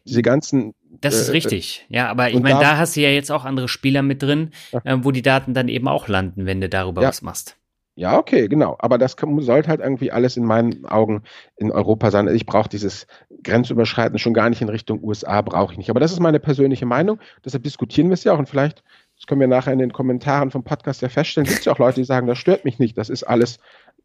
Diese 0.05 0.23
ganzen. 0.23 0.75
Das 1.01 1.15
ist 1.15 1.29
äh, 1.29 1.33
richtig. 1.33 1.87
Ja, 1.89 2.09
aber 2.09 2.31
ich 2.31 2.41
meine, 2.41 2.61
da 2.61 2.77
hast 2.77 2.97
du 2.97 3.01
ja 3.01 3.11
jetzt 3.11 3.33
auch 3.33 3.45
andere 3.45 3.69
Spieler 3.69 4.03
mit 4.03 4.23
drin, 4.23 4.51
äh, 4.85 4.99
wo 5.01 5.11
die 5.11 5.23
Daten 5.23 5.55
dann 5.55 5.69
eben 5.69 5.89
auch 5.89 6.09
landen, 6.09 6.47
wenn 6.47 6.61
du 6.61 6.69
darüber 6.69 7.03
ja. 7.03 7.09
was 7.09 7.23
machst. 7.23 7.57
Ja, 7.95 8.17
okay, 8.17 8.49
genau. 8.49 8.77
Aber 8.79 8.97
das 8.97 9.17
sollte 9.19 9.69
halt 9.69 9.81
irgendwie 9.81 10.11
alles 10.11 10.39
in 10.39 10.45
meinen 10.45 10.87
Augen 10.87 11.25
in 11.57 11.71
Europa 11.71 12.11
sein. 12.11 12.27
Ich 12.29 12.47
brauche 12.47 12.69
dieses 12.69 13.07
Grenzüberschreiten 13.43 14.19
schon 14.19 14.33
gar 14.33 14.49
nicht 14.49 14.63
in 14.63 14.71
Richtung 14.71 15.03
USA, 15.05 15.43
brauche 15.43 15.73
ich 15.73 15.79
nicht. 15.79 15.91
Aber 15.91 16.01
das 16.01 16.13
ist 16.13 16.21
meine 16.21 16.41
persönliche 16.41 16.87
Meinung. 16.87 17.19
Deshalb 17.45 17.65
diskutieren 17.65 18.09
wir 18.09 18.15
es 18.15 18.25
ja 18.25 18.33
auch. 18.33 18.39
Und 18.39 18.49
vielleicht, 18.49 18.83
das 19.17 19.27
können 19.27 19.43
wir 19.43 19.49
nachher 19.49 19.75
in 19.75 19.79
den 19.79 19.93
Kommentaren 19.93 20.51
vom 20.51 20.65
Podcast 20.65 21.03
ja 21.03 21.11
feststellen, 21.11 21.47
gibt 21.47 21.59
es 21.59 21.65
ja 21.67 21.73
auch 21.73 21.79
Leute, 21.79 22.01
die 22.01 22.05
sagen, 22.05 22.27
das 22.27 22.39
stört 22.39 22.65
mich 22.65 22.79
nicht. 22.79 22.97
Das 22.97 23.11
ist 23.11 23.25
alles 23.25 23.59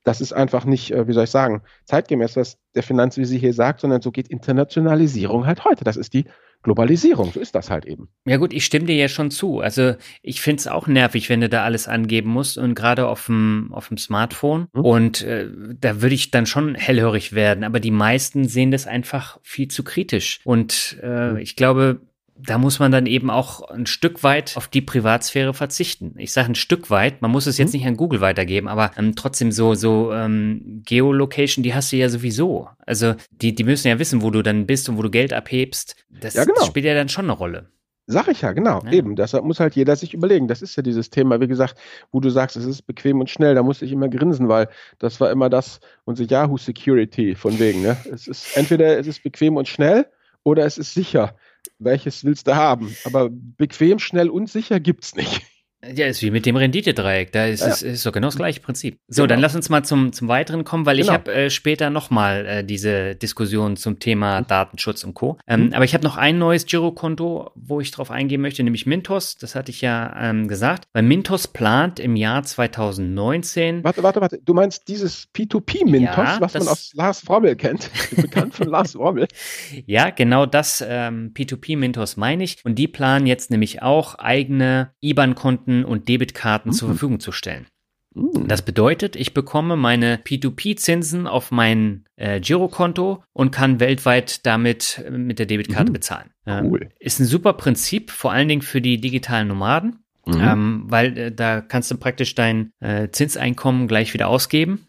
das 0.07 0.21
ist 0.21 0.31
einfach 0.31 0.63
nicht, 0.63 0.91
äh, 0.91 1.07
wie 1.07 1.13
soll 1.13 1.25
ich 1.25 1.29
sagen, 1.29 1.61
zeitgemäß, 1.83 2.37
was 2.37 2.57
der 2.75 2.83
Finanzvisier 2.83 3.39
hier 3.39 3.53
sagt, 3.53 3.81
sondern 3.81 4.01
so 4.01 4.11
geht 4.11 4.29
Internationalisierung 4.29 5.45
halt 5.45 5.65
heute. 5.65 5.83
Das 5.83 5.97
ist 5.97 6.13
die 6.13 6.25
Globalisierung, 6.63 7.31
so 7.33 7.39
ist 7.41 7.55
das 7.55 7.69
halt 7.69 7.85
eben. 7.85 8.07
Ja 8.25 8.37
gut, 8.37 8.53
ich 8.53 8.65
stimme 8.65 8.85
dir 8.85 8.95
ja 8.95 9.09
schon 9.09 9.31
zu. 9.31 9.59
Also 9.59 9.95
ich 10.21 10.41
finde 10.41 10.61
es 10.61 10.67
auch 10.67 10.87
nervig, 10.87 11.29
wenn 11.29 11.41
du 11.41 11.49
da 11.49 11.65
alles 11.65 11.89
angeben 11.89 12.29
musst 12.29 12.57
und 12.57 12.73
gerade 12.73 13.07
auf 13.07 13.25
dem, 13.25 13.69
auf 13.73 13.89
dem 13.89 13.97
Smartphone. 13.97 14.67
Hm. 14.73 14.85
Und 14.85 15.21
äh, 15.23 15.49
da 15.79 16.01
würde 16.01 16.15
ich 16.15 16.31
dann 16.31 16.45
schon 16.45 16.75
hellhörig 16.75 17.33
werden. 17.33 17.65
Aber 17.65 17.81
die 17.81 17.91
meisten 17.91 18.47
sehen 18.47 18.71
das 18.71 18.87
einfach 18.87 19.39
viel 19.43 19.67
zu 19.67 19.83
kritisch. 19.83 20.39
Und 20.45 20.97
äh, 21.01 21.31
hm. 21.31 21.37
ich 21.37 21.57
glaube, 21.57 22.01
da 22.39 22.57
muss 22.57 22.79
man 22.79 22.91
dann 22.91 23.05
eben 23.05 23.29
auch 23.29 23.61
ein 23.69 23.85
Stück 23.85 24.23
weit 24.23 24.55
auf 24.57 24.67
die 24.67 24.81
Privatsphäre 24.81 25.53
verzichten. 25.53 26.13
Ich 26.17 26.31
sage 26.31 26.51
ein 26.51 26.55
Stück 26.55 26.89
weit, 26.89 27.21
man 27.21 27.31
muss 27.31 27.47
es 27.47 27.57
jetzt 27.57 27.73
mhm. 27.73 27.79
nicht 27.79 27.87
an 27.87 27.97
Google 27.97 28.21
weitergeben, 28.21 28.67
aber 28.67 28.91
ähm, 28.97 29.15
trotzdem 29.15 29.51
so, 29.51 29.73
so 29.73 30.13
ähm, 30.13 30.81
Geolocation, 30.85 31.63
die 31.63 31.73
hast 31.73 31.91
du 31.91 31.97
ja 31.97 32.09
sowieso. 32.09 32.69
Also 32.85 33.15
die, 33.31 33.55
die 33.55 33.63
müssen 33.63 33.87
ja 33.87 33.99
wissen, 33.99 34.21
wo 34.21 34.29
du 34.29 34.41
dann 34.41 34.65
bist 34.67 34.87
und 34.89 34.97
wo 34.97 35.01
du 35.01 35.09
Geld 35.09 35.33
abhebst. 35.33 35.95
Das, 36.09 36.35
ja, 36.35 36.43
genau. 36.43 36.55
das 36.57 36.67
spielt 36.67 36.85
ja 36.85 36.93
dann 36.93 37.09
schon 37.09 37.25
eine 37.25 37.33
Rolle. 37.33 37.69
Sag 38.09 38.29
ich 38.29 38.41
ja, 38.41 38.53
genau, 38.53 38.81
ja. 38.85 38.91
eben. 38.93 39.17
Deshalb 39.17 39.43
muss 39.43 39.59
halt 39.59 39.75
jeder 39.75 39.95
sich 39.97 40.13
überlegen. 40.13 40.47
Das 40.47 40.61
ist 40.61 40.77
ja 40.77 40.83
dieses 40.83 41.09
Thema, 41.09 41.41
wie 41.41 41.47
gesagt, 41.47 41.75
wo 42.13 42.21
du 42.21 42.29
sagst, 42.29 42.55
es 42.55 42.63
ist 42.63 42.83
bequem 42.83 43.19
und 43.19 43.29
schnell. 43.29 43.53
Da 43.53 43.63
musste 43.63 43.83
ich 43.83 43.91
immer 43.91 44.07
grinsen, 44.07 44.47
weil 44.47 44.69
das 44.99 45.19
war 45.19 45.29
immer 45.29 45.49
das, 45.49 45.81
unsere 46.05 46.29
Yahoo 46.29 46.57
Security 46.57 47.35
von 47.35 47.59
wegen. 47.59 47.81
Ne? 47.81 47.97
Es 48.09 48.27
ist 48.27 48.55
entweder 48.55 48.97
es 48.97 49.07
ist 49.07 49.23
bequem 49.23 49.57
und 49.57 49.67
schnell 49.67 50.05
oder 50.43 50.65
es 50.65 50.77
ist 50.77 50.93
sicher 50.93 51.35
welches 51.79 52.23
willst 52.23 52.47
du 52.47 52.55
haben? 52.55 52.95
Aber 53.03 53.29
bequem, 53.31 53.99
schnell 53.99 54.29
und 54.29 54.49
sicher 54.49 54.79
gibt's 54.79 55.15
nicht. 55.15 55.41
Ja, 55.85 56.07
ist 56.07 56.23
wie 56.23 56.31
mit 56.31 56.47
dem 56.47 56.55
Renditedreieck. 56.55 57.31
Da 57.31 57.45
ist 57.45 57.61
es 57.61 57.81
ja. 57.81 57.89
ist 57.89 58.01
so 58.01 58.11
genau 58.11 58.27
das 58.27 58.35
gleiche 58.35 58.59
Prinzip. 58.59 58.99
So, 59.07 59.21
genau. 59.21 59.27
dann 59.27 59.41
lass 59.41 59.55
uns 59.55 59.69
mal 59.69 59.83
zum, 59.83 60.11
zum 60.11 60.27
Weiteren 60.27 60.63
kommen, 60.63 60.87
weil 60.87 60.97
genau. 60.97 61.07
ich 61.07 61.13
habe 61.13 61.33
äh, 61.33 61.49
später 61.51 61.91
nochmal 61.91 62.45
äh, 62.47 62.63
diese 62.63 63.15
Diskussion 63.15 63.77
zum 63.77 63.99
Thema 63.99 64.41
mhm. 64.41 64.47
Datenschutz 64.47 65.03
und 65.03 65.13
Co. 65.13 65.37
Ähm, 65.45 65.67
mhm. 65.67 65.73
Aber 65.73 65.85
ich 65.85 65.93
habe 65.93 66.03
noch 66.03 66.17
ein 66.17 66.39
neues 66.39 66.65
Girokonto, 66.65 67.51
wo 67.53 67.79
ich 67.79 67.91
drauf 67.91 68.09
eingehen 68.09 68.41
möchte, 68.41 68.63
nämlich 68.63 68.87
Mintos. 68.87 69.37
Das 69.37 69.53
hatte 69.53 69.69
ich 69.69 69.81
ja 69.81 70.15
ähm, 70.19 70.47
gesagt. 70.47 70.85
Weil 70.93 71.03
Mintos 71.03 71.47
plant 71.47 71.99
im 71.99 72.15
Jahr 72.15 72.41
2019. 72.41 73.83
Warte, 73.83 74.01
warte, 74.01 74.19
warte. 74.19 74.39
Du 74.43 74.55
meinst 74.55 74.87
dieses 74.87 75.27
P2P-Mintos, 75.35 76.17
ja, 76.17 76.37
was 76.39 76.55
man 76.55 76.67
aus 76.69 76.91
Lars 76.95 77.29
Rommel 77.29 77.55
kennt? 77.55 77.91
Bekannt 78.15 78.55
von 78.55 78.67
Lars 78.67 78.95
Rommel. 78.95 79.27
Ja, 79.85 80.09
genau 80.09 80.45
das 80.45 80.83
ähm, 80.85 81.31
P2P-Mintos 81.33 82.17
meine 82.17 82.43
ich. 82.43 82.57
Und 82.63 82.75
die 82.75 82.87
planen 82.87 83.27
jetzt 83.27 83.51
nämlich 83.51 83.81
auch 83.81 84.15
eigene 84.15 84.91
IBAN-Konten 85.01 85.66
Konten 85.67 85.83
und 85.83 86.07
Debitkarten 86.07 86.71
mhm. 86.71 86.73
zur 86.73 86.87
Verfügung 86.89 87.19
zu 87.19 87.31
stellen. 87.31 87.67
Mhm. 88.15 88.47
Das 88.47 88.61
bedeutet, 88.61 89.15
ich 89.15 89.33
bekomme 89.33 89.75
meine 89.75 90.17
P2P-Zinsen 90.17 91.27
auf 91.27 91.51
mein 91.51 92.05
äh, 92.15 92.39
Girokonto 92.39 93.23
und 93.33 93.51
kann 93.51 93.79
weltweit 93.79 94.45
damit 94.45 95.03
äh, 95.05 95.11
mit 95.11 95.39
der 95.39 95.45
Debitkarte 95.45 95.91
mhm. 95.91 95.93
bezahlen. 95.93 96.29
Cool. 96.47 96.83
Ähm, 96.83 96.89
ist 96.99 97.19
ein 97.19 97.25
super 97.25 97.53
Prinzip, 97.53 98.11
vor 98.11 98.31
allen 98.31 98.47
Dingen 98.47 98.61
für 98.61 98.81
die 98.81 98.99
digitalen 98.99 99.49
Nomaden, 99.49 99.99
mhm. 100.25 100.39
ähm, 100.39 100.83
weil 100.87 101.17
äh, 101.17 101.31
da 101.31 101.61
kannst 101.61 101.91
du 101.91 101.97
praktisch 101.97 102.33
dein 102.33 102.71
äh, 102.79 103.09
Zinseinkommen 103.09 103.87
gleich 103.87 104.13
wieder 104.13 104.29
ausgeben 104.29 104.86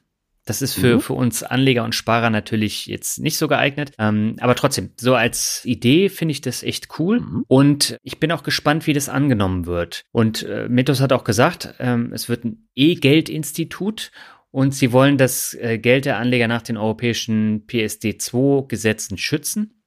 das 0.48 0.62
ist 0.62 0.74
für, 0.74 0.96
mhm. 0.96 1.00
für 1.00 1.12
uns 1.12 1.42
Anleger 1.42 1.84
und 1.84 1.94
Sparer 1.94 2.30
natürlich 2.30 2.87
jetzt 2.87 3.18
nicht 3.18 3.37
so 3.37 3.48
geeignet. 3.48 3.92
Ähm, 3.98 4.37
aber 4.40 4.54
trotzdem, 4.54 4.90
so 4.96 5.14
als 5.14 5.62
Idee 5.64 6.08
finde 6.08 6.32
ich 6.32 6.40
das 6.40 6.62
echt 6.62 6.98
cool. 6.98 7.20
Mhm. 7.20 7.44
Und 7.48 7.98
ich 8.02 8.18
bin 8.18 8.32
auch 8.32 8.42
gespannt, 8.42 8.87
wie 8.87 8.94
das 8.94 9.08
angenommen 9.08 9.66
wird. 9.66 10.04
Und 10.11 10.42
äh, 10.44 10.68
Mythos 10.68 11.00
hat 11.00 11.12
auch 11.12 11.24
gesagt, 11.24 11.74
ähm, 11.78 12.12
es 12.14 12.28
wird 12.30 12.44
ein 12.44 12.68
E-Geld-Institut 12.74 14.11
und 14.50 14.74
sie 14.74 14.92
wollen 14.92 15.18
das 15.18 15.52
äh, 15.54 15.78
Geld 15.78 16.06
der 16.06 16.16
Anleger 16.16 16.48
nach 16.48 16.62
den 16.62 16.78
europäischen 16.78 17.66
PSD2-Gesetzen 17.66 19.18
schützen. 19.18 19.82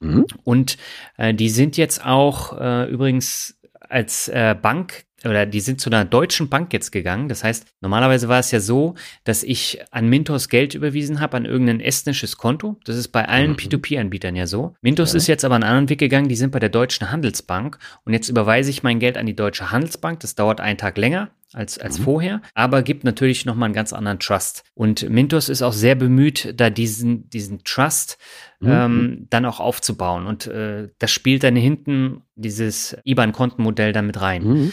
Mhm. 0.00 0.26
Und 0.44 0.78
äh, 1.18 1.34
die 1.34 1.50
sind 1.50 1.76
jetzt 1.76 2.04
auch 2.04 2.58
äh, 2.58 2.90
übrigens 2.90 3.60
als 3.80 4.28
äh, 4.28 4.56
Bank 4.60 5.04
oder 5.28 5.46
die 5.46 5.60
sind 5.60 5.80
zu 5.80 5.90
einer 5.90 6.04
deutschen 6.04 6.48
Bank 6.48 6.72
jetzt 6.72 6.92
gegangen. 6.92 7.28
Das 7.28 7.44
heißt, 7.44 7.66
normalerweise 7.80 8.28
war 8.28 8.38
es 8.38 8.50
ja 8.50 8.60
so, 8.60 8.94
dass 9.24 9.42
ich 9.42 9.80
an 9.90 10.08
Mintos 10.08 10.48
Geld 10.48 10.74
überwiesen 10.74 11.20
habe 11.20 11.36
an 11.36 11.44
irgendein 11.44 11.80
estnisches 11.80 12.36
Konto. 12.36 12.78
Das 12.84 12.96
ist 12.96 13.08
bei 13.08 13.28
allen 13.28 13.52
mhm. 13.52 13.56
P2P-Anbietern 13.56 14.36
ja 14.36 14.46
so. 14.46 14.74
Mintos 14.80 15.12
ja. 15.12 15.18
ist 15.18 15.26
jetzt 15.26 15.44
aber 15.44 15.54
einen 15.54 15.64
anderen 15.64 15.88
Weg 15.88 15.98
gegangen. 15.98 16.28
Die 16.28 16.36
sind 16.36 16.50
bei 16.50 16.58
der 16.58 16.68
Deutschen 16.68 17.10
Handelsbank 17.10 17.78
und 18.04 18.12
jetzt 18.12 18.28
überweise 18.28 18.70
ich 18.70 18.82
mein 18.82 18.98
Geld 18.98 19.16
an 19.18 19.26
die 19.26 19.36
Deutsche 19.36 19.70
Handelsbank. 19.70 20.20
Das 20.20 20.34
dauert 20.34 20.60
einen 20.60 20.78
Tag 20.78 20.98
länger 20.98 21.30
als, 21.52 21.78
als 21.78 21.98
mhm. 21.98 22.04
vorher, 22.04 22.42
aber 22.54 22.82
gibt 22.82 23.04
natürlich 23.04 23.46
nochmal 23.46 23.66
einen 23.66 23.74
ganz 23.74 23.92
anderen 23.92 24.18
Trust. 24.18 24.64
Und 24.74 25.08
Mintos 25.08 25.48
ist 25.48 25.62
auch 25.62 25.72
sehr 25.72 25.94
bemüht, 25.94 26.54
da 26.56 26.70
diesen, 26.70 27.30
diesen 27.30 27.62
Trust 27.64 28.18
mhm. 28.60 28.70
ähm, 28.70 29.26
dann 29.30 29.46
auch 29.46 29.60
aufzubauen. 29.60 30.26
Und 30.26 30.46
äh, 30.48 30.88
das 30.98 31.10
spielt 31.10 31.44
dann 31.44 31.56
hinten 31.56 32.22
dieses 32.34 32.96
IBAN-Kontenmodell 33.04 33.92
damit 33.92 34.20
rein. 34.20 34.72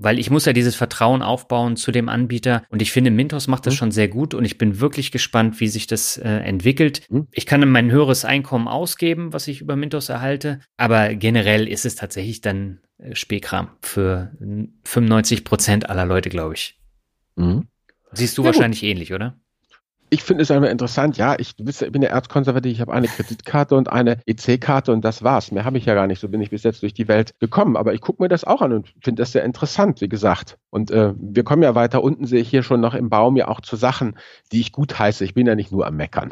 Weil 0.00 0.18
ich 0.18 0.30
muss 0.30 0.44
ja 0.44 0.52
dieses 0.52 0.76
Vertrauen 0.76 1.22
aufbauen 1.22 1.76
zu 1.76 1.90
dem 1.90 2.08
Anbieter 2.08 2.62
und 2.68 2.80
ich 2.80 2.92
finde, 2.92 3.10
Mintos 3.10 3.48
macht 3.48 3.66
das 3.66 3.74
mhm. 3.74 3.78
schon 3.78 3.90
sehr 3.90 4.08
gut 4.08 4.32
und 4.32 4.44
ich 4.44 4.56
bin 4.56 4.80
wirklich 4.80 5.10
gespannt, 5.10 5.58
wie 5.60 5.68
sich 5.68 5.86
das 5.86 6.16
äh, 6.16 6.28
entwickelt. 6.28 7.02
Mhm. 7.10 7.26
Ich 7.32 7.46
kann 7.46 7.68
mein 7.68 7.90
höheres 7.90 8.24
Einkommen 8.24 8.68
ausgeben, 8.68 9.32
was 9.32 9.48
ich 9.48 9.60
über 9.60 9.76
Mintos 9.76 10.08
erhalte, 10.08 10.60
aber 10.76 11.14
generell 11.14 11.66
ist 11.66 11.84
es 11.84 11.96
tatsächlich 11.96 12.40
dann 12.40 12.80
äh, 12.98 13.14
für 13.82 14.32
95 14.84 15.44
Prozent 15.44 15.90
aller 15.90 16.06
Leute, 16.06 16.28
glaube 16.28 16.54
ich. 16.54 16.78
Mhm. 17.36 17.66
Siehst 18.12 18.38
du 18.38 18.42
ja, 18.42 18.46
wahrscheinlich 18.46 18.80
gut. 18.80 18.88
ähnlich, 18.88 19.12
oder? 19.12 19.38
Ich 20.10 20.22
finde 20.22 20.42
es 20.42 20.50
einfach 20.50 20.70
interessant. 20.70 21.16
Ja, 21.16 21.36
ich, 21.38 21.54
ich 21.58 21.92
bin 21.92 22.02
ja 22.02 22.08
erzkonservativ, 22.08 22.72
ich 22.72 22.80
habe 22.80 22.92
eine 22.92 23.08
Kreditkarte 23.08 23.74
und 23.74 23.90
eine 23.90 24.18
EC-Karte 24.26 24.92
und 24.92 25.04
das 25.04 25.22
war's. 25.22 25.50
Mehr 25.52 25.64
habe 25.64 25.78
ich 25.78 25.86
ja 25.86 25.94
gar 25.94 26.06
nicht. 26.06 26.20
So 26.20 26.28
bin 26.28 26.40
ich 26.40 26.50
bis 26.50 26.62
jetzt 26.62 26.82
durch 26.82 26.94
die 26.94 27.08
Welt 27.08 27.34
gekommen. 27.40 27.76
Aber 27.76 27.94
ich 27.94 28.00
gucke 28.00 28.22
mir 28.22 28.28
das 28.28 28.44
auch 28.44 28.62
an 28.62 28.72
und 28.72 28.88
finde 29.00 29.22
das 29.22 29.32
sehr 29.32 29.44
interessant, 29.44 30.00
wie 30.00 30.08
gesagt. 30.08 30.58
Und 30.70 30.90
äh, 30.90 31.14
wir 31.18 31.44
kommen 31.44 31.62
ja 31.62 31.74
weiter 31.74 32.02
unten, 32.02 32.26
sehe 32.26 32.40
ich 32.40 32.48
hier 32.48 32.62
schon 32.62 32.80
noch 32.80 32.94
im 32.94 33.08
Baum 33.08 33.36
ja 33.36 33.48
auch 33.48 33.60
zu 33.60 33.76
Sachen, 33.76 34.18
die 34.52 34.60
ich 34.60 34.72
gut 34.72 34.98
heiße. 34.98 35.24
Ich 35.24 35.34
bin 35.34 35.46
ja 35.46 35.54
nicht 35.54 35.72
nur 35.72 35.86
am 35.86 35.96
Meckern. 35.96 36.30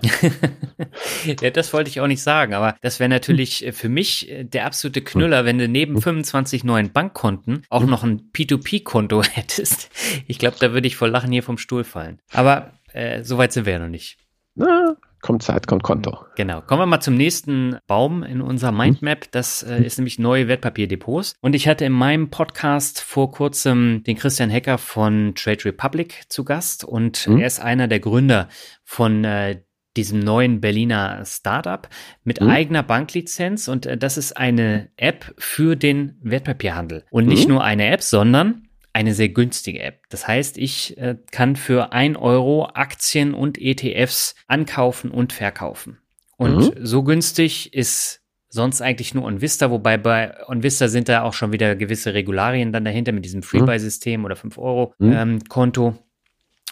ja, 1.24 1.50
das 1.50 1.72
wollte 1.72 1.88
ich 1.88 2.00
auch 2.00 2.06
nicht 2.06 2.22
sagen, 2.22 2.54
aber 2.54 2.76
das 2.82 3.00
wäre 3.00 3.08
natürlich 3.08 3.60
hm. 3.60 3.72
für 3.72 3.88
mich 3.88 4.30
äh, 4.30 4.44
der 4.44 4.66
absolute 4.66 5.02
Knüller, 5.02 5.44
wenn 5.44 5.58
du 5.58 5.68
neben 5.68 6.00
25 6.00 6.62
hm. 6.62 6.66
neuen 6.66 6.92
Bankkonten 6.92 7.62
auch 7.70 7.82
hm. 7.82 7.90
noch 7.90 8.04
ein 8.04 8.30
P2P-Konto 8.32 9.22
hättest. 9.32 9.90
Ich 10.26 10.38
glaube, 10.38 10.56
da 10.60 10.72
würde 10.72 10.86
ich 10.86 10.96
vor 10.96 11.08
Lachen 11.08 11.32
hier 11.32 11.42
vom 11.42 11.58
Stuhl 11.58 11.84
fallen. 11.84 12.20
Aber 12.32 12.72
äh, 12.96 13.24
Soweit 13.24 13.52
sind 13.52 13.66
wir 13.66 13.74
ja 13.74 13.78
noch 13.78 13.88
nicht. 13.88 14.18
Na, 14.54 14.96
kommt 15.20 15.42
Zeit, 15.42 15.66
kommt 15.66 15.82
Konto. 15.82 16.24
Genau. 16.36 16.62
Kommen 16.62 16.82
wir 16.82 16.86
mal 16.86 17.00
zum 17.00 17.14
nächsten 17.14 17.76
Baum 17.86 18.22
in 18.22 18.40
unserer 18.40 18.72
Mindmap. 18.72 19.30
Das 19.32 19.62
äh, 19.62 19.82
ist 19.82 19.98
nämlich 19.98 20.18
neue 20.18 20.48
Wertpapierdepots. 20.48 21.34
Und 21.40 21.54
ich 21.54 21.68
hatte 21.68 21.84
in 21.84 21.92
meinem 21.92 22.30
Podcast 22.30 23.00
vor 23.00 23.32
kurzem 23.32 24.02
den 24.04 24.16
Christian 24.16 24.50
Hecker 24.50 24.78
von 24.78 25.34
Trade 25.34 25.64
Republic 25.66 26.24
zu 26.28 26.44
Gast 26.44 26.84
und 26.84 27.26
mhm. 27.26 27.40
er 27.40 27.46
ist 27.46 27.60
einer 27.60 27.88
der 27.88 28.00
Gründer 28.00 28.48
von 28.84 29.24
äh, 29.24 29.60
diesem 29.96 30.20
neuen 30.20 30.60
Berliner 30.60 31.24
Startup 31.24 31.88
mit 32.22 32.40
mhm. 32.40 32.48
eigener 32.48 32.82
Banklizenz 32.82 33.68
und 33.68 33.86
äh, 33.86 33.98
das 33.98 34.16
ist 34.16 34.36
eine 34.36 34.90
App 34.96 35.34
für 35.38 35.74
den 35.74 36.18
Wertpapierhandel. 36.22 37.04
Und 37.10 37.26
nicht 37.26 37.48
mhm. 37.48 37.54
nur 37.54 37.64
eine 37.64 37.88
App, 37.88 38.02
sondern 38.02 38.65
eine 38.96 39.12
sehr 39.12 39.28
günstige 39.28 39.80
App. 39.80 40.04
Das 40.08 40.26
heißt, 40.26 40.56
ich 40.56 40.96
äh, 40.96 41.16
kann 41.30 41.54
für 41.54 41.92
ein 41.92 42.16
Euro 42.16 42.70
Aktien 42.72 43.34
und 43.34 43.60
ETFs 43.60 44.34
ankaufen 44.46 45.10
und 45.10 45.34
verkaufen. 45.34 45.98
Und 46.38 46.78
mhm. 46.78 46.86
so 46.86 47.04
günstig 47.04 47.74
ist 47.74 48.22
sonst 48.48 48.80
eigentlich 48.80 49.12
nur 49.12 49.24
OnVista, 49.24 49.70
wobei 49.70 49.98
bei 49.98 50.32
OnVista 50.48 50.88
sind 50.88 51.10
da 51.10 51.24
auch 51.24 51.34
schon 51.34 51.52
wieder 51.52 51.76
gewisse 51.76 52.14
Regularien 52.14 52.72
dann 52.72 52.86
dahinter 52.86 53.12
mit 53.12 53.26
diesem 53.26 53.42
Freebuy-System 53.42 54.24
oder 54.24 54.34
5 54.34 54.56
Euro 54.56 54.94
mhm. 54.98 55.12
ähm, 55.12 55.38
Konto. 55.46 55.98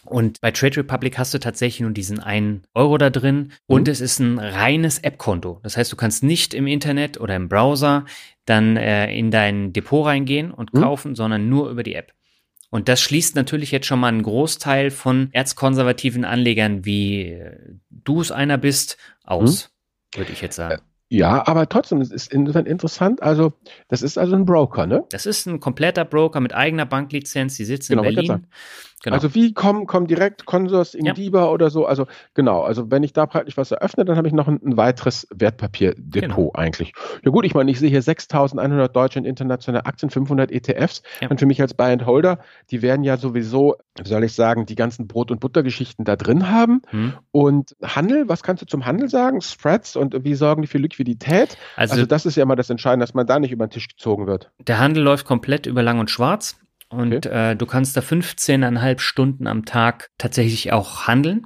Und 0.05 0.40
bei 0.40 0.50
Trade 0.50 0.78
Republic 0.78 1.18
hast 1.18 1.34
du 1.34 1.38
tatsächlich 1.38 1.80
nur 1.80 1.90
diesen 1.90 2.20
einen 2.20 2.62
Euro 2.74 2.98
da 2.98 3.11
drin 3.11 3.52
und 3.66 3.86
mhm. 3.86 3.92
es 3.92 4.00
ist 4.00 4.18
ein 4.18 4.38
reines 4.38 4.98
App-Konto. 4.98 5.61
Das 5.62 5.76
heißt, 5.76 5.90
du 5.90 5.96
kannst 5.96 6.22
nicht 6.22 6.55
im 6.55 6.66
Internet 6.66 7.20
oder 7.20 7.36
im 7.36 7.48
Browser 7.48 8.05
dann 8.44 8.76
äh, 8.76 9.14
in 9.16 9.30
dein 9.30 9.72
Depot 9.72 10.07
reingehen 10.07 10.50
und 10.50 10.74
mhm. 10.74 10.80
kaufen, 10.80 11.14
sondern 11.14 11.48
nur 11.48 11.70
über 11.70 11.82
die 11.82 11.94
App. 11.94 12.12
Und 12.70 12.88
das 12.88 13.00
schließt 13.00 13.36
natürlich 13.36 13.70
jetzt 13.70 13.86
schon 13.86 14.00
mal 14.00 14.09
einen 14.09 14.24
Großteil 14.24 14.90
von 14.90 15.28
erzkonservativen 15.32 16.24
Anlegern, 16.24 16.84
wie 16.84 17.30
äh, 17.32 17.57
du 17.90 18.20
es 18.20 18.32
einer 18.32 18.59
bist, 18.59 18.98
aus, 19.22 19.70
mhm. 20.14 20.18
würde 20.18 20.32
ich 20.32 20.40
jetzt 20.40 20.57
sagen. 20.57 20.80
Äh, 20.80 20.84
ja, 21.16 21.46
aber 21.46 21.68
trotzdem, 21.68 22.00
es 22.00 22.11
ist 22.11 22.32
insofern 22.32 22.66
interessant. 22.66 23.22
Also, 23.22 23.52
das 23.86 24.02
ist 24.02 24.18
also 24.18 24.34
ein 24.34 24.44
Broker, 24.46 24.86
ne? 24.86 25.05
Das 25.11 25.26
ist 25.26 25.46
ein 25.46 25.61
kompletter 25.61 26.05
Broker 26.05 26.40
mit 26.40 26.52
eigener 26.52 26.86
Banklizenz. 26.86 27.57
Die 27.57 27.64
sitzen 27.64 27.92
genau, 27.92 28.02
in 28.02 28.14
Berlin. 28.14 28.46
Genau. 29.05 29.16
Also 29.16 29.34
wie 29.34 29.52
kommen, 29.52 29.86
kommen 29.86 30.07
direkt 30.07 30.46
Consors 30.46 30.94
in 30.94 31.05
ja. 31.05 31.12
DIBA 31.12 31.50
oder 31.50 31.68
so? 31.68 31.84
Also 31.84 32.07
genau, 32.32 32.62
also 32.62 32.90
wenn 32.90 33.02
ich 33.02 33.12
da 33.12 33.26
praktisch 33.26 33.59
was 33.59 33.70
eröffne, 33.70 34.07
dann 34.07 34.16
habe 34.16 34.28
ich 34.28 34.32
noch 34.32 34.48
ein, 34.48 34.59
ein 34.64 34.78
weiteres 34.78 35.28
Wertpapierdepot 35.30 36.22
genau. 36.22 36.52
eigentlich. 36.55 36.94
Ja 37.22 37.30
gut, 37.30 37.44
ich 37.44 37.52
meine, 37.52 37.70
ich 37.70 37.78
sehe 37.78 37.90
hier 37.90 38.02
6.100 38.02 38.88
deutsche 38.88 39.18
und 39.18 39.26
internationale 39.26 39.84
Aktien, 39.84 40.09
500 40.09 40.50
ETFs. 40.50 41.02
Ja. 41.20 41.28
Und 41.28 41.38
für 41.38 41.44
mich 41.44 41.61
als 41.61 41.74
Buy-and-Holder, 41.74 42.38
die 42.70 42.80
werden 42.80 43.05
ja 43.05 43.18
sowieso, 43.18 43.76
wie 44.02 44.09
soll 44.09 44.24
ich 44.24 44.32
sagen, 44.32 44.64
die 44.64 44.74
ganzen 44.74 45.07
Brot- 45.07 45.30
und 45.30 45.38
Buttergeschichten 45.38 46.07
da 46.07 46.16
drin 46.16 46.50
haben. 46.50 46.80
Hm. 46.88 47.12
Und 47.30 47.76
Handel, 47.82 48.30
was 48.30 48.42
kannst 48.42 48.62
du 48.62 48.66
zum 48.66 48.86
Handel 48.86 49.11
sagen? 49.11 49.42
Spreads 49.42 49.96
und 49.96 50.24
wie 50.24 50.34
sorgen 50.34 50.62
die 50.62 50.68
für 50.68 50.78
Liquidität? 50.78 51.59
Also, 51.76 51.92
also 51.92 52.07
das 52.07 52.24
ist 52.24 52.36
ja 52.36 52.42
immer 52.42 52.57
das 52.57 52.70
Entscheidende, 52.70 53.05
dass 53.05 53.12
man 53.12 53.26
da 53.26 53.38
nicht 53.38 53.52
über 53.52 53.66
den 53.66 53.70
Tisch 53.70 53.88
gezogen 53.88 54.26
wird. 54.26 54.50
Der 54.66 54.78
Handel 54.78 55.02
läuft 55.02 55.26
komplett 55.26 55.66
über 55.66 55.82
Lang 55.82 55.98
und 55.98 56.11
Schwarz. 56.11 56.57
Und 56.89 57.26
okay. 57.26 57.53
äh, 57.53 57.57
du 57.57 57.66
kannst 57.66 57.97
da 57.97 58.01
15,5 58.01 58.99
Stunden 59.01 59.47
am 59.47 59.64
Tag 59.64 60.11
tatsächlich 60.18 60.72
auch 60.72 61.07
handeln. 61.07 61.43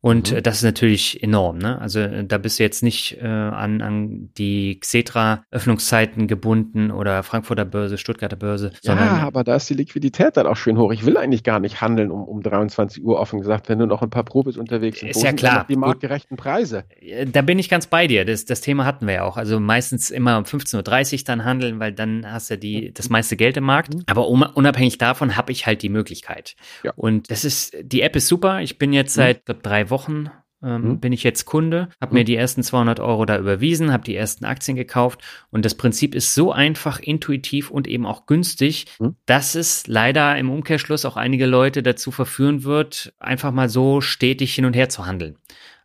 Und 0.00 0.32
mhm. 0.32 0.42
das 0.42 0.58
ist 0.58 0.62
natürlich 0.62 1.22
enorm. 1.22 1.58
Ne? 1.58 1.80
Also 1.80 2.00
äh, 2.00 2.24
da 2.24 2.38
bist 2.38 2.58
du 2.58 2.62
jetzt 2.62 2.82
nicht 2.82 3.18
äh, 3.20 3.26
an, 3.26 3.82
an 3.82 4.30
die 4.38 4.78
Xetra-Öffnungszeiten 4.78 6.28
gebunden 6.28 6.92
oder 6.92 7.24
Frankfurter 7.24 7.64
Börse, 7.64 7.98
Stuttgarter 7.98 8.36
Börse. 8.36 8.72
Ja, 8.82 8.96
aber 9.26 9.42
da 9.42 9.56
ist 9.56 9.68
die 9.68 9.74
Liquidität 9.74 10.36
dann 10.36 10.46
auch 10.46 10.56
schön 10.56 10.78
hoch. 10.78 10.92
Ich 10.92 11.04
will 11.04 11.16
eigentlich 11.16 11.42
gar 11.42 11.58
nicht 11.58 11.80
handeln 11.80 12.12
um, 12.12 12.22
um 12.22 12.42
23 12.42 13.02
Uhr 13.02 13.18
offen 13.18 13.40
gesagt, 13.40 13.68
wenn 13.68 13.80
du 13.80 13.86
noch 13.86 14.02
ein 14.02 14.10
paar 14.10 14.24
Profis 14.24 14.56
unterwegs 14.56 15.00
sind. 15.00 15.08
Ist 15.08 15.22
ja 15.22 15.32
klar. 15.32 15.66
Die 15.68 15.76
marktgerechten 15.76 16.36
Preise. 16.36 16.84
Äh, 17.00 17.26
da 17.26 17.42
bin 17.42 17.58
ich 17.58 17.68
ganz 17.68 17.88
bei 17.88 18.06
dir. 18.06 18.24
Das, 18.24 18.44
das 18.44 18.60
Thema 18.60 18.84
hatten 18.84 19.06
wir 19.08 19.14
ja 19.14 19.24
auch. 19.24 19.36
Also 19.36 19.58
meistens 19.58 20.10
immer 20.10 20.38
um 20.38 20.44
15.30 20.44 21.14
Uhr 21.14 21.24
dann 21.26 21.44
handeln, 21.44 21.80
weil 21.80 21.92
dann 21.92 22.24
hast 22.30 22.50
du 22.50 22.58
die, 22.58 22.92
das 22.92 23.08
meiste 23.08 23.36
Geld 23.36 23.56
im 23.56 23.64
Markt. 23.64 23.94
Mhm. 23.94 24.04
Aber 24.06 24.28
unabhängig 24.28 24.98
davon 24.98 25.36
habe 25.36 25.50
ich 25.50 25.66
halt 25.66 25.82
die 25.82 25.88
Möglichkeit. 25.88 26.54
Ja. 26.84 26.92
Und 26.94 27.32
das 27.32 27.44
ist, 27.44 27.76
die 27.82 28.02
App 28.02 28.14
ist 28.14 28.28
super. 28.28 28.60
Ich 28.60 28.78
bin 28.78 28.92
jetzt 28.92 29.16
mhm. 29.16 29.22
seit 29.22 29.44
glaub, 29.44 29.62
drei 29.64 29.87
Wochen 29.90 30.30
ähm, 30.62 30.82
hm. 30.82 31.00
bin 31.00 31.12
ich 31.12 31.22
jetzt 31.22 31.44
Kunde, 31.44 31.88
habe 32.00 32.10
hm. 32.10 32.18
mir 32.18 32.24
die 32.24 32.36
ersten 32.36 32.62
200 32.62 33.00
Euro 33.00 33.24
da 33.24 33.38
überwiesen, 33.38 33.92
habe 33.92 34.04
die 34.04 34.16
ersten 34.16 34.44
Aktien 34.44 34.76
gekauft 34.76 35.22
und 35.50 35.64
das 35.64 35.74
Prinzip 35.74 36.14
ist 36.14 36.34
so 36.34 36.52
einfach, 36.52 36.98
intuitiv 36.98 37.70
und 37.70 37.86
eben 37.86 38.06
auch 38.06 38.26
günstig, 38.26 38.86
hm. 38.98 39.14
dass 39.26 39.54
es 39.54 39.86
leider 39.86 40.36
im 40.36 40.50
Umkehrschluss 40.50 41.04
auch 41.04 41.16
einige 41.16 41.46
Leute 41.46 41.82
dazu 41.82 42.10
verführen 42.10 42.64
wird, 42.64 43.12
einfach 43.18 43.52
mal 43.52 43.68
so 43.68 44.00
stetig 44.00 44.54
hin 44.54 44.64
und 44.64 44.74
her 44.74 44.88
zu 44.88 45.06
handeln. 45.06 45.36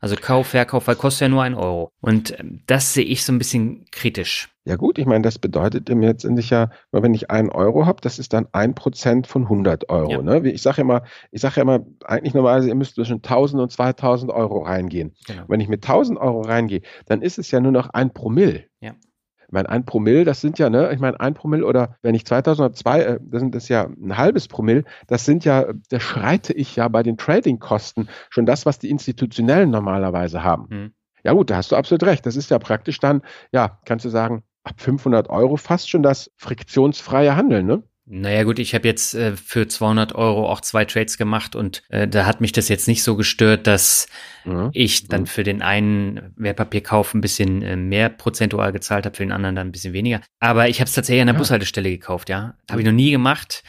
Also 0.02 0.16
Kauf, 0.16 0.48
Verkauf, 0.48 0.88
weil 0.88 0.96
kostet 0.96 1.22
ja 1.22 1.30
nur 1.30 1.44
ein 1.44 1.56
Euro. 1.56 1.92
Und 2.02 2.38
ähm, 2.38 2.62
das 2.68 2.94
sehe 2.94 3.06
ich 3.06 3.24
so 3.24 3.32
ein 3.32 3.38
bisschen 3.38 3.86
kritisch. 3.92 4.50
Ja 4.66 4.78
gut, 4.78 4.98
ich 4.98 5.06
meine, 5.06 5.24
das 5.24 5.40
bedeutet 5.40 5.90
mir 5.90 6.08
jetzt 6.08 6.24
endlich 6.24 6.50
ja, 6.50 6.70
wenn 6.92 7.14
ich 7.14 7.30
einen 7.30 7.50
Euro 7.50 7.86
habe, 7.86 8.00
das 8.02 8.18
ist 8.18 8.32
dann 8.32 8.48
ein 8.54 8.76
Prozent 8.76 9.28
von 9.28 9.44
100 9.44 9.90
Euro. 9.90 10.12
Ja. 10.12 10.22
Ne? 10.22 10.50
Ich 10.50 10.62
sage 10.62 10.82
immer, 10.82 11.04
ich 11.32 11.42
sage 11.42 11.56
ja 11.58 11.64
immer, 11.64 11.86
eigentlich 12.06 12.34
normalerweise, 12.34 12.70
ihr 12.70 12.76
müsst 12.76 12.96
zwischen 12.96 13.18
1000 13.18 13.62
und 13.62 13.72
2000 13.72 14.32
Euro 14.32 14.60
reingehen. 14.60 15.16
Genau. 15.28 15.44
Wenn 15.50 15.60
ich 15.60 15.68
mit 15.68 15.84
1000 15.84 16.18
Euro 16.18 16.42
reingehe, 16.42 16.82
dann 17.08 17.22
ist 17.22 17.40
es 17.40 17.52
ja 17.52 17.60
nur 17.60 17.74
noch 17.74 17.90
ein 17.90 18.14
Promille. 18.14 18.64
Ja. 18.80 18.94
Ich 19.46 19.52
meine, 19.52 19.70
ein 19.70 19.86
Promille, 19.86 20.24
das 20.24 20.40
sind 20.40 20.58
ja, 20.60 20.70
ne, 20.70 20.92
ich 20.94 21.00
meine, 21.00 21.20
ein 21.20 21.34
Promille 21.34 21.66
oder 21.66 21.98
wenn 22.02 22.16
ich 22.16 22.26
2002, 22.26 23.02
äh, 23.02 23.20
das 23.22 23.42
sind 23.42 23.54
das 23.54 23.68
ja 23.68 23.84
ein 23.84 24.18
halbes 24.18 24.48
Promille, 24.48 24.86
das 25.08 25.26
sind 25.26 25.44
ja, 25.44 25.74
da 25.90 26.00
schreite 26.00 26.54
ich 26.54 26.78
ja 26.78 26.88
bei 26.88 27.04
den 27.04 27.18
Trading-Kosten 27.18 28.08
schon 28.30 28.46
das, 28.46 28.66
was 28.66 28.80
die 28.80 28.90
Institutionellen 28.90 29.70
normalerweise 29.70 30.44
haben. 30.44 30.68
Mhm. 30.70 30.94
Ja 31.24 31.34
gut, 31.34 31.50
da 31.50 31.58
hast 31.58 31.72
du 31.72 31.76
absolut 31.76 32.04
recht. 32.04 32.26
Das 32.26 32.36
ist 32.36 32.50
ja 32.50 32.60
praktisch 32.60 33.00
dann, 33.00 33.22
ja, 33.52 33.80
kannst 33.86 34.06
du 34.06 34.10
sagen, 34.10 34.44
ab 34.64 34.80
500 34.82 35.30
Euro 35.30 35.58
fast 35.58 35.90
schon 35.90 36.04
das 36.04 36.32
friktionsfreie 36.38 37.36
Handeln, 37.36 37.66
ne? 37.66 37.84
Naja 38.06 38.44
gut, 38.44 38.60
ich 38.60 38.76
habe 38.76 38.86
jetzt 38.86 39.14
äh, 39.14 39.38
für 39.38 39.66
200 39.66 40.14
Euro 40.14 40.50
auch 40.50 40.60
zwei 40.60 40.84
Trades 40.84 41.18
gemacht 41.18 41.56
und 41.56 41.84
äh, 41.88 42.06
da 42.06 42.26
hat 42.26 42.42
mich 42.42 42.52
das 42.52 42.68
jetzt 42.68 42.90
nicht 42.90 43.02
so 43.02 43.16
gestört, 43.16 43.66
dass 43.66 44.08
mhm. 44.44 44.72
ich 44.74 45.08
dann 45.08 45.22
mhm. 45.22 45.28
für 45.28 45.44
den 45.44 45.62
einen 45.62 46.34
Wertpapierkauf 46.36 47.14
ein 47.14 47.22
bisschen 47.22 47.62
äh, 47.62 47.78
mehr 47.78 48.10
prozentual 48.10 48.74
gezahlt 48.74 49.06
habe, 49.06 49.16
für 49.16 49.24
den 49.24 49.32
anderen 49.32 49.56
dann 49.56 49.68
ein 49.70 49.72
bisschen 49.72 49.94
weniger. 49.94 50.20
Aber 50.42 50.68
ich 50.68 50.82
habe 50.82 50.90
es 50.90 50.96
tatsächlich 50.96 51.22
an 51.22 51.28
der 51.28 51.36
ja. 51.36 51.40
Bushaltestelle 51.40 51.90
gekauft, 51.90 52.28
ja. 52.28 52.56
Habe 52.70 52.82
ich 52.82 52.86
noch 52.86 52.94
nie 52.94 53.12
gemacht. 53.12 53.64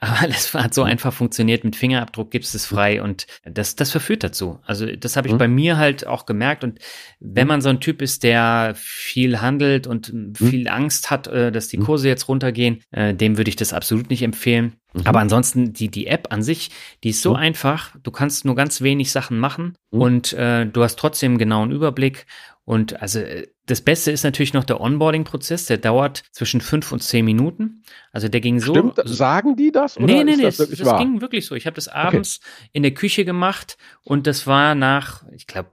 Aber 0.00 0.28
das 0.28 0.54
hat 0.54 0.74
so 0.74 0.82
mhm. 0.82 0.90
einfach 0.90 1.12
funktioniert. 1.12 1.64
Mit 1.64 1.76
Fingerabdruck 1.76 2.30
gibst 2.30 2.54
es 2.54 2.66
frei 2.66 3.02
und 3.02 3.26
das, 3.44 3.76
das 3.76 3.90
verführt 3.90 4.22
dazu. 4.22 4.60
Also 4.64 4.86
das 4.86 5.16
habe 5.16 5.28
ich 5.28 5.34
mhm. 5.34 5.38
bei 5.38 5.48
mir 5.48 5.76
halt 5.76 6.06
auch 6.06 6.26
gemerkt. 6.26 6.64
Und 6.64 6.78
wenn 7.20 7.46
mhm. 7.46 7.48
man 7.48 7.60
so 7.60 7.68
ein 7.68 7.80
Typ 7.80 8.02
ist, 8.02 8.22
der 8.22 8.74
viel 8.76 9.40
handelt 9.40 9.86
und 9.86 10.12
mhm. 10.12 10.34
viel 10.34 10.68
Angst 10.68 11.10
hat, 11.10 11.26
äh, 11.26 11.50
dass 11.50 11.68
die 11.68 11.78
Kurse 11.78 12.08
jetzt 12.08 12.28
runtergehen, 12.28 12.82
äh, 12.90 13.14
dem 13.14 13.36
würde 13.36 13.48
ich 13.48 13.56
das 13.56 13.72
absolut 13.72 14.10
nicht 14.10 14.22
empfehlen. 14.22 14.74
Mhm. 14.92 15.02
Aber 15.04 15.20
ansonsten, 15.20 15.72
die, 15.72 15.88
die 15.88 16.06
App 16.06 16.28
an 16.30 16.42
sich, 16.42 16.70
die 17.02 17.10
ist 17.10 17.22
so 17.22 17.30
mhm. 17.30 17.36
einfach. 17.36 17.94
Du 18.02 18.10
kannst 18.10 18.44
nur 18.44 18.54
ganz 18.54 18.80
wenig 18.80 19.10
Sachen 19.10 19.38
machen 19.38 19.76
und 19.90 20.32
äh, 20.32 20.66
du 20.66 20.82
hast 20.82 20.98
trotzdem 20.98 21.32
einen 21.32 21.38
genauen 21.38 21.72
Überblick. 21.72 22.26
Und 22.68 23.00
also 23.00 23.20
äh, 23.20 23.46
das 23.64 23.80
Beste 23.80 24.10
ist 24.10 24.24
natürlich 24.24 24.52
noch 24.52 24.64
der 24.64 24.78
Onboarding-Prozess, 24.78 25.64
der 25.64 25.78
dauert 25.78 26.22
zwischen 26.32 26.60
fünf 26.60 26.92
und 26.92 27.02
zehn 27.02 27.24
Minuten. 27.24 27.82
Also 28.12 28.28
der 28.28 28.42
ging 28.42 28.60
so. 28.60 28.74
Stimmt, 28.74 29.00
sagen 29.04 29.56
die 29.56 29.72
das? 29.72 29.96
Oder 29.96 30.04
nee, 30.04 30.22
nee, 30.22 30.36
nee, 30.36 30.42
das, 30.42 30.58
das, 30.58 30.68
das 30.68 30.98
ging 30.98 31.22
wirklich 31.22 31.46
so. 31.46 31.54
Ich 31.54 31.64
habe 31.64 31.76
das 31.76 31.88
abends 31.88 32.40
okay. 32.42 32.70
in 32.74 32.82
der 32.82 32.92
Küche 32.92 33.24
gemacht 33.24 33.78
und 34.02 34.26
das 34.26 34.46
war 34.46 34.74
nach, 34.74 35.24
ich 35.32 35.46
glaube, 35.46 35.70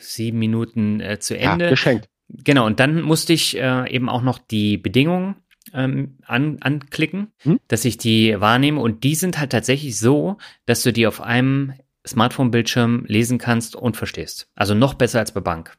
sieben 0.00 0.38
Minuten 0.38 1.00
äh, 1.00 1.18
zu 1.18 1.36
Ende. 1.36 1.66
Ja, 1.66 1.70
geschenkt. 1.70 2.08
Genau, 2.30 2.64
und 2.64 2.80
dann 2.80 3.02
musste 3.02 3.34
ich 3.34 3.54
äh, 3.58 3.94
eben 3.94 4.08
auch 4.08 4.22
noch 4.22 4.38
die 4.38 4.78
Bedingungen 4.78 5.36
ähm, 5.74 6.16
an, 6.24 6.56
anklicken, 6.62 7.30
hm? 7.40 7.60
dass 7.68 7.84
ich 7.84 7.98
die 7.98 8.40
wahrnehme. 8.40 8.80
Und 8.80 9.04
die 9.04 9.16
sind 9.16 9.38
halt 9.38 9.52
tatsächlich 9.52 9.98
so, 9.98 10.38
dass 10.64 10.82
du 10.82 10.94
die 10.94 11.06
auf 11.06 11.20
einem 11.20 11.74
Smartphone-Bildschirm 12.06 13.04
lesen 13.06 13.36
kannst 13.36 13.76
und 13.76 13.98
verstehst. 13.98 14.48
Also 14.54 14.72
noch 14.72 14.94
besser 14.94 15.18
als 15.18 15.32
bei 15.32 15.40
Bank. 15.40 15.76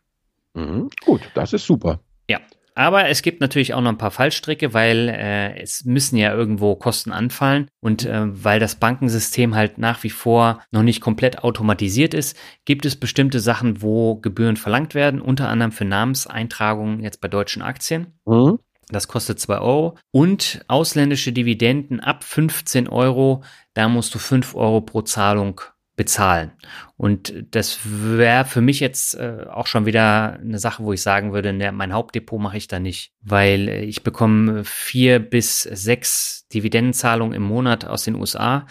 Mhm, 0.54 0.89
gut, 1.06 1.22
das 1.34 1.54
ist 1.54 1.66
super. 1.66 2.00
Ja. 2.30 2.39
Aber 2.76 3.10
es 3.10 3.24
gibt 3.24 3.41
natürlich 3.41 3.74
auch 3.74 3.82
noch 3.82 3.89
ein 3.89 3.97
paar 3.97 4.12
Fallstricke, 4.12 4.74
weil 4.74 5.10
äh, 5.10 5.60
es 5.60 5.84
müssen 5.84 6.16
ja 6.16 6.34
irgendwo 6.34 6.76
Kosten 6.76 7.12
anfallen 7.12 7.68
und 7.82 8.06
äh, 8.06 8.22
weil 8.26 8.62
das 8.62 8.76
Bankensystem 8.76 9.54
halt 9.54 9.78
nach 9.80 10.02
wie 10.04 10.10
vor 10.10 10.62
noch 10.72 10.84
nicht 10.84 11.02
komplett 11.02 11.43
automatisiert 11.43 12.14
ist, 12.14 12.38
gibt 12.64 12.86
es 12.86 12.95
bestimmte 12.95 13.41
Sachen, 13.41 13.82
wo 13.82 14.16
Gebühren 14.16 14.56
verlangt 14.56 14.95
werden, 14.95 15.20
unter 15.20 15.50
anderem 15.50 15.74
für 15.74 15.84
Namenseintragungen 15.84 17.02
jetzt 17.02 17.20
bei 17.20 17.28
deutschen 17.28 17.62
Aktien. 17.62 18.18
Mhm. 18.26 18.60
Das 18.88 19.08
kostet 19.08 19.39
2 19.39 19.60
Euro. 19.60 19.97
Und 20.12 20.64
ausländische 20.68 21.32
Dividenden 21.32 22.00
ab 22.00 22.24
15 22.24 22.88
Euro, 22.88 23.43
da 23.74 23.88
musst 23.88 24.16
du 24.16 24.20
5 24.20 24.56
Euro 24.56 24.82
pro 24.82 25.02
Zahlung 25.02 25.62
bezahlen. 26.00 26.52
Und 26.95 27.34
das 27.52 27.80
wäre 27.84 28.45
für 28.45 28.62
mich 28.62 28.80
jetzt 28.80 29.16
äh, 29.16 29.47
auch 29.52 29.68
schon 29.68 29.86
wieder 29.86 30.39
eine 30.39 30.58
Sache, 30.58 30.82
wo 30.82 30.93
ich 30.93 31.02
sagen 31.02 31.34
würde, 31.34 31.52
ne, 31.52 31.74
mein 31.74 31.91
Hauptdepot 31.91 32.39
mache 32.39 32.56
ich 32.56 32.70
da 32.70 32.80
nicht, 32.80 33.12
weil 33.20 33.68
ich 33.68 34.02
bekomme 34.02 34.64
vier 34.64 35.20
bis 35.20 35.64
sechs 35.64 36.47
Dividendenzahlungen 36.54 37.36
im 37.36 37.43
Monat 37.43 37.84
aus 37.84 38.06
den 38.06 38.16
USA 38.16 38.66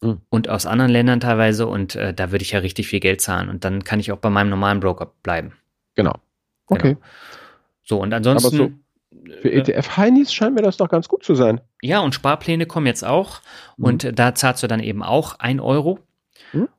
mhm. 0.00 0.22
und 0.30 0.48
aus 0.48 0.64
anderen 0.64 0.90
Ländern 0.90 1.20
teilweise 1.20 1.66
und 1.66 1.96
äh, 1.96 2.14
da 2.14 2.32
würde 2.32 2.44
ich 2.44 2.52
ja 2.52 2.60
richtig 2.60 2.88
viel 2.88 3.00
Geld 3.00 3.20
zahlen 3.20 3.50
und 3.50 3.66
dann 3.66 3.84
kann 3.84 4.00
ich 4.00 4.10
auch 4.10 4.16
bei 4.16 4.30
meinem 4.30 4.48
normalen 4.48 4.80
Broker 4.80 5.12
bleiben. 5.22 5.52
Genau. 5.96 6.14
Okay. 6.68 6.94
Genau. 6.94 7.06
So, 7.82 8.00
und 8.00 8.14
ansonsten. 8.14 8.56
So 8.56 8.72
für 9.42 9.52
ETF-Heinis 9.52 10.32
scheint 10.32 10.54
mir 10.54 10.62
das 10.62 10.78
doch 10.78 10.88
ganz 10.88 11.08
gut 11.08 11.24
zu 11.24 11.34
sein. 11.34 11.60
Ja, 11.82 12.00
und 12.00 12.14
Sparpläne 12.14 12.64
kommen 12.64 12.86
jetzt 12.86 13.04
auch. 13.04 13.42
Mhm. 13.76 13.84
Und 13.84 14.18
da 14.18 14.34
zahlst 14.34 14.62
du 14.62 14.66
dann 14.66 14.80
eben 14.80 15.02
auch 15.02 15.38
ein 15.38 15.60
Euro. 15.60 15.98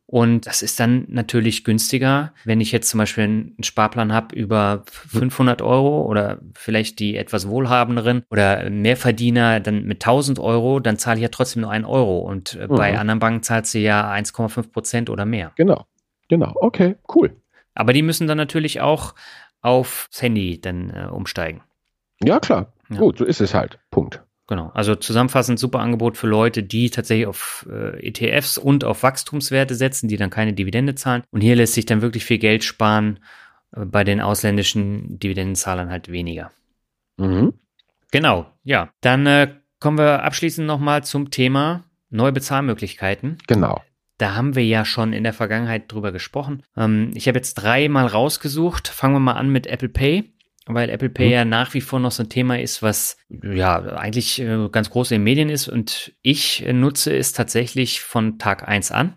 Und 0.07 0.45
das 0.45 0.61
ist 0.61 0.79
dann 0.79 1.05
natürlich 1.07 1.63
günstiger, 1.63 2.31
wenn 2.43 2.61
ich 2.61 2.71
jetzt 2.71 2.89
zum 2.89 2.99
Beispiel 2.99 3.23
einen 3.23 3.55
Sparplan 3.63 4.13
habe 4.13 4.35
über 4.35 4.83
500 4.85 5.63
Euro 5.63 6.03
oder 6.03 6.39
vielleicht 6.53 6.99
die 6.99 7.17
etwas 7.17 7.47
wohlhabenderen 7.49 8.23
oder 8.29 8.69
Mehrverdiener 8.69 9.59
dann 9.59 9.85
mit 9.85 10.05
1000 10.05 10.37
Euro, 10.37 10.79
dann 10.79 10.99
zahle 10.99 11.17
ich 11.17 11.23
ja 11.23 11.29
trotzdem 11.29 11.63
nur 11.63 11.71
einen 11.71 11.85
Euro. 11.85 12.19
Und 12.19 12.55
äh, 12.55 12.67
mhm. 12.67 12.75
bei 12.75 12.99
anderen 12.99 13.19
Banken 13.19 13.43
zahlt 13.43 13.65
sie 13.65 13.81
ja 13.81 14.11
1,5 14.11 14.71
Prozent 14.71 15.09
oder 15.09 15.25
mehr. 15.25 15.53
Genau, 15.55 15.85
genau. 16.29 16.53
Okay, 16.55 16.97
cool. 17.15 17.35
Aber 17.73 17.91
die 17.91 18.03
müssen 18.03 18.27
dann 18.27 18.37
natürlich 18.37 18.81
auch 18.81 19.15
aufs 19.61 20.21
Handy 20.21 20.61
dann 20.61 20.91
äh, 20.91 21.07
umsteigen. 21.09 21.61
Ja, 22.23 22.39
klar. 22.39 22.73
Ja. 22.89 22.97
Gut, 22.97 23.17
so 23.17 23.25
ist 23.25 23.41
es 23.41 23.55
halt. 23.55 23.79
Punkt. 23.89 24.24
Genau. 24.47 24.69
Also 24.73 24.95
zusammenfassend 24.95 25.57
super 25.57 25.79
Angebot 25.79 26.17
für 26.17 26.27
Leute, 26.27 26.61
die 26.61 26.89
tatsächlich 26.91 27.25
auf 27.25 27.67
äh, 27.69 28.07
ETFs 28.07 28.57
und 28.57 28.83
auf 28.83 29.01
Wachstumswerte 29.01 29.73
setzen, 29.73 30.07
die 30.07 30.17
dann 30.17 30.29
keine 30.29 30.53
Dividende 30.53 30.93
zahlen. 30.93 31.23
Und 31.31 31.41
hier 31.41 31.55
lässt 31.55 31.73
sich 31.73 31.85
dann 31.85 32.01
wirklich 32.01 32.25
viel 32.25 32.37
Geld 32.37 32.63
sparen, 32.63 33.19
äh, 33.75 33.85
bei 33.85 34.03
den 34.03 34.21
ausländischen 34.21 35.17
Dividendenzahlern 35.19 35.89
halt 35.89 36.11
weniger. 36.11 36.51
Mhm. 37.17 37.53
Genau, 38.11 38.45
ja. 38.63 38.89
Dann 39.01 39.25
äh, 39.25 39.55
kommen 39.79 39.97
wir 39.97 40.23
abschließend 40.23 40.67
nochmal 40.67 41.03
zum 41.03 41.31
Thema 41.31 41.83
neue 42.09 42.31
Bezahlmöglichkeiten. 42.31 43.39
Genau. 43.47 43.81
Da 44.17 44.35
haben 44.35 44.55
wir 44.55 44.63
ja 44.63 44.85
schon 44.85 45.11
in 45.11 45.23
der 45.23 45.33
Vergangenheit 45.33 45.91
drüber 45.91 46.11
gesprochen. 46.11 46.63
Ähm, 46.77 47.11
ich 47.15 47.27
habe 47.27 47.39
jetzt 47.39 47.55
dreimal 47.55 48.05
rausgesucht. 48.05 48.87
Fangen 48.87 49.15
wir 49.15 49.19
mal 49.19 49.33
an 49.33 49.49
mit 49.49 49.65
Apple 49.67 49.89
Pay 49.89 50.34
weil 50.67 50.89
Apple 50.89 51.09
Pay 51.09 51.27
mhm. 51.27 51.31
ja 51.31 51.45
nach 51.45 51.73
wie 51.73 51.81
vor 51.81 51.99
noch 51.99 52.11
so 52.11 52.23
ein 52.23 52.29
Thema 52.29 52.59
ist, 52.59 52.81
was 52.81 53.17
ja 53.29 53.83
eigentlich 53.95 54.41
äh, 54.41 54.69
ganz 54.71 54.89
groß 54.89 55.11
in 55.11 55.19
den 55.19 55.23
Medien 55.23 55.49
ist 55.49 55.67
und 55.67 56.13
ich 56.21 56.65
nutze 56.71 57.15
es 57.15 57.33
tatsächlich 57.33 58.01
von 58.01 58.39
Tag 58.39 58.67
eins 58.67 58.91
an 58.91 59.13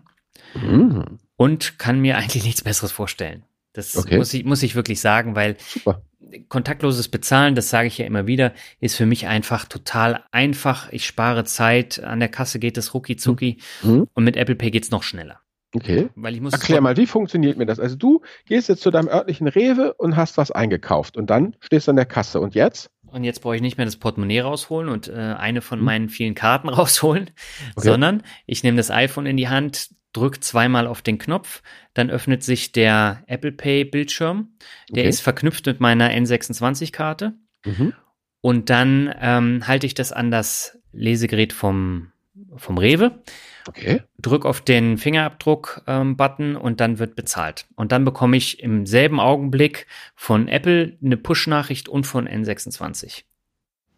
mhm. 0.53 1.19
und 1.35 1.79
kann 1.79 1.99
mir 1.99 2.17
eigentlich 2.19 2.43
nichts 2.43 2.63
Besseres 2.63 2.91
vorstellen. 2.91 3.43
Das 3.73 3.95
okay. 3.95 4.17
muss, 4.17 4.33
ich, 4.33 4.45
muss 4.45 4.63
ich 4.63 4.75
wirklich 4.75 4.99
sagen, 4.99 5.35
weil 5.35 5.55
Super. 5.59 6.01
kontaktloses 6.49 7.07
Bezahlen, 7.07 7.55
das 7.55 7.69
sage 7.69 7.87
ich 7.87 7.97
ja 7.97 8.05
immer 8.05 8.27
wieder, 8.27 8.53
ist 8.79 8.95
für 8.95 9.05
mich 9.05 9.27
einfach 9.27 9.65
total 9.65 10.23
einfach. 10.31 10.91
Ich 10.91 11.05
spare 11.05 11.45
Zeit, 11.45 12.03
an 12.03 12.19
der 12.19 12.29
Kasse 12.29 12.59
geht 12.59 12.77
es 12.77 12.93
rucki 12.93 13.15
zucki 13.15 13.57
mhm. 13.83 14.07
und 14.13 14.23
mit 14.23 14.37
Apple 14.37 14.55
Pay 14.55 14.71
geht 14.71 14.83
es 14.83 14.91
noch 14.91 15.03
schneller. 15.03 15.39
Okay. 15.75 16.09
Weil 16.15 16.33
ich 16.33 16.41
muss 16.41 16.53
Erklär 16.53 16.81
mal, 16.81 16.97
wie 16.97 17.05
funktioniert 17.05 17.57
mir 17.57 17.65
das? 17.65 17.79
Also 17.79 17.95
du 17.95 18.21
gehst 18.47 18.69
jetzt 18.69 18.81
zu 18.81 18.89
deinem 18.89 19.07
örtlichen 19.07 19.47
Rewe 19.47 19.93
und 19.93 20.15
hast 20.15 20.37
was 20.37 20.51
eingekauft 20.51 21.15
und 21.15 21.29
dann 21.29 21.55
stehst 21.59 21.87
du 21.87 21.91
an 21.91 21.95
der 21.95 22.05
Kasse 22.05 22.39
und 22.39 22.55
jetzt? 22.55 22.89
Und 23.11 23.23
jetzt 23.23 23.41
brauche 23.41 23.55
ich 23.55 23.61
nicht 23.61 23.77
mehr 23.77 23.85
das 23.85 23.97
Portemonnaie 23.97 24.41
rausholen 24.41 24.89
und 24.89 25.07
äh, 25.07 25.13
eine 25.13 25.61
von 25.61 25.79
hm. 25.79 25.85
meinen 25.85 26.09
vielen 26.09 26.35
Karten 26.35 26.69
rausholen, 26.69 27.31
okay. 27.75 27.87
sondern 27.87 28.23
ich 28.45 28.63
nehme 28.63 28.77
das 28.77 28.91
iPhone 28.91 29.25
in 29.25 29.37
die 29.37 29.49
Hand, 29.49 29.89
drücke 30.13 30.39
zweimal 30.39 30.87
auf 30.87 31.01
den 31.01 31.17
Knopf, 31.17 31.61
dann 31.93 32.09
öffnet 32.09 32.43
sich 32.43 32.71
der 32.71 33.23
Apple 33.27 33.51
Pay 33.51 33.85
Bildschirm. 33.85 34.55
Der 34.89 35.03
okay. 35.03 35.09
ist 35.09 35.21
verknüpft 35.21 35.65
mit 35.67 35.79
meiner 35.79 36.09
N26-Karte. 36.09 37.33
Mhm. 37.65 37.93
Und 38.41 38.69
dann 38.69 39.13
ähm, 39.19 39.67
halte 39.67 39.85
ich 39.85 39.93
das 39.93 40.11
an 40.11 40.31
das 40.31 40.79
Lesegerät 40.91 41.53
vom, 41.53 42.11
vom 42.55 42.77
Rewe. 42.77 43.21
Okay. 43.67 44.03
Drück 44.19 44.45
auf 44.45 44.61
den 44.61 44.97
Fingerabdruck-Button 44.97 46.55
ähm, 46.55 46.55
und 46.55 46.79
dann 46.79 46.99
wird 46.99 47.15
bezahlt. 47.15 47.67
Und 47.75 47.91
dann 47.91 48.05
bekomme 48.05 48.37
ich 48.37 48.61
im 48.61 48.85
selben 48.85 49.19
Augenblick 49.19 49.87
von 50.15 50.47
Apple 50.47 50.97
eine 51.03 51.17
Push-Nachricht 51.17 51.89
und 51.89 52.05
von 52.05 52.27
N26. 52.27 53.23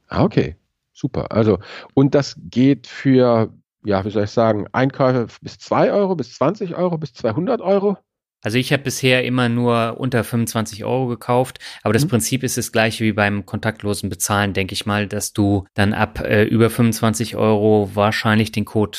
Ah, 0.07 0.23
okay. 0.23 0.55
Super. 0.93 1.31
Also, 1.31 1.59
und 1.93 2.13
das 2.15 2.35
geht 2.49 2.87
für, 2.87 3.53
ja, 3.85 4.05
wie 4.05 4.11
soll 4.11 4.25
ich 4.25 4.31
sagen, 4.31 4.67
Einkäufe 4.71 5.27
bis 5.41 5.57
2 5.59 5.91
Euro, 5.91 6.15
bis 6.15 6.35
20 6.35 6.75
Euro, 6.75 6.97
bis 6.97 7.13
200 7.13 7.61
Euro? 7.61 7.97
Also 8.41 8.57
ich 8.57 8.73
habe 8.73 8.83
bisher 8.83 9.23
immer 9.23 9.49
nur 9.49 9.99
unter 9.99 10.23
25 10.23 10.83
Euro 10.83 11.07
gekauft, 11.07 11.59
aber 11.83 11.93
das 11.93 12.05
mhm. 12.05 12.09
Prinzip 12.09 12.43
ist 12.43 12.57
das 12.57 12.71
gleiche 12.71 13.03
wie 13.03 13.13
beim 13.13 13.45
kontaktlosen 13.45 14.09
Bezahlen, 14.09 14.53
denke 14.53 14.73
ich 14.73 14.85
mal, 14.85 15.07
dass 15.07 15.33
du 15.33 15.65
dann 15.75 15.93
ab 15.93 16.21
äh, 16.21 16.43
über 16.43 16.69
25 16.69 17.35
Euro 17.35 17.91
wahrscheinlich 17.93 18.51
den 18.51 18.65
Code 18.65 18.97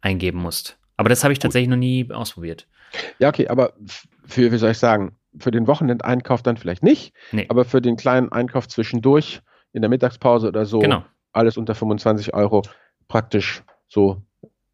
eingeben 0.00 0.38
musst. 0.38 0.78
Aber 0.96 1.08
das 1.08 1.24
habe 1.24 1.32
ich 1.32 1.38
tatsächlich 1.38 1.68
noch 1.68 1.76
nie 1.76 2.08
ausprobiert. 2.10 2.66
Ja, 3.18 3.28
okay, 3.28 3.48
aber 3.48 3.74
für, 4.24 4.52
wie 4.52 4.56
soll 4.56 4.70
ich 4.70 4.78
sagen, 4.78 5.16
für 5.38 5.50
den 5.50 5.66
Wochenendeinkauf 5.66 6.42
dann 6.42 6.56
vielleicht 6.56 6.82
nicht, 6.82 7.12
nee. 7.32 7.46
aber 7.48 7.64
für 7.64 7.82
den 7.82 7.96
kleinen 7.96 8.32
Einkauf 8.32 8.68
zwischendurch 8.68 9.42
in 9.72 9.82
der 9.82 9.90
Mittagspause 9.90 10.48
oder 10.48 10.64
so, 10.64 10.78
genau. 10.78 11.04
alles 11.32 11.56
unter 11.56 11.74
25 11.74 12.32
Euro, 12.32 12.62
praktisch 13.08 13.62
so 13.88 14.22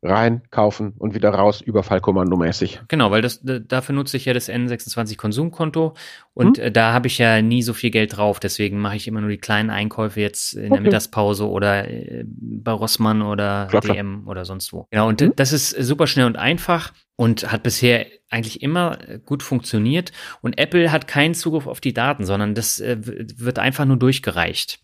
rein, 0.03 0.43
kaufen 0.51 0.95
und 0.99 1.15
wieder 1.15 1.31
raus, 1.31 1.63
Überfallkommando-mäßig. 1.63 2.81
Genau, 2.89 3.13
weil 3.13 3.23
das 3.23 3.41
dafür 3.43 3.95
nutze 3.95 4.17
ich 4.17 4.25
ja 4.25 4.35
das 4.35 4.49
N26 4.49 5.17
Konsumkonto 5.17 5.95
und 6.35 6.59
hm? 6.59 6.73
da 6.73 6.93
habe 6.93 7.07
ich 7.07 7.19
ja 7.19 7.41
nie 7.41 7.63
so 7.63 7.73
viel 7.73 7.91
Geld 7.91 8.17
drauf, 8.17 8.41
deswegen 8.41 8.81
mache 8.81 8.97
ich 8.97 9.07
immer 9.07 9.21
nur 9.21 9.31
die 9.31 9.39
kleinen 9.39 9.71
Einkäufe 9.71 10.21
jetzt 10.21 10.55
in 10.55 10.65
okay. 10.65 10.75
der 10.75 10.81
Mittagspause 10.81 11.49
oder 11.49 11.89
äh, 11.89 12.25
bei 12.27 12.73
Rossmann 12.73 13.23
oder 13.23 13.69
klar, 13.71 13.83
DM 13.83 14.23
klar. 14.23 14.31
oder 14.31 14.45
sonst 14.45 14.73
wo. 14.73 14.89
Genau, 14.91 15.09
und 15.09 15.23
hm? 15.23 15.33
das 15.37 15.53
ist 15.53 15.71
super 15.71 16.09
schnell 16.09 16.27
und 16.27 16.37
einfach 16.37 16.93
und 17.15 17.53
hat 17.53 17.63
bisher 17.63 18.07
eigentlich 18.29 18.61
immer 18.63 18.99
gut 19.25 19.45
funktioniert 19.45 20.11
und 20.41 20.59
Apple 20.59 20.91
hat 20.91 21.07
keinen 21.07 21.35
Zugriff 21.35 21.69
auf 21.69 21.81
die 21.81 21.95
Daten, 21.95 22.25
sondern 22.25 22.57
das 22.57 22.81
äh, 22.81 22.97
wird 23.01 23.61
einfach 23.61 23.85
nur 23.85 23.99
durchgereicht. 23.99 24.81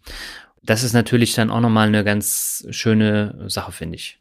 Das 0.63 0.85
ist 0.85 0.93
natürlich 0.93 1.35
dann 1.35 1.51
auch 1.51 1.61
nochmal 1.61 1.89
eine 1.89 2.05
ganz 2.05 2.67
schöne 2.71 3.47
Sache, 3.49 3.73
finde 3.73 3.97
ich. 3.97 4.21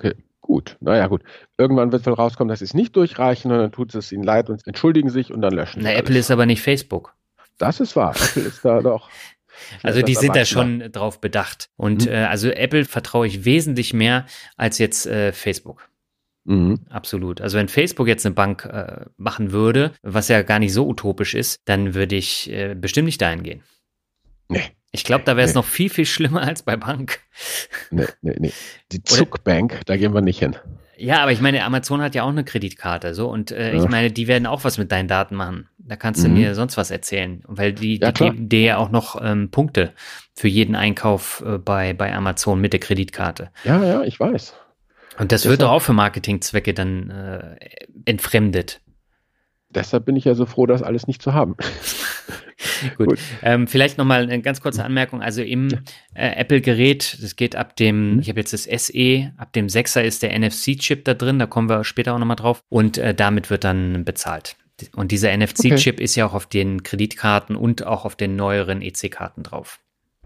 Okay, 0.00 0.14
gut. 0.40 0.78
Naja, 0.80 1.08
gut. 1.08 1.22
Irgendwann 1.58 1.92
wird 1.92 2.06
wohl 2.06 2.14
rauskommen, 2.14 2.48
dass 2.48 2.60
sie 2.60 2.64
es 2.64 2.72
nicht 2.72 2.96
durchreichen 2.96 3.52
und 3.52 3.58
dann 3.58 3.70
tut 3.70 3.94
es 3.94 4.10
ihnen 4.12 4.22
leid 4.22 4.48
und 4.48 4.66
entschuldigen 4.66 5.10
sich 5.10 5.30
und 5.30 5.42
dann 5.42 5.52
löschen. 5.52 5.82
Na, 5.82 5.92
Apple 5.92 6.18
ist 6.18 6.30
aber 6.30 6.46
nicht 6.46 6.62
Facebook. 6.62 7.14
Das 7.58 7.80
ist 7.80 7.96
wahr. 7.96 8.16
Apple 8.16 8.42
ist 8.42 8.64
da 8.64 8.80
doch. 8.82 9.10
Also 9.82 10.00
die 10.00 10.14
sind 10.14 10.34
da 10.34 10.46
schon 10.46 10.90
drauf 10.90 11.20
bedacht. 11.20 11.68
Und 11.76 12.06
mhm. 12.06 12.12
äh, 12.12 12.24
also 12.24 12.48
Apple 12.48 12.86
vertraue 12.86 13.26
ich 13.26 13.44
wesentlich 13.44 13.92
mehr 13.92 14.24
als 14.56 14.78
jetzt 14.78 15.06
äh, 15.06 15.32
Facebook. 15.32 15.90
Mhm. 16.44 16.80
Absolut. 16.88 17.42
Also 17.42 17.58
wenn 17.58 17.68
Facebook 17.68 18.08
jetzt 18.08 18.24
eine 18.24 18.34
Bank 18.34 18.64
äh, 18.64 19.04
machen 19.18 19.52
würde, 19.52 19.92
was 20.00 20.28
ja 20.28 20.40
gar 20.40 20.60
nicht 20.60 20.72
so 20.72 20.88
utopisch 20.88 21.34
ist, 21.34 21.60
dann 21.66 21.94
würde 21.94 22.16
ich 22.16 22.50
äh, 22.50 22.74
bestimmt 22.74 23.04
nicht 23.04 23.20
dahin 23.20 23.42
gehen. 23.42 23.62
Nee. 24.48 24.64
Ich 24.92 25.04
glaube, 25.04 25.24
da 25.24 25.36
wäre 25.36 25.46
es 25.46 25.54
nee. 25.54 25.60
noch 25.60 25.66
viel, 25.66 25.88
viel 25.88 26.06
schlimmer 26.06 26.42
als 26.42 26.62
bei 26.62 26.76
Bank. 26.76 27.20
Nee, 27.90 28.06
nee, 28.22 28.36
nee. 28.38 28.52
Die 28.92 29.02
Zuckbank, 29.02 29.80
da 29.86 29.96
gehen 29.96 30.14
wir 30.14 30.20
nicht 30.20 30.40
hin. 30.40 30.56
Ja, 30.96 31.22
aber 31.22 31.32
ich 31.32 31.40
meine, 31.40 31.64
Amazon 31.64 32.02
hat 32.02 32.14
ja 32.14 32.24
auch 32.24 32.28
eine 32.28 32.44
Kreditkarte, 32.44 33.14
so 33.14 33.30
und 33.30 33.52
äh, 33.52 33.74
ja. 33.74 33.82
ich 33.82 33.88
meine, 33.88 34.10
die 34.10 34.28
werden 34.28 34.46
auch 34.46 34.64
was 34.64 34.76
mit 34.76 34.92
deinen 34.92 35.08
Daten 35.08 35.34
machen. 35.34 35.68
Da 35.78 35.96
kannst 35.96 36.22
du 36.22 36.28
mhm. 36.28 36.34
mir 36.34 36.54
sonst 36.54 36.76
was 36.76 36.90
erzählen, 36.90 37.42
weil 37.46 37.72
die, 37.72 37.98
ja, 37.98 38.12
die 38.12 38.24
geben 38.24 38.48
dir 38.50 38.60
ja 38.60 38.76
auch 38.76 38.90
noch 38.90 39.18
ähm, 39.22 39.50
Punkte 39.50 39.94
für 40.34 40.48
jeden 40.48 40.74
Einkauf 40.74 41.42
äh, 41.46 41.56
bei 41.56 41.94
bei 41.94 42.14
Amazon 42.14 42.60
mit 42.60 42.74
der 42.74 42.80
Kreditkarte. 42.80 43.50
Ja, 43.64 43.82
ja, 43.82 44.02
ich 44.02 44.20
weiß. 44.20 44.54
Und 45.18 45.32
das 45.32 45.42
Deshalb, 45.42 45.52
wird 45.52 45.62
doch 45.62 45.70
auch 45.70 45.80
für 45.80 45.94
Marketingzwecke 45.94 46.74
dann 46.74 47.10
äh, 47.10 47.56
entfremdet. 48.04 48.80
Deshalb 49.70 50.04
bin 50.04 50.16
ich 50.16 50.24
ja 50.24 50.34
so 50.34 50.46
froh, 50.46 50.66
das 50.66 50.82
alles 50.82 51.06
nicht 51.06 51.22
zu 51.22 51.32
haben. 51.32 51.56
Gut. 52.96 53.08
Gut. 53.08 53.18
Ähm, 53.42 53.66
vielleicht 53.66 53.98
nochmal 53.98 54.22
eine 54.22 54.40
ganz 54.40 54.60
kurze 54.60 54.84
Anmerkung. 54.84 55.22
Also 55.22 55.42
im 55.42 55.68
äh, 56.14 56.36
Apple-Gerät, 56.36 57.18
das 57.22 57.36
geht 57.36 57.56
ab 57.56 57.76
dem, 57.76 58.14
mhm. 58.14 58.18
ich 58.20 58.28
habe 58.28 58.40
jetzt 58.40 58.52
das 58.52 58.64
SE, 58.64 59.32
ab 59.36 59.52
dem 59.52 59.66
6er 59.66 60.02
ist 60.02 60.22
der 60.22 60.38
NFC-Chip 60.38 61.04
da 61.04 61.14
drin, 61.14 61.38
da 61.38 61.46
kommen 61.46 61.68
wir 61.68 61.84
später 61.84 62.14
auch 62.14 62.18
nochmal 62.18 62.36
drauf. 62.36 62.62
Und 62.68 62.98
äh, 62.98 63.14
damit 63.14 63.50
wird 63.50 63.64
dann 63.64 64.04
bezahlt. 64.04 64.56
Und 64.96 65.12
dieser 65.12 65.36
NFC-Chip 65.36 65.96
okay. 65.96 66.04
ist 66.04 66.16
ja 66.16 66.26
auch 66.26 66.34
auf 66.34 66.46
den 66.46 66.82
Kreditkarten 66.82 67.56
und 67.56 67.86
auch 67.86 68.04
auf 68.04 68.16
den 68.16 68.36
neueren 68.36 68.82
EC-Karten 68.82 69.42
drauf. 69.42 69.78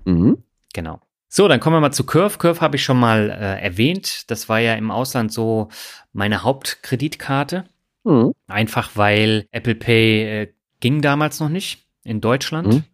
Mhm. 0.04 0.38
Genau. 0.72 1.00
So, 1.28 1.48
dann 1.48 1.58
kommen 1.58 1.74
wir 1.74 1.80
mal 1.80 1.92
zu 1.92 2.04
Curve. 2.04 2.38
Curve 2.38 2.60
habe 2.60 2.76
ich 2.76 2.84
schon 2.84 3.00
mal 3.00 3.28
äh, 3.30 3.60
erwähnt. 3.60 4.30
Das 4.30 4.48
war 4.48 4.60
ja 4.60 4.74
im 4.74 4.92
Ausland 4.92 5.32
so 5.32 5.68
meine 6.12 6.44
Hauptkreditkarte. 6.44 7.64
Mhm. 8.04 8.32
Einfach 8.46 8.92
weil 8.94 9.48
Apple 9.50 9.74
Pay 9.74 10.42
äh, 10.42 10.52
ging 10.80 11.02
damals 11.02 11.40
noch 11.40 11.48
nicht 11.48 11.83
in 12.04 12.20
Deutschland. 12.20 12.68
Mhm. 12.68 12.84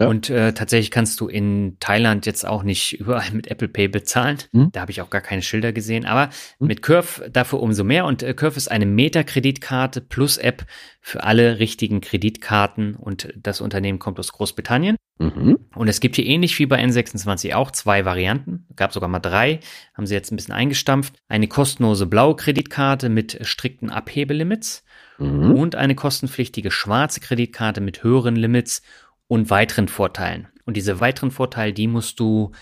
Ja. 0.00 0.06
Und 0.06 0.30
äh, 0.30 0.52
tatsächlich 0.52 0.92
kannst 0.92 1.20
du 1.20 1.26
in 1.26 1.76
Thailand 1.80 2.24
jetzt 2.24 2.46
auch 2.46 2.62
nicht 2.62 2.92
überall 3.00 3.30
mit 3.32 3.48
Apple 3.48 3.68
Pay 3.68 3.88
bezahlen. 3.88 4.38
Mhm. 4.52 4.70
Da 4.72 4.80
habe 4.80 4.92
ich 4.92 5.02
auch 5.02 5.10
gar 5.10 5.20
keine 5.20 5.42
Schilder 5.42 5.72
gesehen. 5.72 6.06
Aber 6.06 6.30
mhm. 6.58 6.68
mit 6.68 6.82
Curve 6.82 7.28
dafür 7.30 7.60
umso 7.60 7.82
mehr. 7.82 8.04
Und 8.04 8.22
äh, 8.22 8.34
Curve 8.34 8.56
ist 8.56 8.70
eine 8.70 8.86
Meta-Kreditkarte 8.86 10.00
plus 10.00 10.38
App 10.38 10.64
für 11.00 11.24
alle 11.24 11.58
richtigen 11.58 12.00
Kreditkarten. 12.00 12.94
Und 12.94 13.32
das 13.36 13.60
Unternehmen 13.60 13.98
kommt 13.98 14.20
aus 14.20 14.32
Großbritannien. 14.32 14.96
Mhm. 15.18 15.58
Und 15.74 15.88
es 15.88 15.98
gibt 15.98 16.14
hier 16.14 16.26
ähnlich 16.26 16.56
wie 16.60 16.66
bei 16.66 16.80
N26 16.82 17.54
auch 17.54 17.72
zwei 17.72 18.04
Varianten. 18.04 18.66
Gab 18.76 18.92
sogar 18.92 19.08
mal 19.08 19.18
drei. 19.18 19.58
Haben 19.94 20.06
sie 20.06 20.14
jetzt 20.14 20.30
ein 20.30 20.36
bisschen 20.36 20.54
eingestampft. 20.54 21.14
Eine 21.28 21.48
kostenlose 21.48 22.06
blaue 22.06 22.36
Kreditkarte 22.36 23.08
mit 23.08 23.38
strikten 23.42 23.90
Abhebelimits 23.90 24.84
mhm. 25.18 25.52
und 25.52 25.74
eine 25.74 25.94
kostenpflichtige 25.94 26.70
schwarze 26.70 27.20
Kreditkarte 27.20 27.80
mit 27.80 28.02
höheren 28.02 28.36
Limits 28.36 28.82
und 29.26 29.50
weiteren 29.50 29.88
Vorteilen. 29.88 30.48
Und 30.64 30.76
diese 30.76 31.00
weiteren 31.00 31.30
Vorteile, 31.30 31.72
die 31.72 31.86
musst 31.86 32.20
du 32.20 32.52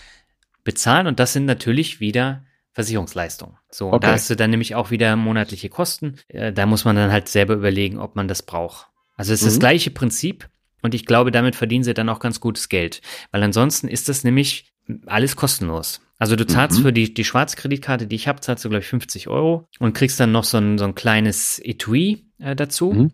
bezahlen 0.63 1.07
und 1.07 1.19
das 1.19 1.33
sind 1.33 1.45
natürlich 1.45 1.99
wieder 1.99 2.43
Versicherungsleistung. 2.73 3.57
So, 3.71 3.87
okay. 3.87 3.99
da 4.01 4.11
hast 4.13 4.29
du 4.29 4.35
dann 4.35 4.51
nämlich 4.51 4.75
auch 4.75 4.91
wieder 4.91 5.15
monatliche 5.15 5.69
Kosten. 5.69 6.17
Äh, 6.27 6.53
da 6.53 6.65
muss 6.65 6.85
man 6.85 6.95
dann 6.95 7.11
halt 7.11 7.27
selber 7.27 7.55
überlegen, 7.55 7.97
ob 7.97 8.15
man 8.15 8.27
das 8.27 8.43
braucht. 8.43 8.87
Also 9.15 9.33
es 9.33 9.41
ist 9.41 9.45
mhm. 9.45 9.49
das 9.49 9.59
gleiche 9.59 9.91
Prinzip 9.91 10.47
und 10.81 10.93
ich 10.93 11.05
glaube, 11.05 11.31
damit 11.31 11.55
verdienen 11.55 11.83
sie 11.83 11.93
dann 11.93 12.09
auch 12.09 12.19
ganz 12.19 12.39
gutes 12.39 12.69
Geld. 12.69 13.01
Weil 13.31 13.43
ansonsten 13.43 13.87
ist 13.87 14.09
das 14.09 14.23
nämlich 14.23 14.71
alles 15.05 15.35
kostenlos. 15.35 16.01
Also 16.19 16.35
du 16.35 16.47
zahlst 16.47 16.79
mhm. 16.79 16.83
für 16.83 16.93
die, 16.93 17.13
die 17.13 17.23
Schwarzkreditkarte, 17.23 18.07
die 18.07 18.15
ich 18.15 18.27
habe, 18.27 18.41
zahlst 18.41 18.65
du, 18.65 18.69
glaube 18.69 18.81
ich, 18.81 18.89
50 18.89 19.27
Euro 19.27 19.67
und 19.79 19.93
kriegst 19.93 20.19
dann 20.19 20.31
noch 20.31 20.43
so 20.43 20.57
ein, 20.57 20.77
so 20.77 20.85
ein 20.85 20.95
kleines 20.95 21.59
Etui 21.63 22.25
äh, 22.39 22.55
dazu. 22.55 22.91
Mhm. 22.91 23.11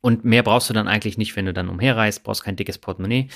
Und 0.00 0.24
mehr 0.24 0.44
brauchst 0.44 0.70
du 0.70 0.74
dann 0.74 0.86
eigentlich 0.86 1.18
nicht, 1.18 1.34
wenn 1.34 1.46
du 1.46 1.52
dann 1.52 1.68
umherreist, 1.68 2.22
brauchst 2.22 2.44
kein 2.44 2.54
dickes 2.54 2.78
Portemonnaie. 2.78 3.28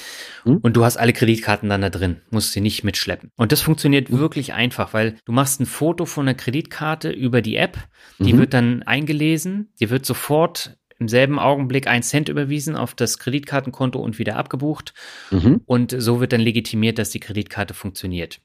Mhm. 0.44 0.58
Und 0.58 0.76
du 0.76 0.84
hast 0.84 0.98
alle 0.98 1.12
Kreditkarten 1.12 1.68
dann 1.68 1.80
da 1.80 1.90
drin, 1.90 2.20
musst 2.30 2.52
sie 2.52 2.60
nicht 2.60 2.84
mitschleppen. 2.84 3.32
Und 3.36 3.50
das 3.50 3.60
funktioniert 3.60 4.08
mhm. 4.08 4.18
wirklich 4.20 4.52
einfach, 4.52 4.94
weil 4.94 5.16
du 5.24 5.32
machst 5.32 5.60
ein 5.60 5.66
Foto 5.66 6.06
von 6.06 6.26
der 6.26 6.36
Kreditkarte 6.36 7.10
über 7.10 7.42
die 7.42 7.56
App, 7.56 7.78
die 8.20 8.34
mhm. 8.34 8.38
wird 8.38 8.54
dann 8.54 8.82
eingelesen, 8.84 9.72
die 9.80 9.90
wird 9.90 10.06
sofort 10.06 10.76
im 11.00 11.08
selben 11.08 11.40
Augenblick 11.40 11.88
ein 11.88 12.04
Cent 12.04 12.28
überwiesen 12.28 12.76
auf 12.76 12.94
das 12.94 13.18
Kreditkartenkonto 13.18 13.98
und 13.98 14.20
wieder 14.20 14.36
abgebucht. 14.36 14.94
Mhm. 15.32 15.62
Und 15.64 15.96
so 15.98 16.20
wird 16.20 16.32
dann 16.32 16.42
legitimiert, 16.42 16.98
dass 16.98 17.10
die 17.10 17.20
Kreditkarte 17.20 17.74
funktioniert. 17.74 18.40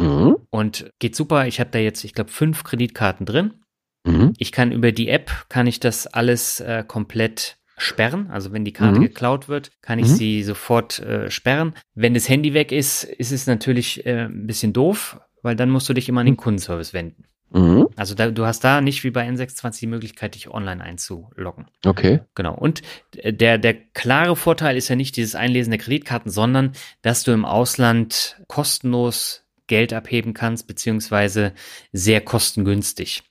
Mhm. 0.00 0.36
Und 0.50 0.92
geht 0.98 1.14
super. 1.14 1.46
Ich 1.46 1.60
habe 1.60 1.70
da 1.70 1.78
jetzt, 1.78 2.04
ich 2.04 2.14
glaube, 2.14 2.30
fünf 2.30 2.64
Kreditkarten 2.64 3.26
drin. 3.26 3.54
Mhm. 4.04 4.34
Ich 4.38 4.52
kann 4.52 4.72
über 4.72 4.92
die 4.92 5.08
App, 5.08 5.30
kann 5.48 5.66
ich 5.66 5.80
das 5.80 6.06
alles 6.06 6.60
äh, 6.60 6.84
komplett 6.86 7.58
sperren. 7.76 8.30
Also 8.30 8.52
wenn 8.52 8.64
die 8.64 8.72
Karte 8.72 8.98
mhm. 8.98 9.04
geklaut 9.04 9.48
wird, 9.48 9.70
kann 9.82 9.98
ich 9.98 10.08
mhm. 10.08 10.14
sie 10.14 10.42
sofort 10.42 10.98
äh, 11.00 11.30
sperren. 11.30 11.74
Wenn 11.94 12.14
das 12.14 12.28
Handy 12.28 12.54
weg 12.54 12.72
ist, 12.72 13.04
ist 13.04 13.32
es 13.32 13.46
natürlich 13.46 14.04
äh, 14.06 14.26
ein 14.26 14.46
bisschen 14.46 14.72
doof, 14.72 15.20
weil 15.42 15.56
dann 15.56 15.70
musst 15.70 15.88
du 15.88 15.94
dich 15.94 16.08
immer 16.08 16.20
an 16.20 16.26
den 16.26 16.34
mhm. 16.34 16.38
Kundenservice 16.38 16.92
wenden. 16.92 17.24
Mhm. 17.52 17.88
Also 17.96 18.14
da, 18.14 18.30
du 18.30 18.46
hast 18.46 18.62
da 18.62 18.80
nicht 18.80 19.02
wie 19.02 19.10
bei 19.10 19.28
N26 19.28 19.80
die 19.80 19.86
Möglichkeit, 19.88 20.34
dich 20.34 20.48
online 20.50 20.82
einzuloggen. 20.82 21.66
Okay. 21.84 22.20
Genau. 22.34 22.54
Und 22.54 22.82
der, 23.24 23.58
der 23.58 23.74
klare 23.74 24.36
Vorteil 24.36 24.76
ist 24.76 24.88
ja 24.88 24.94
nicht 24.94 25.16
dieses 25.16 25.34
Einlesen 25.34 25.70
der 25.70 25.80
Kreditkarten, 25.80 26.30
sondern 26.30 26.72
dass 27.02 27.24
du 27.24 27.32
im 27.32 27.44
Ausland 27.44 28.40
kostenlos 28.46 29.44
Geld 29.70 29.92
abheben 29.92 30.34
kannst, 30.34 30.66
beziehungsweise 30.66 31.52
sehr 31.92 32.20
kostengünstig. 32.20 33.22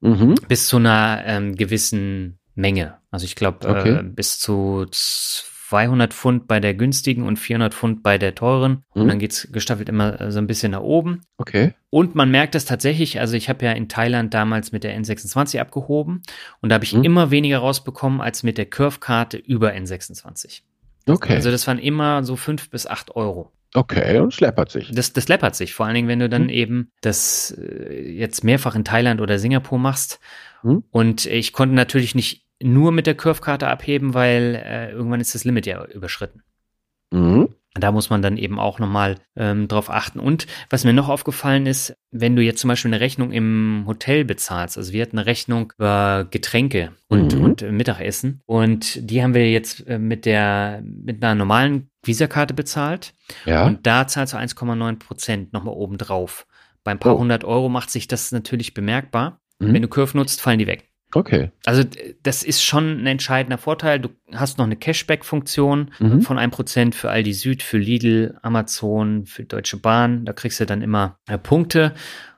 Mhm. 0.00 0.34
Bis 0.48 0.66
zu 0.66 0.76
einer 0.76 1.22
ähm, 1.24 1.54
gewissen 1.54 2.40
Menge. 2.56 2.98
Also 3.10 3.24
ich 3.24 3.36
glaube, 3.36 3.68
okay. 3.68 4.00
äh, 4.00 4.02
bis 4.02 4.40
zu 4.40 4.86
200 4.90 6.12
Pfund 6.12 6.48
bei 6.48 6.58
der 6.58 6.74
günstigen 6.74 7.22
und 7.22 7.38
400 7.38 7.72
Pfund 7.72 8.02
bei 8.02 8.18
der 8.18 8.34
teuren. 8.34 8.82
Mhm. 8.94 9.02
Und 9.02 9.08
dann 9.08 9.18
geht's 9.20 9.48
gestaffelt 9.52 9.88
immer 9.88 10.20
äh, 10.20 10.32
so 10.32 10.38
ein 10.38 10.48
bisschen 10.48 10.72
nach 10.72 10.80
oben. 10.80 11.20
Okay. 11.38 11.74
Und 11.90 12.16
man 12.16 12.32
merkt 12.32 12.56
das 12.56 12.64
tatsächlich, 12.64 13.20
also 13.20 13.36
ich 13.36 13.48
habe 13.48 13.64
ja 13.64 13.70
in 13.70 13.88
Thailand 13.88 14.34
damals 14.34 14.72
mit 14.72 14.82
der 14.82 14.98
N26 14.98 15.60
abgehoben 15.60 16.22
und 16.60 16.68
da 16.68 16.74
habe 16.74 16.84
ich 16.84 16.94
mhm. 16.94 17.04
immer 17.04 17.30
weniger 17.30 17.58
rausbekommen 17.58 18.20
als 18.20 18.42
mit 18.42 18.58
der 18.58 18.66
Curve-Karte 18.66 19.36
über 19.36 19.70
N26. 19.70 20.62
Okay. 21.08 21.34
Also 21.34 21.52
das 21.52 21.64
waren 21.68 21.78
immer 21.78 22.24
so 22.24 22.34
fünf 22.34 22.70
bis 22.70 22.88
acht 22.88 23.14
Euro. 23.14 23.52
Okay, 23.74 24.18
und 24.18 24.32
es 24.32 24.40
läppert 24.40 24.70
sich. 24.70 24.90
Das, 24.90 25.12
das 25.12 25.28
läppert 25.28 25.54
sich, 25.54 25.74
vor 25.74 25.86
allen 25.86 25.94
Dingen, 25.94 26.08
wenn 26.08 26.20
du 26.20 26.28
dann 26.28 26.44
mhm. 26.44 26.48
eben 26.50 26.92
das 27.00 27.50
äh, 27.58 28.10
jetzt 28.10 28.44
mehrfach 28.44 28.74
in 28.74 28.84
Thailand 28.84 29.20
oder 29.20 29.38
Singapur 29.38 29.78
machst. 29.78 30.20
Mhm. 30.62 30.84
Und 30.90 31.26
ich 31.26 31.52
konnte 31.52 31.74
natürlich 31.74 32.14
nicht 32.14 32.46
nur 32.62 32.92
mit 32.92 33.06
der 33.06 33.14
Curve-Karte 33.14 33.68
abheben, 33.68 34.14
weil 34.14 34.62
äh, 34.64 34.90
irgendwann 34.90 35.20
ist 35.20 35.34
das 35.34 35.44
Limit 35.44 35.66
ja 35.66 35.84
überschritten. 35.84 36.42
Da 37.78 37.92
muss 37.92 38.10
man 38.10 38.22
dann 38.22 38.36
eben 38.36 38.58
auch 38.58 38.78
nochmal 38.78 39.16
ähm, 39.36 39.68
drauf 39.68 39.90
achten. 39.90 40.20
Und 40.20 40.46
was 40.70 40.84
mir 40.84 40.92
noch 40.92 41.08
aufgefallen 41.08 41.66
ist, 41.66 41.96
wenn 42.10 42.36
du 42.36 42.42
jetzt 42.42 42.60
zum 42.60 42.68
Beispiel 42.68 42.92
eine 42.92 43.00
Rechnung 43.00 43.32
im 43.32 43.84
Hotel 43.86 44.24
bezahlst, 44.24 44.78
also 44.78 44.92
wir 44.92 45.02
hatten 45.02 45.18
eine 45.18 45.26
Rechnung 45.26 45.72
über 45.76 46.26
Getränke 46.30 46.92
und, 47.08 47.34
mhm. 47.34 47.44
und 47.44 47.62
Mittagessen 47.72 48.40
und 48.46 49.10
die 49.10 49.22
haben 49.22 49.34
wir 49.34 49.50
jetzt 49.50 49.86
äh, 49.86 49.98
mit 49.98 50.24
der, 50.24 50.82
mit 50.84 51.22
einer 51.22 51.34
normalen 51.34 51.90
Visa-Karte 52.04 52.54
bezahlt. 52.54 53.14
Ja. 53.44 53.66
Und 53.66 53.86
da 53.86 54.06
zahlst 54.06 54.32
du 54.32 54.38
1,9 54.38 54.98
Prozent 54.98 55.52
nochmal 55.52 55.74
oben 55.74 55.98
drauf. 55.98 56.46
Bei 56.84 56.92
ein 56.92 56.98
paar 56.98 57.16
oh. 57.16 57.18
hundert 57.18 57.44
Euro 57.44 57.68
macht 57.68 57.90
sich 57.90 58.06
das 58.06 58.30
natürlich 58.32 58.72
bemerkbar. 58.72 59.40
Mhm. 59.58 59.74
Wenn 59.74 59.82
du 59.82 59.88
Curve 59.88 60.16
nutzt, 60.16 60.40
fallen 60.40 60.58
die 60.58 60.66
weg. 60.66 60.88
Okay. 61.14 61.50
Also 61.64 61.82
das 62.22 62.42
ist 62.42 62.62
schon 62.62 63.02
ein 63.02 63.06
entscheidender 63.06 63.58
Vorteil. 63.58 64.00
Du 64.00 64.10
hast 64.32 64.58
noch 64.58 64.66
eine 64.66 64.76
Cashback-Funktion 64.76 65.92
mhm. 65.98 66.22
von 66.22 66.38
1% 66.38 66.94
für 66.94 67.10
Aldi 67.10 67.32
Süd, 67.32 67.62
für 67.62 67.78
Lidl, 67.78 68.38
Amazon, 68.42 69.24
für 69.24 69.44
Deutsche 69.44 69.76
Bahn. 69.76 70.24
Da 70.24 70.32
kriegst 70.32 70.60
du 70.60 70.66
dann 70.66 70.82
immer 70.82 71.18
äh, 71.26 71.38
Punkte. 71.38 71.94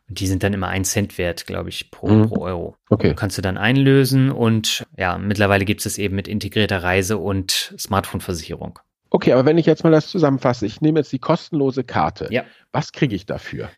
Und 0.08 0.20
die 0.20 0.26
sind 0.26 0.42
dann 0.42 0.54
immer 0.54 0.68
ein 0.68 0.84
Cent 0.84 1.18
wert, 1.18 1.46
glaube 1.46 1.68
ich, 1.68 1.90
pro, 1.90 2.08
mhm. 2.08 2.28
pro 2.28 2.40
Euro. 2.42 2.76
Okay. 2.88 3.14
Kannst 3.14 3.36
du 3.36 3.42
dann 3.42 3.58
einlösen 3.58 4.30
und 4.30 4.86
ja, 4.96 5.18
mittlerweile 5.18 5.64
gibt 5.64 5.80
es 5.80 5.86
es 5.86 5.98
eben 5.98 6.14
mit 6.14 6.28
integrierter 6.28 6.82
Reise 6.82 7.18
und 7.18 7.74
Smartphone-Versicherung. 7.78 8.78
Okay, 9.10 9.32
aber 9.32 9.46
wenn 9.46 9.58
ich 9.58 9.66
jetzt 9.66 9.84
mal 9.84 9.90
das 9.90 10.08
zusammenfasse, 10.08 10.66
ich 10.66 10.80
nehme 10.80 11.00
jetzt 11.00 11.12
die 11.12 11.18
kostenlose 11.18 11.84
Karte. 11.84 12.28
Ja. 12.30 12.44
Was 12.72 12.92
kriege 12.92 13.14
ich 13.14 13.26
dafür? 13.26 13.70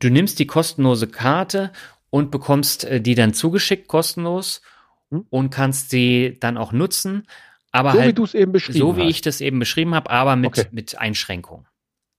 Du 0.00 0.08
nimmst 0.08 0.38
die 0.38 0.46
kostenlose 0.46 1.06
Karte 1.06 1.70
und 2.10 2.30
bekommst 2.30 2.84
äh, 2.84 3.00
die 3.00 3.14
dann 3.14 3.34
zugeschickt 3.34 3.88
kostenlos 3.88 4.62
hm? 5.10 5.26
und 5.30 5.50
kannst 5.50 5.90
sie 5.90 6.36
dann 6.40 6.56
auch 6.56 6.72
nutzen. 6.72 7.26
Aber 7.72 7.92
so 7.92 7.98
halt, 7.98 8.08
wie 8.08 8.14
du 8.14 8.24
es 8.24 8.34
eben 8.34 8.52
beschrieben 8.52 8.78
So 8.78 8.96
wie 8.96 9.02
hast. 9.02 9.10
ich 9.10 9.20
das 9.20 9.40
eben 9.40 9.58
beschrieben 9.58 9.94
habe, 9.94 10.10
aber 10.10 10.36
mit, 10.36 10.48
okay. 10.48 10.66
mit 10.70 10.98
Einschränkungen. 10.98 11.66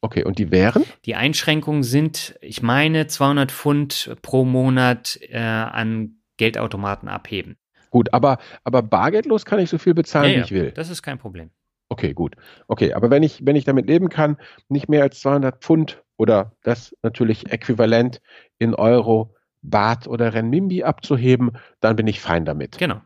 Okay, 0.02 0.24
und 0.24 0.40
die 0.40 0.52
wären? 0.52 0.86
Die 1.06 1.16
Einschränkungen 1.16 1.84
sind, 1.84 2.36
ich 2.42 2.62
meine, 2.62 3.08
200 3.08 3.52
Pfund 3.52 4.16
pro 4.22 4.46
Monat 4.46 5.20
äh, 5.30 5.40
an 5.40 6.22
Geldautomaten 6.38 7.10
abheben. 7.10 7.58
Gut, 7.90 8.14
aber, 8.14 8.38
aber 8.64 8.82
bargeldlos 8.82 9.46
kann 9.46 9.60
ich 9.60 9.70
so 9.70 9.78
viel 9.78 9.94
bezahlen, 9.94 10.32
ja, 10.32 10.38
wie 10.38 10.42
ich 10.42 10.52
will. 10.52 10.72
Das 10.72 10.90
ist 10.90 11.02
kein 11.02 11.18
Problem. 11.18 11.50
Okay, 11.90 12.14
gut. 12.14 12.36
Okay, 12.68 12.94
aber 12.94 13.10
wenn 13.10 13.24
ich, 13.24 13.46
wenn 13.46 13.56
ich 13.56 13.66
damit 13.66 13.88
leben 13.88 14.10
kann, 14.10 14.38
nicht 14.70 14.88
mehr 14.90 15.02
als 15.02 15.20
200 15.22 15.62
Pfund 15.62 16.04
oder 16.18 16.54
das 16.64 16.96
natürlich 17.02 17.52
äquivalent 17.52 18.22
in 18.60 18.76
Euro 18.76 19.36
Baht 19.62 20.07
oder 20.07 20.34
Renminbi 20.34 20.84
abzuheben, 20.84 21.51
dann 21.80 21.95
bin 21.95 22.07
ich 22.07 22.22
fein 22.22 22.45
damit. 22.45 22.78
Genau. 22.78 23.01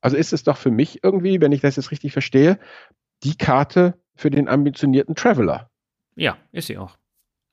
Also 0.00 0.16
ist 0.16 0.32
es 0.32 0.42
doch 0.42 0.58
für 0.58 0.70
mich 0.70 1.02
irgendwie, 1.02 1.40
wenn 1.40 1.52
ich 1.52 1.62
das 1.62 1.76
jetzt 1.76 1.90
richtig 1.90 2.12
verstehe, 2.12 2.58
die 3.22 3.36
Karte 3.36 3.94
für 4.14 4.30
den 4.30 4.48
ambitionierten 4.48 5.14
Traveler. 5.14 5.70
Ja, 6.14 6.36
ist 6.52 6.66
sie 6.66 6.78
auch. 6.78 6.96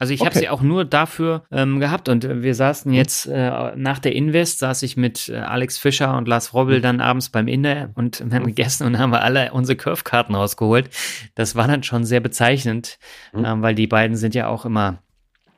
Also 0.02 0.16
ich 0.16 0.22
okay. 0.22 0.30
habe 0.30 0.40
sie 0.40 0.50
auch 0.50 0.64
nur 0.64 0.84
dafür 0.84 1.44
ähm, 1.52 1.80
gehabt 1.80 2.10
und 2.10 2.28
wir 2.28 2.56
saßen 2.56 2.92
jetzt 2.92 3.28
äh, 3.28 3.76
nach 3.76 4.00
der 4.00 4.16
Invest, 4.16 4.58
saß 4.58 4.82
ich 4.82 4.98
mit 4.98 5.30
äh, 5.30 5.38
Alex 5.38 5.78
Fischer 5.78 6.18
und 6.18 6.28
Lars 6.28 6.56
Robbel 6.56 6.80
mhm. 6.80 6.82
dann 6.82 7.02
abends 7.02 7.30
beim 7.30 7.48
Inder 7.48 7.92
und 7.94 8.20
wir 8.20 8.32
haben 8.36 8.48
gegessen 8.48 8.88
und 8.88 8.98
haben 8.98 9.12
wir 9.12 9.22
alle 9.22 9.54
unsere 9.54 9.78
Curve-Karten 9.78 10.34
rausgeholt. 10.34 10.90
Das 11.36 11.56
war 11.56 11.68
dann 11.68 11.84
schon 11.84 12.04
sehr 12.04 12.20
bezeichnend, 12.20 12.98
mhm. 13.32 13.46
ähm, 13.46 13.62
weil 13.62 13.76
die 13.76 13.86
beiden 13.86 14.18
sind 14.18 14.34
ja 14.34 14.48
auch 14.48 14.66
immer 14.66 15.04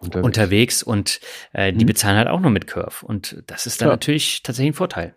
unterwegs, 0.06 0.26
unterwegs 0.26 0.84
und 0.84 1.20
äh, 1.54 1.74
die 1.74 1.86
mhm. 1.86 1.88
bezahlen 1.88 2.18
halt 2.18 2.28
auch 2.28 2.40
nur 2.40 2.52
mit 2.52 2.68
Curve. 2.68 3.06
Und 3.06 3.44
das 3.48 3.66
ist 3.66 3.82
dann 3.82 3.88
Klar. 3.88 3.96
natürlich 3.96 4.44
tatsächlich 4.44 4.72
ein 4.72 4.76
Vorteil. 4.76 5.16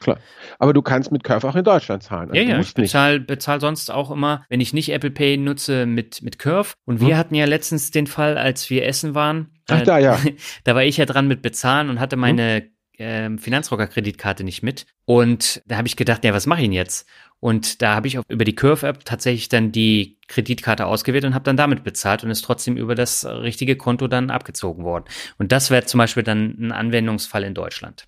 Klar. 0.00 0.18
Aber 0.58 0.72
du 0.72 0.80
kannst 0.80 1.12
mit 1.12 1.24
Curve 1.24 1.46
auch 1.46 1.54
in 1.54 1.64
Deutschland 1.64 2.02
zahlen. 2.02 2.30
Also 2.30 2.40
ja, 2.40 2.48
ja, 2.48 2.58
ich 2.58 2.72
bezahle 2.72 3.20
bezahl 3.20 3.60
sonst 3.60 3.90
auch 3.90 4.10
immer, 4.10 4.46
wenn 4.48 4.60
ich 4.60 4.72
nicht 4.72 4.90
Apple 4.90 5.10
Pay 5.10 5.36
nutze, 5.36 5.84
mit, 5.84 6.22
mit 6.22 6.38
Curve. 6.38 6.72
Und 6.86 7.00
wir 7.00 7.08
hm. 7.08 7.16
hatten 7.16 7.34
ja 7.34 7.44
letztens 7.44 7.90
den 7.90 8.06
Fall, 8.06 8.38
als 8.38 8.70
wir 8.70 8.86
essen 8.86 9.14
waren. 9.14 9.50
Ach, 9.68 9.82
äh, 9.82 9.84
da, 9.84 9.98
ja. 9.98 10.18
da 10.64 10.74
war 10.74 10.84
ich 10.84 10.96
ja 10.96 11.04
dran 11.04 11.28
mit 11.28 11.42
Bezahlen 11.42 11.90
und 11.90 12.00
hatte 12.00 12.16
meine 12.16 12.70
hm. 12.96 13.36
äh, 13.36 13.38
Finanzrocker-Kreditkarte 13.38 14.42
nicht 14.42 14.62
mit. 14.62 14.86
Und 15.04 15.62
da 15.66 15.76
habe 15.76 15.86
ich 15.86 15.96
gedacht, 15.96 16.24
ja, 16.24 16.32
was 16.32 16.46
mache 16.46 16.60
ich 16.60 16.66
denn 16.66 16.72
jetzt? 16.72 17.06
Und 17.38 17.82
da 17.82 17.94
habe 17.94 18.06
ich 18.06 18.18
auch 18.18 18.24
über 18.28 18.44
die 18.44 18.54
Curve-App 18.54 19.04
tatsächlich 19.04 19.48
dann 19.50 19.70
die 19.70 20.18
Kreditkarte 20.30 20.86
ausgewählt 20.86 21.24
und 21.24 21.34
habe 21.34 21.44
dann 21.44 21.56
damit 21.56 21.84
bezahlt 21.84 22.24
und 22.24 22.30
ist 22.30 22.42
trotzdem 22.42 22.76
über 22.76 22.94
das 22.94 23.26
richtige 23.26 23.76
Konto 23.76 24.06
dann 24.08 24.30
abgezogen 24.30 24.84
worden. 24.84 25.04
Und 25.38 25.52
das 25.52 25.70
wäre 25.70 25.84
zum 25.84 25.98
Beispiel 25.98 26.22
dann 26.22 26.56
ein 26.58 26.72
Anwendungsfall 26.72 27.44
in 27.44 27.54
Deutschland. 27.54 28.06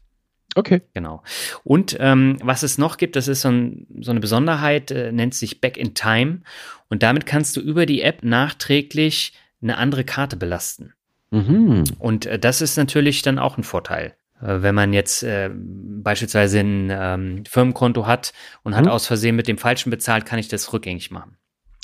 Okay. 0.55 0.83
Genau. 0.95 1.23
Und 1.65 1.97
ähm, 1.99 2.37
was 2.43 2.63
es 2.63 2.79
noch 2.79 2.97
gibt, 2.97 3.17
das 3.17 3.27
ist 3.27 3.41
so, 3.41 3.49
ein, 3.49 3.87
so 4.01 4.11
eine 4.11 4.21
Besonderheit, 4.21 4.91
äh, 4.91 5.11
nennt 5.11 5.35
sich 5.35 5.61
Back 5.61 5.77
in 5.77 5.95
Time. 5.95 6.43
Und 6.89 7.03
damit 7.03 7.27
kannst 7.27 7.57
du 7.57 7.61
über 7.61 7.87
die 7.87 8.03
App 8.03 8.23
nachträglich 8.23 9.33
eine 9.63 9.79
andere 9.79 10.05
Karte 10.05 10.37
belasten. 10.37 10.93
Mhm. 11.31 11.85
Und 11.99 12.27
äh, 12.27 12.39
das 12.39 12.61
ist 12.61 12.77
natürlich 12.77 13.23
dann 13.23 13.39
auch 13.39 13.57
ein 13.57 13.65
Vorteil. 13.65 14.15
Äh, 14.41 14.63
wenn 14.63 14.75
man 14.75 14.93
jetzt 14.93 15.23
äh, 15.23 15.51
beispielsweise 15.55 16.61
ein 16.61 16.91
ähm, 16.93 17.45
Firmenkonto 17.49 18.07
hat 18.07 18.33
und 18.63 18.77
hat 18.77 18.85
mhm. 18.85 18.91
aus 18.91 19.07
Versehen 19.07 19.37
mit 19.37 19.49
dem 19.49 19.59
Falschen 19.59 19.91
bezahlt, 19.91 20.27
kann 20.27 20.39
ich 20.39 20.49
das 20.49 20.73
rückgängig 20.73 21.11
machen. 21.11 21.39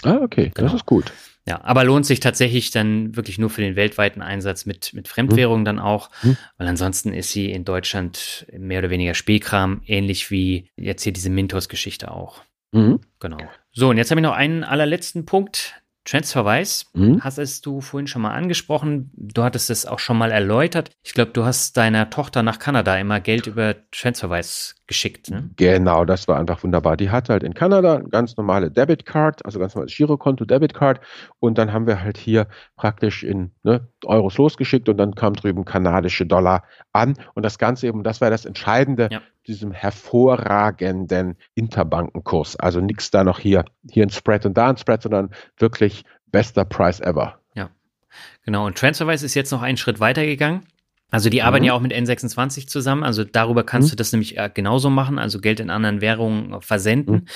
Ah, 0.04 0.20
okay, 0.22 0.50
genau. 0.54 0.66
das 0.66 0.74
ist 0.74 0.86
gut. 0.86 1.12
Ja, 1.46 1.64
aber 1.64 1.82
lohnt 1.82 2.04
sich 2.04 2.20
tatsächlich 2.20 2.72
dann 2.72 3.16
wirklich 3.16 3.38
nur 3.38 3.48
für 3.48 3.62
den 3.62 3.74
weltweiten 3.74 4.20
Einsatz 4.20 4.66
mit, 4.66 4.92
mit 4.92 5.08
Fremdwährung 5.08 5.60
mhm. 5.60 5.64
dann 5.64 5.78
auch, 5.78 6.10
mhm. 6.22 6.36
weil 6.58 6.68
ansonsten 6.68 7.14
ist 7.14 7.30
sie 7.30 7.50
in 7.50 7.64
Deutschland 7.64 8.46
mehr 8.52 8.80
oder 8.80 8.90
weniger 8.90 9.14
Spielkram, 9.14 9.80
ähnlich 9.86 10.30
wie 10.30 10.70
jetzt 10.76 11.04
hier 11.04 11.12
diese 11.14 11.30
Mintos-Geschichte 11.30 12.10
auch. 12.10 12.42
Mhm. 12.72 13.00
Genau. 13.18 13.38
So, 13.72 13.88
und 13.88 13.96
jetzt 13.96 14.10
habe 14.10 14.20
ich 14.20 14.26
noch 14.26 14.34
einen 14.34 14.62
allerletzten 14.62 15.24
Punkt. 15.24 15.77
TransferWise 16.08 16.86
mhm. 16.94 17.20
hast 17.22 17.66
du 17.66 17.80
vorhin 17.82 18.06
schon 18.06 18.22
mal 18.22 18.32
angesprochen. 18.32 19.10
Du 19.14 19.42
hattest 19.42 19.68
es 19.68 19.84
auch 19.84 19.98
schon 19.98 20.16
mal 20.16 20.30
erläutert. 20.30 20.90
Ich 21.02 21.12
glaube, 21.12 21.32
du 21.32 21.44
hast 21.44 21.76
deiner 21.76 22.08
Tochter 22.08 22.42
nach 22.42 22.58
Kanada 22.58 22.96
immer 22.96 23.20
Geld 23.20 23.46
über 23.46 23.74
TransferWise 23.92 24.74
geschickt. 24.86 25.30
Ne? 25.30 25.50
Genau, 25.56 26.06
das 26.06 26.26
war 26.26 26.38
einfach 26.38 26.62
wunderbar. 26.64 26.96
Die 26.96 27.10
hatte 27.10 27.34
halt 27.34 27.42
in 27.42 27.52
Kanada 27.52 27.96
eine 27.96 28.08
ganz 28.08 28.38
normale 28.38 28.70
Debit 28.70 29.04
Card, 29.04 29.44
also 29.44 29.58
ganz 29.58 29.74
normales 29.74 29.94
Girokonto, 29.94 30.46
Debit 30.46 30.72
Card. 30.72 31.00
Und 31.40 31.58
dann 31.58 31.74
haben 31.74 31.86
wir 31.86 32.02
halt 32.02 32.16
hier 32.16 32.48
praktisch 32.76 33.22
in 33.22 33.50
ne, 33.62 33.86
Euros 34.04 34.38
losgeschickt 34.38 34.88
und 34.88 34.96
dann 34.96 35.14
kam 35.14 35.34
drüben 35.34 35.66
kanadische 35.66 36.24
Dollar 36.24 36.64
an. 36.92 37.14
Und 37.34 37.42
das 37.42 37.58
Ganze 37.58 37.86
eben, 37.86 38.02
das 38.02 38.22
war 38.22 38.30
das 38.30 38.46
Entscheidende, 38.46 39.08
ja. 39.12 39.20
Diesem 39.48 39.72
hervorragenden 39.72 41.36
Interbankenkurs. 41.54 42.56
Also 42.56 42.80
nichts 42.80 43.10
da 43.10 43.24
noch 43.24 43.38
hier, 43.38 43.64
hier 43.90 44.04
ein 44.04 44.10
Spread 44.10 44.46
und 44.46 44.56
da 44.56 44.68
ein 44.68 44.76
Spread, 44.76 45.02
sondern 45.02 45.30
wirklich 45.56 46.04
bester 46.26 46.64
Price 46.64 47.00
ever. 47.00 47.40
Ja, 47.54 47.70
genau. 48.44 48.66
Und 48.66 48.76
TransferWise 48.76 49.26
ist 49.26 49.34
jetzt 49.34 49.50
noch 49.50 49.62
einen 49.62 49.78
Schritt 49.78 50.00
weiter 50.00 50.24
gegangen. 50.24 50.66
Also 51.10 51.30
die 51.30 51.42
arbeiten 51.42 51.62
mhm. 51.62 51.68
ja 51.68 51.72
auch 51.72 51.80
mit 51.80 51.92
N26 51.92 52.66
zusammen. 52.66 53.02
Also 53.02 53.24
darüber 53.24 53.64
kannst 53.64 53.88
mhm. 53.88 53.90
du 53.92 53.96
das 53.96 54.12
nämlich 54.12 54.36
äh, 54.36 54.50
genauso 54.52 54.90
machen, 54.90 55.18
also 55.18 55.40
Geld 55.40 55.58
in 55.58 55.70
anderen 55.70 56.02
Währungen 56.02 56.60
versenden. 56.60 57.14
Mhm. 57.14 57.26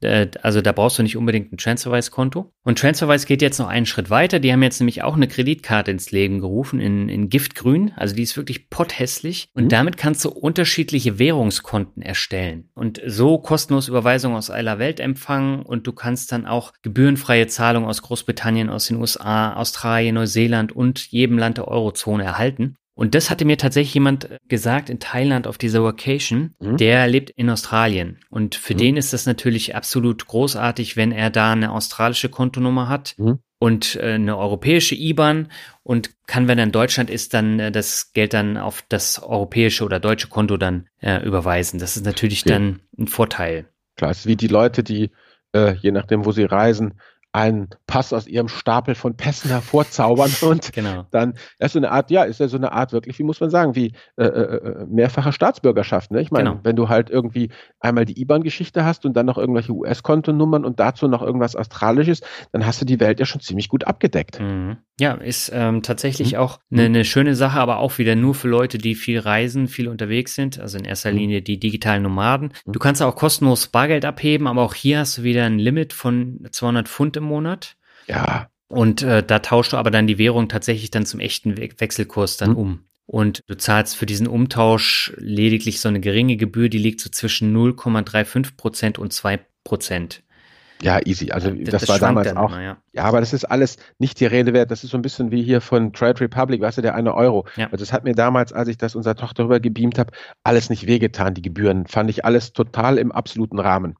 Äh, 0.00 0.28
also 0.42 0.60
da 0.60 0.72
brauchst 0.72 0.98
du 0.98 1.04
nicht 1.04 1.16
unbedingt 1.16 1.52
ein 1.52 1.56
Transferwise-Konto. 1.56 2.52
Und 2.64 2.78
Transferwise 2.78 3.26
geht 3.26 3.40
jetzt 3.40 3.58
noch 3.58 3.68
einen 3.68 3.86
Schritt 3.86 4.10
weiter. 4.10 4.40
Die 4.40 4.52
haben 4.52 4.64
jetzt 4.64 4.80
nämlich 4.80 5.04
auch 5.04 5.14
eine 5.14 5.28
Kreditkarte 5.28 5.92
ins 5.92 6.10
Leben 6.10 6.40
gerufen 6.40 6.80
in, 6.80 7.08
in 7.08 7.28
Giftgrün. 7.28 7.92
Also 7.94 8.16
die 8.16 8.22
ist 8.24 8.36
wirklich 8.36 8.68
potthässlich. 8.68 9.48
Und 9.54 9.64
mhm. 9.64 9.68
damit 9.68 9.96
kannst 9.96 10.24
du 10.24 10.30
unterschiedliche 10.30 11.20
Währungskonten 11.20 12.02
erstellen. 12.02 12.68
Und 12.74 13.00
so 13.06 13.38
kostenlos 13.38 13.86
Überweisungen 13.86 14.36
aus 14.36 14.50
aller 14.50 14.80
Welt 14.80 14.98
empfangen. 14.98 15.62
Und 15.62 15.86
du 15.86 15.92
kannst 15.92 16.32
dann 16.32 16.46
auch 16.46 16.72
gebührenfreie 16.82 17.46
Zahlungen 17.46 17.88
aus 17.88 18.02
Großbritannien, 18.02 18.70
aus 18.70 18.86
den 18.86 18.96
USA, 18.96 19.54
Australien, 19.54 20.16
Neuseeland 20.16 20.72
und 20.72 21.06
jedem 21.12 21.38
Land 21.38 21.58
der 21.58 21.68
Eurozone 21.68 22.24
erhalten. 22.24 22.74
Und 22.94 23.14
das 23.14 23.30
hatte 23.30 23.44
mir 23.44 23.56
tatsächlich 23.56 23.94
jemand 23.94 24.28
gesagt 24.48 24.90
in 24.90 25.00
Thailand 25.00 25.46
auf 25.46 25.58
dieser 25.58 25.82
Vacation. 25.82 26.54
Mhm. 26.58 26.76
Der 26.76 27.06
lebt 27.06 27.30
in 27.30 27.48
Australien. 27.48 28.18
Und 28.28 28.54
für 28.54 28.74
mhm. 28.74 28.78
den 28.78 28.96
ist 28.96 29.12
das 29.12 29.26
natürlich 29.26 29.74
absolut 29.74 30.26
großartig, 30.26 30.96
wenn 30.96 31.12
er 31.12 31.30
da 31.30 31.52
eine 31.52 31.72
australische 31.72 32.28
Kontonummer 32.28 32.88
hat. 32.88 33.14
Mhm. 33.16 33.38
Und 33.58 33.96
äh, 33.96 34.14
eine 34.14 34.38
europäische 34.38 34.94
IBAN 34.94 35.48
und 35.82 36.10
kann, 36.26 36.48
wenn 36.48 36.58
er 36.58 36.64
in 36.64 36.72
Deutschland 36.72 37.10
ist, 37.10 37.34
dann 37.34 37.58
äh, 37.58 37.70
das 37.70 38.12
Geld 38.14 38.32
dann 38.32 38.56
auf 38.56 38.82
das 38.88 39.22
europäische 39.22 39.84
oder 39.84 40.00
deutsche 40.00 40.28
Konto 40.28 40.56
dann 40.56 40.88
äh, 41.00 41.22
überweisen. 41.22 41.78
Das 41.78 41.96
ist 41.96 42.06
natürlich 42.06 42.44
ja. 42.46 42.54
dann 42.54 42.80
ein 42.98 43.06
Vorteil. 43.06 43.68
Klar, 43.96 44.12
es 44.12 44.20
ist 44.20 44.26
wie 44.26 44.36
die 44.36 44.48
Leute, 44.48 44.82
die 44.82 45.10
äh, 45.52 45.74
je 45.74 45.90
nachdem, 45.90 46.24
wo 46.24 46.32
sie 46.32 46.44
reisen, 46.44 46.94
einen 47.32 47.68
Pass 47.86 48.12
aus 48.12 48.26
ihrem 48.26 48.48
Stapel 48.48 48.94
von 48.94 49.16
Pässen 49.16 49.50
hervorzaubern 49.50 50.30
und 50.42 50.72
genau. 50.72 51.06
dann, 51.10 51.34
das 51.58 51.68
ist 51.68 51.72
so 51.74 51.78
eine 51.78 51.92
Art, 51.92 52.10
ja, 52.10 52.24
ist 52.24 52.40
ja 52.40 52.48
so 52.48 52.56
eine 52.56 52.72
Art 52.72 52.92
wirklich, 52.92 53.18
wie 53.18 53.22
muss 53.22 53.40
man 53.40 53.50
sagen, 53.50 53.76
wie 53.76 53.92
äh, 54.16 54.24
äh, 54.24 54.56
äh 54.56 54.86
mehrfache 54.86 55.32
Staatsbürgerschaft. 55.32 56.10
Ne? 56.10 56.20
Ich 56.20 56.30
meine, 56.30 56.50
genau. 56.50 56.60
wenn 56.64 56.76
du 56.76 56.88
halt 56.88 57.08
irgendwie 57.10 57.50
einmal 57.78 58.04
die 58.04 58.20
IBAN-Geschichte 58.20 58.84
hast 58.84 59.06
und 59.06 59.16
dann 59.16 59.26
noch 59.26 59.38
irgendwelche 59.38 59.72
US-Kontonummern 59.72 60.64
und 60.64 60.80
dazu 60.80 61.06
noch 61.06 61.22
irgendwas 61.22 61.54
Australisches, 61.54 62.20
dann 62.52 62.66
hast 62.66 62.80
du 62.80 62.84
die 62.84 62.98
Welt 62.98 63.20
ja 63.20 63.26
schon 63.26 63.40
ziemlich 63.40 63.68
gut 63.68 63.84
abgedeckt. 63.84 64.40
Mhm. 64.40 64.78
Ja, 64.98 65.14
ist 65.14 65.50
ähm, 65.54 65.82
tatsächlich 65.82 66.32
mhm. 66.32 66.38
auch 66.40 66.58
eine, 66.70 66.84
eine 66.84 67.04
schöne 67.04 67.34
Sache, 67.34 67.58
aber 67.58 67.78
auch 67.78 67.98
wieder 67.98 68.16
nur 68.16 68.34
für 68.34 68.48
Leute, 68.48 68.76
die 68.76 68.94
viel 68.94 69.18
reisen, 69.18 69.68
viel 69.68 69.88
unterwegs 69.88 70.34
sind, 70.34 70.60
also 70.60 70.78
in 70.78 70.84
erster 70.84 71.10
mhm. 71.12 71.18
Linie 71.18 71.42
die 71.42 71.58
digitalen 71.58 72.02
Nomaden. 72.02 72.52
Mhm. 72.66 72.72
Du 72.72 72.78
kannst 72.78 73.02
auch 73.02 73.14
kostenlos 73.14 73.68
Bargeld 73.68 74.04
abheben, 74.04 74.46
aber 74.46 74.62
auch 74.62 74.74
hier 74.74 74.98
hast 74.98 75.18
du 75.18 75.22
wieder 75.22 75.44
ein 75.44 75.58
Limit 75.58 75.92
von 75.92 76.40
200 76.50 76.88
Pfund 76.88 77.19
im 77.20 77.26
Monat. 77.26 77.76
Ja. 78.06 78.48
Und 78.68 79.02
äh, 79.02 79.22
da 79.22 79.40
tauschst 79.40 79.72
du 79.72 79.76
aber 79.76 79.90
dann 79.90 80.06
die 80.06 80.18
Währung 80.18 80.48
tatsächlich 80.48 80.90
dann 80.90 81.06
zum 81.06 81.20
echten 81.20 81.56
We 81.56 81.68
Wechselkurs 81.78 82.36
dann 82.36 82.50
mhm. 82.50 82.56
um. 82.56 82.84
Und 83.06 83.42
du 83.48 83.56
zahlst 83.56 83.96
für 83.96 84.06
diesen 84.06 84.28
Umtausch 84.28 85.12
lediglich 85.16 85.80
so 85.80 85.88
eine 85.88 85.98
geringe 85.98 86.36
Gebühr, 86.36 86.68
die 86.68 86.78
liegt 86.78 87.00
so 87.00 87.10
zwischen 87.10 87.56
0,35 87.56 88.56
Prozent 88.56 88.98
und 89.00 89.12
2 89.12 89.40
Prozent. 89.64 90.22
Ja, 90.82 90.98
easy. 91.04 91.30
Also 91.30 91.50
das, 91.50 91.82
das 91.82 91.88
war 91.88 91.98
damals 91.98 92.34
auch. 92.36 92.50
Immer, 92.50 92.62
ja. 92.62 92.76
ja. 92.92 93.04
aber 93.04 93.20
das 93.20 93.32
ist 93.32 93.44
alles 93.44 93.76
nicht 93.98 94.18
die 94.20 94.26
Rede 94.26 94.52
wert. 94.52 94.70
Das 94.70 94.84
ist 94.84 94.90
so 94.90 94.98
ein 94.98 95.02
bisschen 95.02 95.30
wie 95.30 95.42
hier 95.42 95.60
von 95.60 95.92
Trade 95.92 96.20
Republic, 96.20 96.60
weißt 96.60 96.78
du, 96.78 96.82
der 96.82 96.94
eine 96.94 97.14
Euro. 97.14 97.46
Ja. 97.56 97.66
Also 97.66 97.78
das 97.78 97.92
hat 97.92 98.04
mir 98.04 98.14
damals, 98.14 98.52
als 98.52 98.68
ich 98.68 98.78
das 98.78 98.94
unserer 98.94 99.16
Tochter 99.16 99.44
rüber 99.44 99.60
gebeamt 99.60 99.98
habe, 99.98 100.12
alles 100.42 100.70
nicht 100.70 100.86
wehgetan, 100.86 101.34
die 101.34 101.42
Gebühren. 101.42 101.86
Fand 101.86 102.08
ich 102.10 102.24
alles 102.24 102.52
total 102.52 102.96
im 102.96 103.12
absoluten 103.12 103.58
Rahmen. 103.58 103.96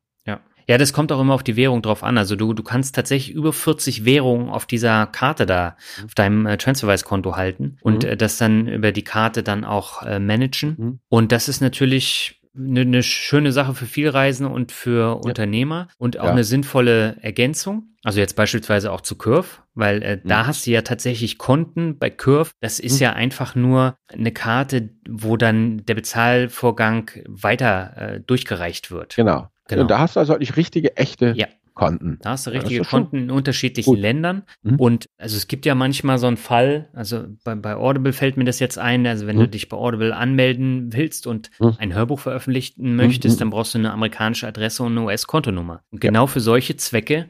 Ja, 0.69 0.79
das 0.79 0.93
kommt 0.93 1.13
auch 1.13 1.21
immer 1.21 1.35
auf 1.35 1.43
die 1.43 1.57
Währung 1.57 1.83
drauf 1.83 2.03
an. 2.03 2.19
Also 2.19 2.37
du, 2.37 2.53
du 2.55 2.63
kannst 2.63 2.95
tatsächlich 2.95 3.35
über 3.35 3.53
40 3.53 4.05
Währungen 4.05 4.49
auf 4.49 4.67
dieser 4.67 5.07
Karte 5.07 5.47
da, 5.47 5.77
mhm. 5.99 6.05
auf 6.07 6.15
deinem 6.15 6.47
äh, 6.47 6.57
Transferwise-Konto 6.57 7.37
halten 7.37 7.79
und 7.83 8.05
mhm. 8.05 8.11
äh, 8.11 8.17
das 8.17 8.37
dann 8.37 8.69
über 8.69 8.93
die 8.93 9.05
Karte 9.05 9.43
dann 9.43 9.65
auch 9.65 10.03
äh, 10.03 10.19
managen. 10.19 10.77
Mhm. 10.79 11.01
Und 11.09 11.33
das 11.33 11.49
ist 11.49 11.61
natürlich 11.61 12.41
eine, 12.57 12.81
eine 12.81 13.03
schöne 13.03 13.53
Sache 13.53 13.75
für 13.75 13.87
Vielreisende 13.87 14.53
und 14.53 14.73
für 14.73 15.09
ja. 15.09 15.13
Unternehmer 15.13 15.89
und 15.99 16.19
auch 16.19 16.25
ja. 16.25 16.31
eine 16.33 16.45
sinnvolle 16.45 17.17
Ergänzung. 17.21 17.85
Also 18.03 18.19
jetzt 18.19 18.35
beispielsweise 18.35 18.93
auch 18.93 19.03
zu 19.03 19.17
Curve, 19.17 19.49
weil 19.75 20.03
äh, 20.03 20.17
mhm. 20.17 20.29
da 20.29 20.47
hast 20.47 20.67
du 20.67 20.71
ja 20.71 20.83
tatsächlich 20.83 21.39
Konten 21.39 21.99
bei 21.99 22.09
Curve. 22.11 22.53
Das 22.61 22.81
ist 22.81 22.95
mhm. 22.95 23.03
ja 23.03 23.13
einfach 23.13 23.55
nur 23.55 23.97
eine 24.09 24.33
Karte, 24.33 24.91
wo 25.09 25.37
dann 25.37 25.85
der 25.85 25.95
Bezahlvorgang 25.95 27.11
weiter 27.27 27.97
äh, 27.97 28.21
durchgereicht 28.21 28.91
wird. 28.91 29.17
Genau. 29.17 29.49
Genau. 29.71 29.83
Und 29.83 29.91
da 29.91 30.01
hast 30.01 30.17
du 30.17 30.21
also 30.21 30.35
eigentlich 30.35 30.57
richtige, 30.57 30.97
echte 30.97 31.33
ja. 31.37 31.47
Konten. 31.75 32.19
Da 32.21 32.31
hast 32.31 32.47
du 32.47 32.51
richtige 32.51 32.83
Konten 32.83 33.17
in 33.17 33.31
unterschiedlichen 33.31 33.91
gut. 33.95 33.99
Ländern. 33.99 34.43
Mhm. 34.63 34.77
Und 34.77 35.07
also 35.17 35.37
es 35.37 35.47
gibt 35.47 35.65
ja 35.65 35.75
manchmal 35.75 36.19
so 36.19 36.27
einen 36.27 36.37
Fall, 36.37 36.89
also 36.93 37.25
bei, 37.45 37.55
bei 37.55 37.77
Audible 37.77 38.13
fällt 38.13 38.37
mir 38.37 38.45
das 38.45 38.59
jetzt 38.59 38.77
ein, 38.77 39.07
also 39.07 39.27
wenn 39.27 39.37
mhm. 39.37 39.43
du 39.43 39.49
dich 39.49 39.69
bei 39.69 39.77
Audible 39.77 40.15
anmelden 40.15 40.93
willst 40.93 41.27
und 41.27 41.51
mhm. 41.59 41.77
ein 41.79 41.95
Hörbuch 41.95 42.19
veröffentlichen 42.19 42.97
möchtest, 42.97 43.37
mhm. 43.37 43.39
dann 43.39 43.51
brauchst 43.51 43.75
du 43.75 43.79
eine 43.79 43.93
amerikanische 43.93 44.47
Adresse 44.47 44.83
und 44.83 44.99
eine 44.99 45.07
US-Kontonummer. 45.07 45.83
Und 45.91 46.01
genau 46.01 46.25
ja. 46.25 46.27
für 46.27 46.41
solche 46.41 46.77
Zwecke 46.77 47.29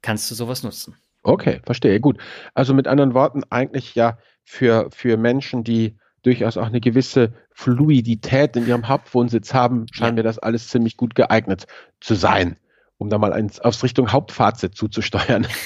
kannst 0.00 0.30
du 0.30 0.34
sowas 0.34 0.62
nutzen. 0.62 0.94
Okay, 1.24 1.60
verstehe. 1.64 2.00
Gut. 2.00 2.18
Also 2.54 2.74
mit 2.74 2.88
anderen 2.88 3.14
Worten, 3.14 3.42
eigentlich 3.50 3.94
ja 3.94 4.16
für, 4.44 4.88
für 4.90 5.16
Menschen, 5.16 5.64
die 5.64 5.96
durchaus 6.22 6.56
auch 6.56 6.66
eine 6.66 6.80
gewisse 6.80 7.32
Fluidität 7.52 8.56
in 8.56 8.66
ihrem 8.66 8.88
Hauptwohnsitz 8.88 9.54
haben, 9.54 9.86
scheint 9.92 10.16
mir 10.16 10.22
das 10.22 10.38
alles 10.38 10.68
ziemlich 10.68 10.96
gut 10.96 11.14
geeignet 11.14 11.66
zu 12.00 12.14
sein, 12.14 12.56
um 12.98 13.08
da 13.10 13.18
mal 13.18 13.32
eins 13.32 13.60
aufs 13.60 13.82
Richtung 13.82 14.12
Hauptfazit 14.12 14.74
zuzusteuern. 14.74 15.46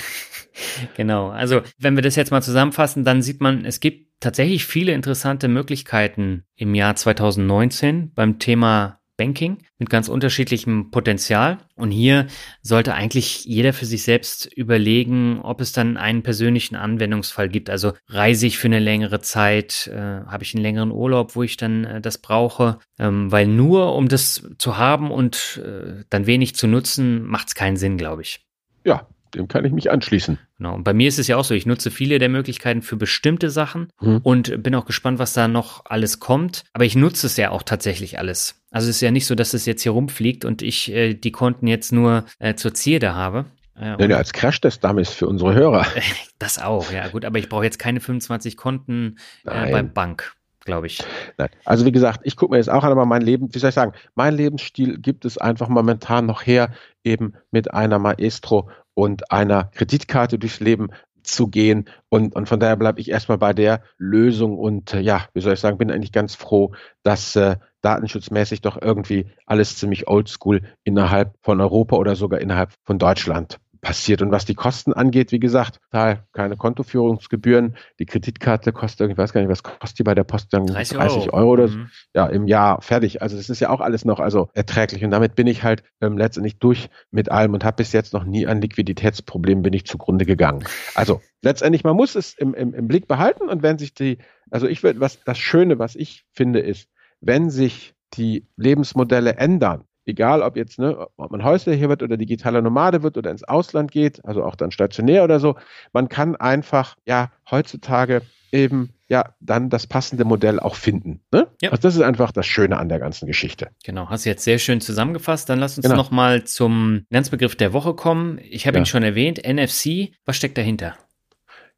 Genau, 0.97 1.29
also 1.29 1.63
wenn 1.79 1.97
wir 1.97 2.03
das 2.03 2.17
jetzt 2.17 2.31
mal 2.31 2.43
zusammenfassen, 2.43 3.05
dann 3.05 3.23
sieht 3.23 3.41
man, 3.41 3.65
es 3.65 3.81
gibt 3.81 4.21
tatsächlich 4.21 4.65
viele 4.65 4.93
interessante 4.93 5.49
Möglichkeiten 5.49 6.45
im 6.57 6.75
Jahr 6.75 6.97
2019 6.97 8.13
beim 8.15 8.39
Thema 8.39 8.96
Banking 9.17 9.59
mit 9.79 9.91
ganz 9.91 10.09
unterschiedlichem 10.09 10.91
Potenzial. 10.91 11.59
Und 11.75 11.91
hier 11.91 12.27
sollte 12.62 12.95
eigentlich 12.95 13.45
jeder 13.45 13.73
für 13.73 13.87
sich 13.87 14.03
selbst 14.03 14.47
überlegen, 14.47 15.41
ob 15.43 15.61
es 15.61 15.73
dann 15.73 15.97
einen 15.97 16.23
persönlichen 16.23 16.77
Anwendungsfall 16.77 17.49
gibt. 17.49 17.71
Also 17.71 17.93
reise 18.09 18.47
ich 18.47 18.59
für 18.59 18.69
eine 18.69 18.79
längere 18.79 19.21
Zeit, 19.21 19.89
äh, 19.89 19.97
habe 19.97 20.45
ich 20.45 20.55
einen 20.55 20.62
längeren 20.62 20.91
Urlaub, 20.91 21.37
wo 21.37 21.43
ich 21.43 21.57
dann 21.57 21.85
äh, 21.85 22.01
das 22.01 22.19
brauche. 22.19 22.79
Ähm, 22.99 23.33
weil 23.33 23.47
nur 23.47 23.95
um 23.95 24.09
das 24.09 24.49
zu 24.59 24.77
haben 24.77 25.11
und 25.11 25.61
äh, 25.64 26.05
dann 26.11 26.27
wenig 26.27 26.55
zu 26.55 26.67
nutzen, 26.67 27.23
macht 27.25 27.49
es 27.49 27.55
keinen 27.55 27.77
Sinn, 27.77 27.97
glaube 27.99 28.23
ich. 28.23 28.47
Ja, 28.85 29.09
dem 29.35 29.49
kann 29.49 29.64
ich 29.64 29.72
mich 29.72 29.91
anschließen. 29.91 30.39
Genau. 30.59 30.74
Und 30.74 30.85
bei 30.85 30.95
mir 30.95 31.09
ist 31.09 31.18
es 31.18 31.27
ja 31.27 31.37
auch 31.37 31.45
so, 31.45 31.55
ich 31.55 31.66
nutze 31.66 31.91
viele 31.91 32.18
der 32.18 32.29
Möglichkeiten 32.29 32.83
für 32.83 32.97
bestimmte 32.97 33.51
Sachen 33.51 33.89
hm. 33.99 34.20
und 34.22 34.62
bin 34.62 34.74
auch 34.74 34.85
gespannt, 34.85 35.18
was 35.18 35.33
da 35.33 35.49
noch 35.49 35.85
alles 35.87 36.20
kommt. 36.20 36.64
Aber 36.72 36.85
ich 36.85 36.97
nutze 36.97 37.27
es 37.27 37.37
ja 37.37 37.51
auch 37.51 37.62
tatsächlich 37.62 38.18
alles. 38.18 38.62
Also 38.70 38.89
es 38.89 38.97
ist 38.97 39.03
ja 39.03 39.11
nicht 39.11 39.27
so, 39.27 39.35
dass 39.35 39.55
es 39.55 39.66
jetzt 39.66 39.83
hier 39.83 39.93
rumfliegt 39.93 40.45
und 40.45 40.62
ich 40.62 40.93
äh, 40.93 41.14
die 41.14 41.33
Konten 41.33 41.66
jetzt 41.66 41.93
nur 41.93 42.24
äh, 42.39 42.55
zur 42.55 42.74
Zierde 42.74 43.14
habe. 43.14 43.47
Äh, 43.79 44.09
ja, 44.09 44.16
als 44.16 44.33
Crash-Test-Dummies 44.33 45.11
für 45.11 45.27
unsere 45.27 45.55
Hörer. 45.55 45.87
Das 46.39 46.59
auch, 46.59 46.93
ja 46.93 47.09
gut, 47.09 47.24
aber 47.24 47.39
ich 47.39 47.49
brauche 47.49 47.64
jetzt 47.64 47.79
keine 47.79 47.99
25 47.99 48.59
Konten 48.59 49.16
äh, 49.47 49.72
bei 49.72 49.83
Bank 49.83 50.37
glaube 50.66 50.89
ich. 50.89 51.03
Nein. 51.39 51.49
Also 51.64 51.87
wie 51.87 51.93
gesagt, 51.93 52.20
ich 52.24 52.37
gucke 52.37 52.53
mir 52.53 52.59
jetzt 52.59 52.68
auch 52.68 52.85
an, 52.85 52.93
aber 52.93 53.07
mein 53.07 53.22
Leben, 53.22 53.55
wie 53.55 53.59
soll 53.59 53.70
ich 53.70 53.74
sagen, 53.74 53.93
mein 54.14 54.35
Lebensstil 54.35 54.99
gibt 54.99 55.24
es 55.24 55.39
einfach 55.39 55.68
momentan 55.68 56.27
noch 56.27 56.45
her, 56.45 56.72
eben 57.05 57.35
mit 57.51 57.72
einer 57.72 57.99
Maestro 57.99 58.68
und 58.97 59.31
einer 59.31 59.65
Kreditkarte 59.65 60.39
durchs 60.39 60.61
Leben 60.61 60.89
zu 61.23 61.49
gehen. 61.49 61.89
Und, 62.09 62.35
und 62.35 62.49
von 62.49 62.61
daher 62.61 62.77
bleibe 62.77 63.01
ich 63.01 63.11
erstmal 63.11 63.39
bei 63.39 63.53
der 63.53 63.83
Lösung 63.99 64.59
und 64.59 64.95
äh, 64.95 65.01
ja, 65.01 65.27
wie 65.35 65.41
soll 65.41 65.53
ich 65.55 65.61
sagen, 65.61 65.79
bin 65.79 65.91
eigentlich 65.91 66.13
ganz 66.13 66.35
froh, 66.35 66.73
dass 67.03 67.37
äh, 67.37 67.57
datenschutzmäßig 67.83 68.63
doch 68.63 68.81
irgendwie 68.81 69.31
alles 69.45 69.77
ziemlich 69.77 70.09
oldschool 70.09 70.63
innerhalb 70.83 71.35
von 71.43 71.61
Europa 71.61 71.97
oder 71.97 72.17
sogar 72.17 72.41
innerhalb 72.41 72.73
von 72.85 72.99
Deutschland 72.99 73.59
passiert. 73.87 74.20
Und 74.20 74.32
was 74.32 74.45
die 74.45 74.57
Kosten 74.57 74.93
angeht, 74.93 75.30
wie 75.30 75.39
gesagt, 75.39 75.78
keine 75.93 76.57
Kontoführungsgebühren. 76.57 77.76
Die 78.01 78.05
Kreditkarte 78.05 78.72
kostet, 78.72 79.12
ich 79.12 79.16
weiß 79.16 79.32
gar 79.32 79.41
nicht, 79.41 79.49
was 79.49 79.62
kostet 79.62 80.01
die 80.01 80.03
bei 80.03 80.16
der 80.16 80.24
Post? 80.24 80.53
30, 80.53 80.97
30 80.99 81.32
Euro. 81.32 81.53
Oder 81.53 81.68
so. 81.68 81.78
Mhm. 81.78 81.91
Ja, 82.12 82.26
im 82.26 82.49
Jahr 82.49 82.82
fertig. 82.82 83.22
Also 83.22 83.37
das 83.37 83.49
ist 83.49 83.61
ja 83.61 83.70
auch 83.70 83.80
alles 83.80 84.05
noch 84.05 84.18
also 84.18 84.49
erträglich. 84.55 85.05
Und 85.05 85.12
damit 85.12 85.37
bin 85.37 85.47
ich 85.47 85.62
halt 85.62 85.84
ähm, 86.01 86.18
letztendlich 86.18 86.59
durch 86.59 86.91
mit 87.12 87.30
allem 87.30 87.55
und 87.55 87.64
habe 87.64 87.76
bis 87.76 87.93
jetzt 87.93 88.12
noch 88.12 88.24
nie 88.24 88.49
an 88.49 88.61
Liquiditätsproblemen 88.61 89.62
bin 89.62 89.72
ich 89.72 89.87
zugrunde 89.87 90.24
gegangen. 90.24 90.64
Also 90.97 91.22
letztendlich, 91.43 91.84
man 91.84 91.95
muss 91.95 92.16
es 92.16 92.34
im, 92.37 92.55
im, 92.55 92.74
im 92.74 92.89
Blick 92.89 93.07
behalten 93.07 93.49
und 93.49 93.62
wenn 93.62 93.78
sich 93.78 93.95
die, 93.95 94.18
also 94.51 94.66
ich 94.66 94.82
würde, 94.82 94.99
was 94.99 95.22
das 95.22 95.39
Schöne, 95.39 95.78
was 95.78 95.95
ich 95.95 96.24
finde, 96.32 96.59
ist, 96.59 96.89
wenn 97.20 97.51
sich 97.51 97.95
die 98.14 98.49
Lebensmodelle 98.57 99.37
ändern, 99.37 99.84
egal 100.07 100.43
ob 100.43 100.57
jetzt, 100.57 100.79
ne, 100.79 101.07
ob 101.17 101.31
man 101.31 101.45
häuslicher 101.45 101.89
wird 101.89 102.03
oder 102.03 102.17
digitaler 102.17 102.63
Nomade 102.63 103.03
wird 103.03 103.17
oder 103.17 103.31
ins 103.31 103.45
Ausland 103.45 103.91
geht, 103.91 104.25
also 104.25 104.45
auch 104.45 104.55
dann 104.55 104.71
stationär 104.71 105.25
oder 105.25 105.41
so, 105.41 105.57
man 105.93 106.09
kann 106.09 106.37
einfach, 106.37 106.97
ja, 107.07 107.31
heutzutage 107.51 108.23
eben 108.53 108.91
ja 109.09 109.35
dann 109.41 109.71
das 109.71 109.87
passende 109.87 110.25
Modell 110.25 110.59
auch 110.59 110.75
finden. 110.75 111.21
Ne? 111.33 111.49
Ja. 111.61 111.71
Also 111.71 111.83
das 111.83 111.95
ist 111.95 112.03
einfach 112.03 112.33
das 112.33 112.47
Schöne 112.47 112.77
an 112.79 112.89
der 112.89 112.99
ganzen 112.99 113.27
Geschichte. 113.27 113.69
Genau, 113.85 114.09
hast 114.09 114.25
du 114.25 114.31
jetzt 114.31 114.45
sehr 114.45 114.59
schön 114.59 114.81
zusammengefasst. 114.81 115.49
Dann 115.49 115.59
lass 115.59 115.77
uns 115.77 115.87
genau. 115.87 115.97
noch 115.97 116.45
zum 116.45 117.05
Finanzbegriff 117.09 117.57
der 117.57 117.73
Woche 117.73 117.95
kommen. 117.95 118.39
Ich 118.43 118.67
habe 118.67 118.79
ja. 118.79 118.83
ihn 118.83 118.87
schon 118.87 119.03
erwähnt, 119.03 119.43
NFC. 119.47 120.13
Was 120.25 120.37
steckt 120.37 120.59
dahinter? 120.59 120.97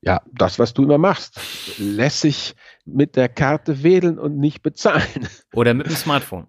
Ja, 0.01 0.23
das, 0.33 0.59
was 0.59 0.75
du 0.75 0.85
immer 0.85 0.99
machst. 0.99 1.41
Lässig 1.79 2.55
mit 2.85 3.17
der 3.17 3.29
Karte 3.29 3.83
wählen 3.83 4.19
und 4.19 4.39
nicht 4.39 4.63
bezahlen. 4.63 5.29
Oder 5.55 5.75
mit 5.75 5.87
dem 5.87 5.97
Smartphone. 5.97 6.47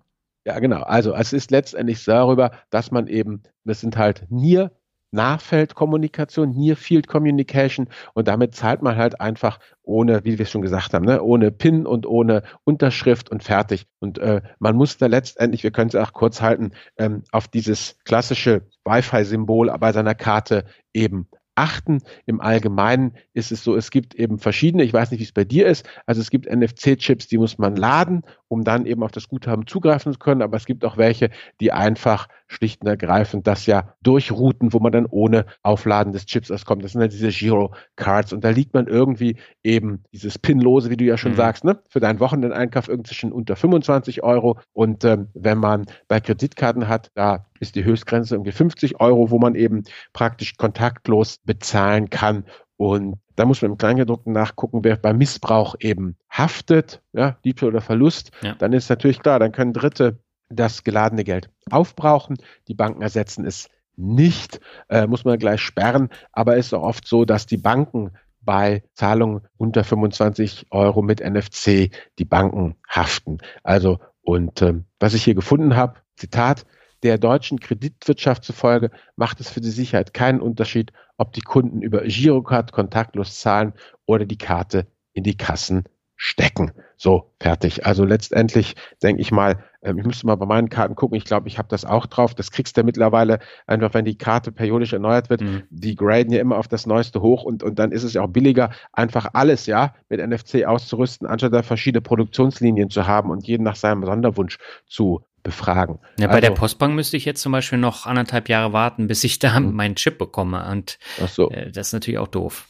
Ja, 0.50 0.58
genau. 0.58 0.82
Also 0.82 1.14
es 1.14 1.32
ist 1.32 1.52
letztendlich 1.52 2.04
darüber, 2.06 2.50
dass 2.72 2.90
man 2.90 3.06
eben, 3.06 3.44
das 3.66 3.82
sind 3.82 3.98
halt 3.98 4.26
Near 4.30 4.72
Nahfeldkommunikation, 5.12 6.56
Near 6.56 6.76
Field 6.76 7.08
Communication 7.08 7.88
und 8.16 8.28
damit 8.28 8.56
zahlt 8.56 8.82
man 8.82 8.96
halt 8.96 9.22
einfach 9.22 9.60
ohne, 9.84 10.26
wie 10.26 10.40
wir 10.40 10.44
es 10.44 10.50
schon 10.52 10.64
gesagt 10.64 10.94
haben, 10.96 11.06
ne, 11.06 11.22
ohne 11.22 11.52
PIN 11.52 11.86
und 11.86 12.08
ohne 12.08 12.42
Unterschrift 12.64 13.30
und 13.30 13.44
fertig. 13.44 13.86
Und 14.00 14.18
äh, 14.18 14.42
man 14.58 14.76
muss 14.76 14.98
da 14.98 15.06
letztendlich, 15.06 15.62
wir 15.62 15.72
können 15.72 15.90
es 15.90 15.96
auch 15.96 16.14
kurz 16.14 16.42
halten, 16.42 16.72
ähm, 16.98 17.24
auf 17.32 17.48
dieses 17.48 17.98
klassische 18.06 18.64
Wi-Fi-Symbol 18.86 19.72
bei 19.80 19.92
seiner 19.92 20.16
Karte 20.16 20.66
eben 20.94 21.28
achten. 21.60 22.02
Im 22.26 22.42
Allgemeinen 22.42 23.14
ist 23.34 23.52
es 23.52 23.64
so, 23.64 23.76
es 23.76 23.92
gibt 23.92 24.16
eben 24.16 24.40
verschiedene, 24.40 24.84
ich 24.84 24.94
weiß 24.94 25.12
nicht, 25.12 25.20
wie 25.20 25.26
es 25.26 25.32
bei 25.32 25.44
dir 25.44 25.68
ist, 25.68 25.88
also 26.06 26.22
es 26.22 26.30
gibt 26.30 26.48
NFC-Chips, 26.48 27.28
die 27.28 27.38
muss 27.38 27.58
man 27.58 27.76
laden, 27.76 28.24
um 28.48 28.64
dann 28.64 28.86
eben 28.86 29.04
auf 29.04 29.12
das 29.12 29.28
Guthaben 29.28 29.68
zugreifen 29.68 30.14
zu 30.14 30.20
können, 30.20 30.42
aber 30.42 30.58
es 30.58 30.66
gibt 30.66 30.86
auch 30.86 30.98
welche, 30.98 31.30
die 31.60 31.72
einfach 31.72 32.28
schlicht 32.50 32.82
und 32.82 32.88
ergreifend 32.88 33.48
das 33.48 33.66
ja 33.66 33.94
durchrouten, 34.02 34.74
wo 34.74 34.80
man 34.80 34.92
dann 34.92 35.06
ohne 35.06 35.46
Aufladen 35.64 36.12
des 36.12 36.26
Chips 36.26 36.52
auskommt. 36.52 36.84
Das 36.84 36.92
sind 36.92 37.02
ja 37.02 37.08
diese 37.08 37.30
Giro-Cards 37.30 38.34
und 38.34 38.44
da 38.44 38.50
liegt 38.50 38.74
man 38.74 38.88
irgendwie 38.88 39.38
eben 39.64 40.04
dieses 40.12 40.38
Pinlose, 40.40 40.90
wie 40.90 40.98
du 40.98 41.06
ja 41.06 41.18
schon 41.18 41.34
mhm. 41.34 41.38
sagst, 41.38 41.64
ne? 41.64 41.80
für 41.88 42.00
deinen 42.00 42.20
Wochenendeinkauf 42.20 42.90
irgendwie 42.90 43.10
zwischen 43.10 43.32
unter 43.32 43.56
25 43.56 44.24
Euro 44.24 44.60
und 44.74 45.06
ähm, 45.06 45.30
wenn 45.34 45.60
man 45.60 45.86
bei 46.08 46.20
Kreditkarten 46.20 46.88
hat, 46.88 47.12
da 47.14 47.46
ist 47.60 47.76
die 47.76 47.84
Höchstgrenze 47.84 48.36
irgendwie 48.36 48.52
50 48.52 49.00
Euro, 49.00 49.30
wo 49.30 49.40
man 49.40 49.56
eben 49.56 49.84
praktisch 50.14 50.58
kontaktlos 50.58 51.38
bezahlen 51.46 52.10
kann. 52.10 52.46
Und 52.78 53.20
da 53.36 53.46
muss 53.46 53.62
man 53.62 53.72
im 53.72 53.78
Kleingedruckten 53.78 54.34
nachgucken, 54.34 54.84
wer 54.84 54.96
bei 54.96 55.14
Missbrauch 55.14 55.76
eben 55.80 56.18
haftet, 56.32 57.02
ja, 57.14 57.38
Diebstahl 57.44 57.70
oder 57.70 57.82
Verlust. 57.82 58.32
Ja. 58.42 58.56
Dann 58.56 58.74
ist 58.74 58.90
natürlich 58.90 59.20
klar, 59.20 59.40
dann 59.40 59.52
können 59.52 59.74
Dritte 59.74 60.20
das 60.50 60.84
geladene 60.84 61.24
Geld 61.24 61.50
aufbrauchen. 61.72 62.38
Die 62.68 62.74
Banken 62.74 63.02
ersetzen 63.02 63.46
es 63.46 63.70
nicht, 63.96 64.60
äh, 64.88 65.08
muss 65.08 65.26
man 65.26 65.40
gleich 65.40 65.62
sperren. 65.62 66.10
Aber 66.32 66.58
es 66.58 66.68
ist 66.68 66.74
auch 66.74 66.84
oft 66.84 67.08
so, 67.08 67.26
dass 67.26 67.46
die 67.46 67.58
Banken 67.58 68.12
bei 68.42 68.84
Zahlungen 68.94 69.42
unter 69.58 69.84
25 69.84 70.68
Euro 70.72 71.02
mit 71.02 71.20
NFC 71.20 71.92
die 72.18 72.26
Banken 72.26 72.76
haften. 72.88 73.40
Also, 73.64 74.00
und 74.22 74.62
ähm, 74.62 74.86
was 75.00 75.14
ich 75.14 75.24
hier 75.24 75.36
gefunden 75.36 75.76
habe, 75.76 76.00
Zitat, 76.16 76.66
der 77.04 77.18
deutschen 77.18 77.60
Kreditwirtschaft 77.60 78.44
zufolge 78.44 78.92
macht 79.16 79.40
es 79.40 79.50
für 79.50 79.62
die 79.62 79.70
Sicherheit 79.70 80.14
keinen 80.14 80.42
Unterschied, 80.42 80.92
ob 81.18 81.32
die 81.34 81.42
Kunden 81.42 81.82
über 81.82 82.02
Girocard 82.02 82.72
kontaktlos 82.72 83.40
zahlen 83.40 83.74
oder 84.06 84.26
die 84.26 84.38
Karte 84.38 84.88
in 85.14 85.24
die 85.24 85.38
Kassen 85.38 85.86
stecken. 86.22 86.74
So, 86.98 87.32
fertig. 87.40 87.86
Also 87.86 88.04
letztendlich 88.04 88.76
denke 89.02 89.22
ich 89.22 89.32
mal, 89.32 89.64
ähm, 89.82 90.00
ich 90.00 90.06
müsste 90.06 90.28
mal 90.28 90.36
bei 90.36 90.46
meinen 90.46 90.68
Karten 90.68 90.94
gucken. 90.94 91.16
Ich 91.16 91.24
glaube, 91.24 91.48
ich 91.48 91.58
habe 91.58 91.70
das 91.70 91.86
auch 91.86 92.08
drauf. 92.08 92.36
Das 92.36 92.52
kriegst 92.52 92.76
du 92.76 92.84
mittlerweile 92.84 93.40
einfach, 93.68 93.94
wenn 93.94 94.04
die 94.04 94.18
Karte 94.18 94.52
periodisch 94.52 94.92
erneuert 94.92 95.30
wird. 95.30 95.40
Mhm. 95.40 95.64
Die 95.70 95.96
graden 95.96 96.34
ja 96.34 96.42
immer 96.42 96.58
auf 96.58 96.68
das 96.68 96.86
Neueste 96.86 97.22
hoch 97.22 97.44
und, 97.44 97.64
und 97.64 97.80
dann 97.80 97.94
ist 97.94 98.04
es 98.04 98.14
ja 98.14 98.22
auch 98.22 98.28
billiger, 98.28 98.72
einfach 98.92 99.30
alles 99.32 99.66
ja 99.66 99.96
mit 100.10 100.20
NFC 100.20 100.66
auszurüsten, 100.66 101.26
anstatt 101.26 101.54
da 101.54 101.64
verschiedene 101.64 102.02
Produktionslinien 102.02 102.90
zu 102.90 103.08
haben 103.08 103.32
und 103.32 103.48
jeden 103.48 103.64
nach 103.64 103.78
seinem 103.78 104.04
Sonderwunsch 104.04 104.58
zu 104.86 105.24
befragen. 105.42 106.00
Ja, 106.20 106.28
bei 106.28 106.34
also, 106.34 106.48
der 106.48 106.52
Postbank 106.52 106.96
müsste 106.96 107.16
ich 107.16 107.24
jetzt 107.24 107.42
zum 107.42 107.54
Beispiel 107.54 107.80
noch 107.80 108.06
anderthalb 108.06 108.50
Jahre 108.50 108.74
warten, 108.74 109.08
bis 109.08 109.24
ich 109.24 109.40
da 109.40 109.58
mhm. 109.58 109.74
meinen 109.74 109.96
Chip 109.96 110.18
bekomme. 110.18 110.70
Und 110.70 111.00
so. 111.28 111.50
äh, 111.50 111.72
das 111.72 111.88
ist 111.88 111.94
natürlich 111.94 112.20
auch 112.20 112.28
doof. 112.28 112.68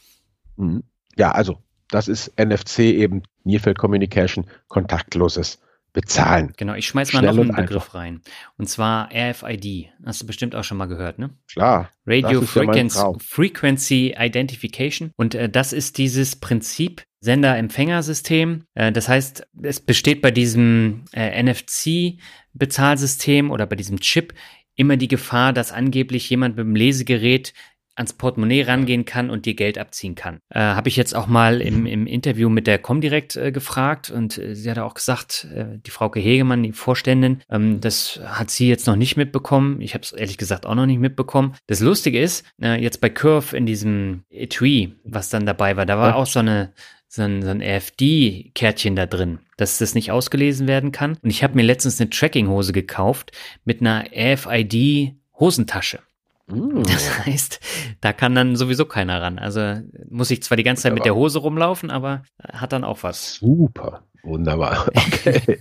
Mhm. 0.56 0.84
Ja, 1.16 1.32
also 1.32 1.58
das 1.90 2.08
ist 2.08 2.38
NFC 2.38 2.80
eben 2.80 3.22
Nearfield 3.44 3.78
Communication, 3.78 4.46
kontaktloses 4.68 5.60
Bezahlen. 5.92 6.52
Genau, 6.56 6.74
ich 6.74 6.86
schmeiß 6.86 7.12
mal 7.12 7.18
Schnell 7.20 7.32
noch 7.32 7.42
einen 7.42 7.56
Begriff 7.56 7.82
einfach. 7.82 7.94
rein. 7.94 8.20
Und 8.56 8.68
zwar 8.68 9.08
RFID. 9.12 9.88
Hast 10.04 10.22
du 10.22 10.26
bestimmt 10.26 10.54
auch 10.54 10.62
schon 10.62 10.76
mal 10.76 10.86
gehört, 10.86 11.18
ne? 11.18 11.30
Klar. 11.50 11.90
Radio 12.06 12.42
Frequency, 12.42 12.98
ja 12.98 13.12
Frequency 13.18 14.14
Identification. 14.16 15.10
Und 15.16 15.34
äh, 15.34 15.48
das 15.48 15.72
ist 15.72 15.98
dieses 15.98 16.36
Prinzip 16.36 17.02
Sender-Empfängersystem. 17.22 18.66
Äh, 18.74 18.92
das 18.92 19.08
heißt, 19.08 19.48
es 19.62 19.80
besteht 19.80 20.22
bei 20.22 20.30
diesem 20.30 21.06
äh, 21.12 21.42
NFC-Bezahlsystem 21.42 23.50
oder 23.50 23.66
bei 23.66 23.74
diesem 23.74 23.98
Chip 23.98 24.32
immer 24.76 24.96
die 24.96 25.08
Gefahr, 25.08 25.52
dass 25.52 25.72
angeblich 25.72 26.30
jemand 26.30 26.56
mit 26.56 26.66
dem 26.66 26.76
Lesegerät 26.76 27.52
ans 28.00 28.14
Portemonnaie 28.14 28.62
rangehen 28.62 29.04
kann 29.04 29.30
und 29.30 29.46
dir 29.46 29.54
Geld 29.54 29.78
abziehen 29.78 30.14
kann. 30.14 30.40
Äh, 30.48 30.60
Habe 30.60 30.88
ich 30.88 30.96
jetzt 30.96 31.14
auch 31.14 31.26
mal 31.26 31.60
im, 31.60 31.86
im 31.86 32.06
Interview 32.06 32.48
mit 32.48 32.66
der 32.66 32.78
Comdirect 32.78 33.36
äh, 33.36 33.52
gefragt 33.52 34.10
und 34.10 34.38
äh, 34.38 34.56
sie 34.56 34.70
hat 34.70 34.78
auch 34.78 34.94
gesagt, 34.94 35.46
äh, 35.54 35.78
die 35.86 35.90
Frau 35.90 36.12
Hegemann, 36.12 36.62
die 36.62 36.72
Vorständin, 36.72 37.42
ähm, 37.50 37.80
das 37.80 38.20
hat 38.24 38.50
sie 38.50 38.68
jetzt 38.68 38.86
noch 38.86 38.96
nicht 38.96 39.16
mitbekommen. 39.16 39.80
Ich 39.80 39.94
habe 39.94 40.02
es 40.02 40.12
ehrlich 40.12 40.38
gesagt 40.38 40.66
auch 40.66 40.74
noch 40.74 40.86
nicht 40.86 40.98
mitbekommen. 40.98 41.54
Das 41.66 41.80
Lustige 41.80 42.20
ist, 42.20 42.44
äh, 42.60 42.82
jetzt 42.82 43.00
bei 43.00 43.10
Curve 43.10 43.56
in 43.56 43.66
diesem 43.66 44.24
Etui, 44.30 44.94
was 45.04 45.28
dann 45.28 45.46
dabei 45.46 45.76
war, 45.76 45.86
da 45.86 45.98
war 45.98 46.10
ja. 46.10 46.14
auch 46.14 46.26
so 46.26 46.40
eine 46.40 46.72
so 47.12 47.22
ein, 47.22 47.42
so 47.42 47.48
ein 47.48 47.60
RFD-Kärtchen 47.60 48.94
da 48.94 49.04
drin, 49.04 49.40
dass 49.56 49.78
das 49.78 49.96
nicht 49.96 50.12
ausgelesen 50.12 50.68
werden 50.68 50.92
kann. 50.92 51.18
Und 51.22 51.30
ich 51.30 51.42
habe 51.42 51.56
mir 51.56 51.64
letztens 51.64 52.00
eine 52.00 52.08
Tracking-Hose 52.08 52.72
gekauft 52.72 53.32
mit 53.64 53.80
einer 53.80 54.04
RFID-Hosentasche. 54.14 55.98
Mm. 56.50 56.82
Das 56.82 57.18
heißt, 57.26 57.60
da 58.00 58.12
kann 58.12 58.34
dann 58.34 58.56
sowieso 58.56 58.84
keiner 58.84 59.22
ran. 59.22 59.38
Also 59.38 59.80
muss 60.08 60.30
ich 60.30 60.42
zwar 60.42 60.56
die 60.56 60.62
ganze 60.62 60.84
Zeit 60.84 60.94
mit 60.94 61.04
der 61.04 61.14
Hose 61.14 61.38
rumlaufen, 61.38 61.90
aber 61.90 62.22
hat 62.52 62.72
dann 62.72 62.84
auch 62.84 63.02
was. 63.02 63.34
Super. 63.36 64.02
Wunderbar. 64.22 64.86
Okay. 65.22 65.60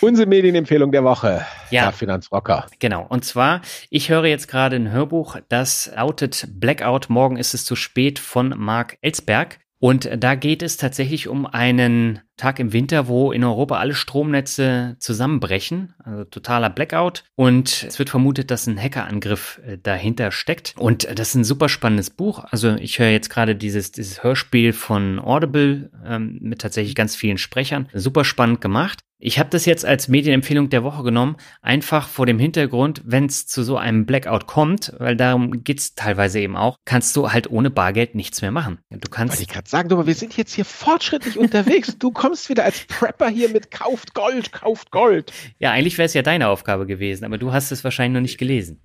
Unsere 0.00 0.28
Medienempfehlung 0.28 0.92
der 0.92 1.04
Woche. 1.04 1.46
Ja. 1.70 1.84
Herr 1.84 1.92
Finanzrocker. 1.92 2.66
Genau. 2.80 3.06
Und 3.08 3.24
zwar, 3.24 3.62
ich 3.90 4.10
höre 4.10 4.26
jetzt 4.26 4.48
gerade 4.48 4.76
ein 4.76 4.90
Hörbuch, 4.90 5.36
das 5.48 5.90
lautet 5.94 6.48
Blackout. 6.50 7.08
Morgen 7.08 7.36
ist 7.36 7.54
es 7.54 7.64
zu 7.64 7.76
spät 7.76 8.18
von 8.18 8.54
Mark 8.56 8.98
Ellsberg. 9.00 9.58
Und 9.78 10.10
da 10.18 10.34
geht 10.34 10.62
es 10.62 10.76
tatsächlich 10.76 11.28
um 11.28 11.46
einen 11.46 12.20
Tag 12.36 12.58
im 12.58 12.72
Winter, 12.72 13.08
wo 13.08 13.32
in 13.32 13.44
Europa 13.44 13.78
alle 13.78 13.94
Stromnetze 13.94 14.96
zusammenbrechen, 14.98 15.94
also 16.04 16.24
totaler 16.24 16.70
Blackout. 16.70 17.24
Und 17.34 17.84
es 17.84 17.98
wird 17.98 18.10
vermutet, 18.10 18.50
dass 18.50 18.66
ein 18.66 18.80
Hackerangriff 18.80 19.60
äh, 19.66 19.78
dahinter 19.82 20.30
steckt. 20.30 20.74
Und 20.78 21.04
das 21.18 21.30
ist 21.30 21.34
ein 21.34 21.44
super 21.44 21.68
spannendes 21.68 22.10
Buch. 22.10 22.44
Also 22.50 22.74
ich 22.76 22.98
höre 22.98 23.10
jetzt 23.10 23.30
gerade 23.30 23.56
dieses, 23.56 23.92
dieses 23.92 24.22
Hörspiel 24.22 24.72
von 24.72 25.18
Audible 25.18 25.90
ähm, 26.04 26.38
mit 26.40 26.60
tatsächlich 26.60 26.94
ganz 26.94 27.16
vielen 27.16 27.38
Sprechern. 27.38 27.88
Super 27.92 28.24
spannend 28.24 28.60
gemacht. 28.60 29.00
Ich 29.18 29.38
habe 29.38 29.48
das 29.48 29.64
jetzt 29.64 29.86
als 29.86 30.08
Medienempfehlung 30.08 30.68
der 30.68 30.84
Woche 30.84 31.02
genommen, 31.02 31.36
einfach 31.62 32.06
vor 32.06 32.26
dem 32.26 32.38
Hintergrund, 32.38 33.00
wenn 33.04 33.24
es 33.24 33.46
zu 33.46 33.62
so 33.62 33.78
einem 33.78 34.04
Blackout 34.04 34.46
kommt, 34.46 34.92
weil 34.98 35.16
darum 35.16 35.64
geht's 35.64 35.94
teilweise 35.94 36.40
eben 36.40 36.54
auch, 36.54 36.76
kannst 36.84 37.16
du 37.16 37.32
halt 37.32 37.50
ohne 37.50 37.70
Bargeld 37.70 38.14
nichts 38.14 38.42
mehr 38.42 38.50
machen. 38.50 38.78
Du 38.90 39.08
kannst. 39.08 39.40
Ich 39.40 39.48
gerade 39.48 39.68
sagen, 39.68 39.90
aber 39.90 40.06
wir 40.06 40.14
sind 40.14 40.36
jetzt 40.36 40.52
hier 40.52 40.66
fortschrittlich 40.66 41.38
unterwegs. 41.38 41.96
Du 41.98 42.10
kommst 42.26 42.48
wieder 42.48 42.64
als 42.64 42.84
Prepper 42.86 43.28
hier 43.28 43.48
mit 43.50 43.70
kauft 43.70 44.12
Gold, 44.12 44.50
kauft 44.50 44.90
Gold. 44.90 45.32
Ja, 45.60 45.70
eigentlich 45.70 45.96
wäre 45.96 46.06
es 46.06 46.14
ja 46.14 46.22
deine 46.22 46.48
Aufgabe 46.48 46.84
gewesen, 46.84 47.24
aber 47.24 47.38
du 47.38 47.52
hast 47.52 47.70
es 47.70 47.84
wahrscheinlich 47.84 48.14
noch 48.14 48.22
nicht 48.22 48.38
gelesen. 48.38 48.80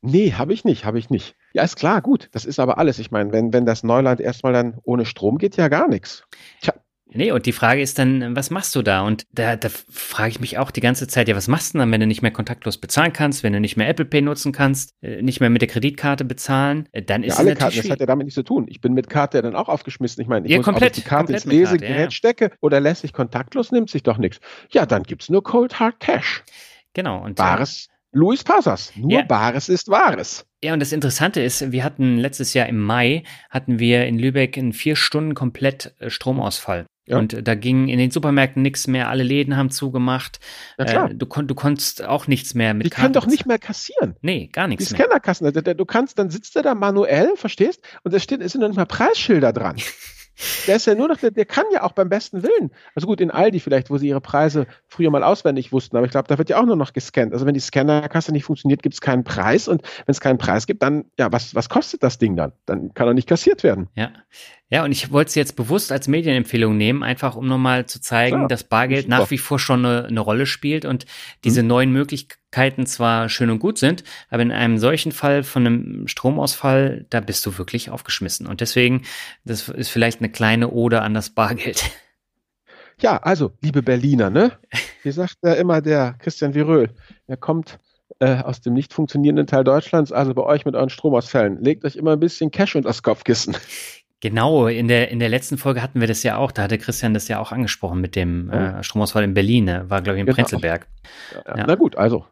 Nee, 0.00 0.32
habe 0.32 0.54
ich 0.54 0.64
nicht, 0.64 0.86
habe 0.86 0.98
ich 0.98 1.10
nicht. 1.10 1.36
Ja, 1.52 1.62
ist 1.62 1.76
klar, 1.76 2.00
gut. 2.00 2.30
Das 2.32 2.46
ist 2.46 2.58
aber 2.58 2.78
alles. 2.78 2.98
Ich 2.98 3.10
meine, 3.10 3.32
wenn, 3.32 3.52
wenn 3.52 3.66
das 3.66 3.82
Neuland 3.82 4.18
erstmal 4.18 4.54
dann 4.54 4.78
ohne 4.82 5.04
Strom 5.04 5.36
geht, 5.36 5.58
ja 5.58 5.68
gar 5.68 5.88
nichts. 5.88 6.24
Tja, 6.62 6.72
Nee, 7.12 7.32
und 7.32 7.46
die 7.46 7.52
Frage 7.52 7.82
ist 7.82 7.98
dann, 7.98 8.36
was 8.36 8.50
machst 8.50 8.76
du 8.76 8.82
da? 8.82 9.02
Und 9.02 9.26
da, 9.32 9.56
da 9.56 9.68
frage 9.68 10.30
ich 10.30 10.40
mich 10.40 10.58
auch 10.58 10.70
die 10.70 10.80
ganze 10.80 11.08
Zeit, 11.08 11.28
ja, 11.28 11.34
was 11.34 11.48
machst 11.48 11.74
du 11.74 11.78
dann, 11.78 11.90
wenn 11.90 12.00
du 12.00 12.06
nicht 12.06 12.22
mehr 12.22 12.30
kontaktlos 12.30 12.78
bezahlen 12.78 13.12
kannst, 13.12 13.42
wenn 13.42 13.52
du 13.52 13.60
nicht 13.60 13.76
mehr 13.76 13.88
Apple 13.88 14.04
Pay 14.04 14.22
nutzen 14.22 14.52
kannst, 14.52 14.94
äh, 15.02 15.20
nicht 15.20 15.40
mehr 15.40 15.50
mit 15.50 15.60
der 15.62 15.68
Kreditkarte 15.68 16.24
bezahlen, 16.24 16.88
äh, 16.92 17.02
dann 17.02 17.22
ist 17.22 17.34
ja, 17.34 17.40
alle 17.40 17.54
Karten, 17.54 17.76
das 17.76 17.90
hat 17.90 18.00
ja 18.00 18.06
damit 18.06 18.26
nichts 18.26 18.36
zu 18.36 18.44
tun. 18.44 18.66
Ich 18.68 18.80
bin 18.80 18.92
mit 18.92 19.10
Karte 19.10 19.42
dann 19.42 19.56
auch 19.56 19.68
aufgeschmissen. 19.68 20.22
Ich 20.22 20.28
meine, 20.28 20.46
ich 20.46 20.52
ja, 20.52 20.58
muss, 20.58 20.64
komplett, 20.64 20.96
die 20.96 21.02
Karte 21.02 21.32
ins 21.32 21.44
Lesegerät 21.44 21.88
Karte, 21.88 22.02
ja. 22.02 22.10
stecke 22.10 22.50
oder 22.60 22.80
lässt 22.80 23.02
sich 23.02 23.12
kontaktlos, 23.12 23.72
nimmt 23.72 23.90
sich 23.90 24.02
doch 24.02 24.18
nichts. 24.18 24.40
Ja, 24.70 24.86
dann 24.86 25.02
gibt's 25.02 25.28
nur 25.28 25.42
Cold 25.42 25.80
Hard 25.80 25.98
Cash. 26.00 26.44
Genau. 26.94 27.22
Und 27.24 27.36
Bares 27.36 27.88
Luis 28.12 28.42
Pasas. 28.42 28.92
Nur 28.96 29.12
ja. 29.12 29.22
Bares 29.22 29.68
ist 29.68 29.88
Wahres. 29.88 30.44
Ja, 30.64 30.72
und 30.72 30.80
das 30.80 30.92
Interessante 30.92 31.40
ist, 31.40 31.70
wir 31.70 31.84
hatten 31.84 32.18
letztes 32.18 32.54
Jahr 32.54 32.66
im 32.66 32.80
Mai, 32.80 33.22
hatten 33.50 33.78
wir 33.78 34.06
in 34.06 34.18
Lübeck 34.18 34.56
in 34.56 34.72
vier 34.72 34.96
Stunden 34.96 35.34
komplett 35.34 35.94
äh, 36.00 36.10
Stromausfall. 36.10 36.86
Ja. 37.10 37.18
Und 37.18 37.46
da 37.46 37.54
ging 37.56 37.88
in 37.88 37.98
den 37.98 38.12
Supermärkten 38.12 38.62
nichts 38.62 38.86
mehr, 38.86 39.08
alle 39.08 39.24
Läden 39.24 39.56
haben 39.56 39.70
zugemacht. 39.70 40.38
Ja, 40.78 40.84
klar. 40.84 41.10
Äh, 41.10 41.14
du, 41.16 41.26
kon 41.26 41.48
du 41.48 41.56
konntest 41.56 42.04
auch 42.04 42.28
nichts 42.28 42.54
mehr 42.54 42.72
mit 42.72 42.86
Die 42.86 42.90
können 42.90 43.12
doch 43.12 43.26
nicht 43.26 43.46
mehr 43.46 43.58
kassieren. 43.58 44.14
Nee, 44.22 44.48
gar 44.52 44.68
nichts 44.68 44.86
Die 44.86 44.94
Scannerkassen, 44.94 45.52
du 45.52 45.84
kannst, 45.84 46.18
dann 46.20 46.30
sitzt 46.30 46.54
er 46.54 46.62
da 46.62 46.76
manuell, 46.76 47.32
verstehst? 47.34 47.82
Und 48.04 48.14
da 48.14 48.20
steht, 48.20 48.40
es 48.40 48.52
sind 48.52 48.60
noch 48.60 48.68
nicht 48.68 48.76
mal 48.76 48.86
Preisschilder 48.86 49.52
dran. 49.52 49.76
Der 50.66 50.76
ist 50.76 50.86
ja 50.86 50.94
nur 50.94 51.08
noch, 51.08 51.18
der, 51.18 51.32
der 51.32 51.44
kann 51.44 51.66
ja 51.70 51.82
auch 51.82 51.92
beim 51.92 52.08
besten 52.08 52.42
Willen. 52.42 52.70
Also 52.94 53.06
gut, 53.06 53.20
in 53.20 53.30
Aldi 53.30 53.60
vielleicht, 53.60 53.90
wo 53.90 53.98
sie 53.98 54.08
ihre 54.08 54.22
Preise 54.22 54.66
früher 54.86 55.10
mal 55.10 55.22
auswendig 55.22 55.70
wussten, 55.70 55.98
aber 55.98 56.06
ich 56.06 56.12
glaube, 56.12 56.28
da 56.28 56.38
wird 56.38 56.48
ja 56.48 56.58
auch 56.58 56.64
nur 56.64 56.76
noch 56.76 56.94
gescannt. 56.94 57.34
Also 57.34 57.44
wenn 57.44 57.52
die 57.52 57.60
Scannerkasse 57.60 58.32
nicht 58.32 58.44
funktioniert, 58.44 58.82
gibt 58.82 58.94
es 58.94 59.02
keinen 59.02 59.22
Preis 59.22 59.68
und 59.68 59.82
wenn 59.82 60.12
es 60.12 60.20
keinen 60.20 60.38
Preis 60.38 60.66
gibt, 60.66 60.82
dann, 60.82 61.04
ja, 61.18 61.30
was, 61.30 61.54
was 61.54 61.68
kostet 61.68 62.02
das 62.02 62.16
Ding 62.16 62.36
dann? 62.36 62.52
Dann 62.64 62.94
kann 62.94 63.06
er 63.06 63.12
nicht 63.12 63.28
kassiert 63.28 63.62
werden. 63.64 63.88
Ja. 63.94 64.12
Ja, 64.72 64.84
und 64.84 64.92
ich 64.92 65.10
wollte 65.10 65.30
es 65.30 65.34
jetzt 65.34 65.56
bewusst 65.56 65.90
als 65.90 66.06
Medienempfehlung 66.06 66.76
nehmen, 66.76 67.02
einfach 67.02 67.34
um 67.34 67.48
nochmal 67.48 67.86
zu 67.86 68.00
zeigen, 68.00 68.36
Klar, 68.36 68.48
dass 68.48 68.62
Bargeld 68.62 69.08
nach 69.08 69.28
wie 69.32 69.38
vor 69.38 69.58
schon 69.58 69.84
eine, 69.84 70.06
eine 70.06 70.20
Rolle 70.20 70.46
spielt 70.46 70.84
und 70.84 71.06
diese 71.42 71.62
mhm. 71.62 71.68
neuen 71.68 71.92
Möglichkeiten 71.92 72.86
zwar 72.86 73.28
schön 73.28 73.50
und 73.50 73.58
gut 73.58 73.78
sind, 73.78 74.04
aber 74.28 74.42
in 74.42 74.52
einem 74.52 74.78
solchen 74.78 75.10
Fall 75.10 75.42
von 75.42 75.66
einem 75.66 76.08
Stromausfall, 76.08 77.04
da 77.10 77.20
bist 77.20 77.44
du 77.46 77.58
wirklich 77.58 77.90
aufgeschmissen. 77.90 78.46
Und 78.46 78.60
deswegen, 78.60 79.02
das 79.44 79.68
ist 79.68 79.88
vielleicht 79.88 80.20
eine 80.20 80.30
kleine 80.30 80.70
Ode 80.70 81.02
an 81.02 81.14
das 81.14 81.30
Bargeld. 81.30 81.90
Ja, 83.02 83.16
also, 83.16 83.52
liebe 83.62 83.82
Berliner, 83.82 84.28
ne? 84.28 84.52
Wie 85.02 85.10
sagt 85.10 85.36
ja 85.42 85.54
immer 85.54 85.80
der 85.80 86.16
Christian 86.18 86.52
Viröl, 86.52 86.90
er 87.28 87.38
kommt 87.38 87.78
äh, 88.18 88.36
aus 88.42 88.60
dem 88.60 88.74
nicht 88.74 88.92
funktionierenden 88.92 89.46
Teil 89.46 89.64
Deutschlands, 89.64 90.12
also 90.12 90.34
bei 90.34 90.42
euch 90.42 90.66
mit 90.66 90.74
euren 90.74 90.90
Stromausfällen. 90.90 91.64
Legt 91.64 91.86
euch 91.86 91.96
immer 91.96 92.12
ein 92.12 92.20
bisschen 92.20 92.50
Cash 92.50 92.76
unter 92.76 92.90
das 92.90 93.02
Kopfkissen. 93.02 93.56
Genau, 94.20 94.66
in 94.66 94.88
der, 94.88 95.10
in 95.10 95.18
der 95.18 95.30
letzten 95.30 95.56
Folge 95.56 95.82
hatten 95.82 96.00
wir 96.00 96.06
das 96.06 96.22
ja 96.22 96.36
auch, 96.36 96.52
da 96.52 96.62
hatte 96.62 96.76
Christian 96.76 97.14
das 97.14 97.28
ja 97.28 97.40
auch 97.40 97.52
angesprochen 97.52 98.00
mit 98.00 98.16
dem 98.16 98.50
äh, 98.50 98.82
Stromausfall 98.82 99.24
in 99.24 99.32
Berlin, 99.32 99.64
ne? 99.64 99.88
war 99.88 100.02
glaube 100.02 100.18
ich 100.18 100.20
in 100.20 100.26
genau. 100.26 100.36
Prenzlberg. 100.36 100.86
Ja, 101.34 101.56
ja. 101.56 101.64
Na 101.66 101.74
gut, 101.74 101.96
also 101.96 102.26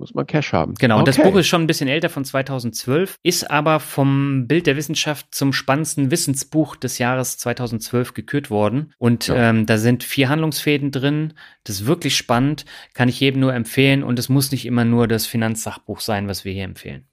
muss 0.00 0.14
man 0.14 0.26
Cash 0.26 0.52
haben. 0.52 0.74
Genau, 0.74 0.94
okay. 0.94 1.00
und 1.00 1.08
das 1.08 1.16
Buch 1.18 1.36
ist 1.36 1.46
schon 1.46 1.62
ein 1.62 1.66
bisschen 1.66 1.88
älter 1.88 2.08
von 2.08 2.24
2012, 2.24 3.16
ist 3.22 3.50
aber 3.50 3.78
vom 3.78 4.48
Bild 4.48 4.66
der 4.66 4.76
Wissenschaft 4.76 5.26
zum 5.30 5.52
spannendsten 5.52 6.10
Wissensbuch 6.10 6.74
des 6.74 6.98
Jahres 6.98 7.36
2012 7.36 8.14
gekürt 8.14 8.50
worden. 8.50 8.92
Und 8.98 9.28
ja. 9.28 9.50
ähm, 9.50 9.66
da 9.66 9.78
sind 9.78 10.02
vier 10.02 10.28
Handlungsfäden 10.28 10.90
drin. 10.90 11.34
Das 11.64 11.76
ist 11.76 11.86
wirklich 11.86 12.16
spannend, 12.16 12.64
kann 12.94 13.08
ich 13.08 13.20
jedem 13.20 13.40
nur 13.40 13.54
empfehlen. 13.54 14.02
Und 14.02 14.18
es 14.18 14.28
muss 14.28 14.50
nicht 14.50 14.66
immer 14.66 14.84
nur 14.84 15.06
das 15.06 15.26
Finanzsachbuch 15.26 16.00
sein, 16.00 16.26
was 16.26 16.44
wir 16.44 16.52
hier 16.52 16.64
empfehlen. 16.64 17.06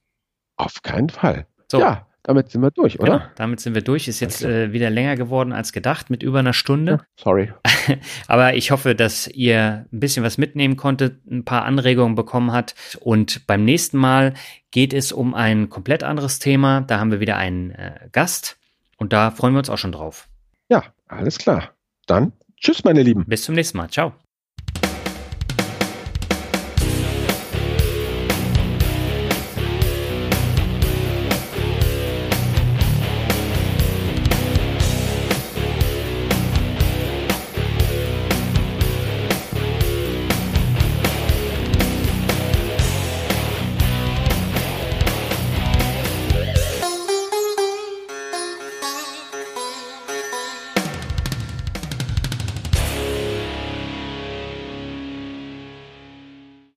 Auf 0.55 0.82
keinen 0.82 1.09
Fall. 1.09 1.45
So. 1.70 1.80
Ja, 1.80 2.07
damit 2.28 2.51
sind 2.51 2.61
wir 2.61 2.71
durch, 2.71 2.99
oder? 2.99 3.19
Genau, 3.19 3.25
damit 3.36 3.61
sind 3.61 3.73
wir 3.73 3.82
durch. 3.82 4.09
Ist 4.09 4.19
jetzt 4.19 4.43
äh, 4.43 4.73
wieder 4.73 4.89
länger 4.89 5.15
geworden 5.15 5.53
als 5.53 5.71
gedacht, 5.71 6.09
mit 6.09 6.23
über 6.23 6.39
einer 6.39 6.51
Stunde. 6.51 6.91
Ja, 6.91 7.05
sorry. 7.15 7.53
Aber 8.28 8.53
ich 8.55 8.71
hoffe, 8.71 8.95
dass 8.95 9.30
ihr 9.30 9.88
ein 9.91 9.99
bisschen 9.99 10.25
was 10.25 10.38
mitnehmen 10.38 10.75
konntet, 10.75 11.25
ein 11.25 11.45
paar 11.45 11.63
Anregungen 11.63 12.15
bekommen 12.15 12.51
habt. 12.51 12.75
Und 12.99 13.47
beim 13.47 13.63
nächsten 13.63 13.97
Mal 13.97 14.34
geht 14.71 14.93
es 14.93 15.13
um 15.13 15.34
ein 15.36 15.69
komplett 15.69 16.03
anderes 16.03 16.39
Thema. 16.39 16.82
Da 16.82 16.99
haben 16.99 17.11
wir 17.11 17.21
wieder 17.21 17.38
einen 17.38 17.71
äh, 17.71 18.09
Gast 18.11 18.57
und 18.97 19.13
da 19.13 19.32
freuen 19.32 19.53
wir 19.53 19.59
uns 19.59 19.69
auch 19.69 19.78
schon 19.78 19.93
drauf. 19.93 20.28
Ja, 20.67 20.84
alles 21.07 21.38
klar. 21.38 21.69
Dann 22.07 22.34
tschüss, 22.59 22.84
meine 22.84 23.03
Lieben. 23.03 23.23
Bis 23.25 23.43
zum 23.43 23.55
nächsten 23.55 23.78
Mal. 23.78 23.89
Ciao. 23.89 24.13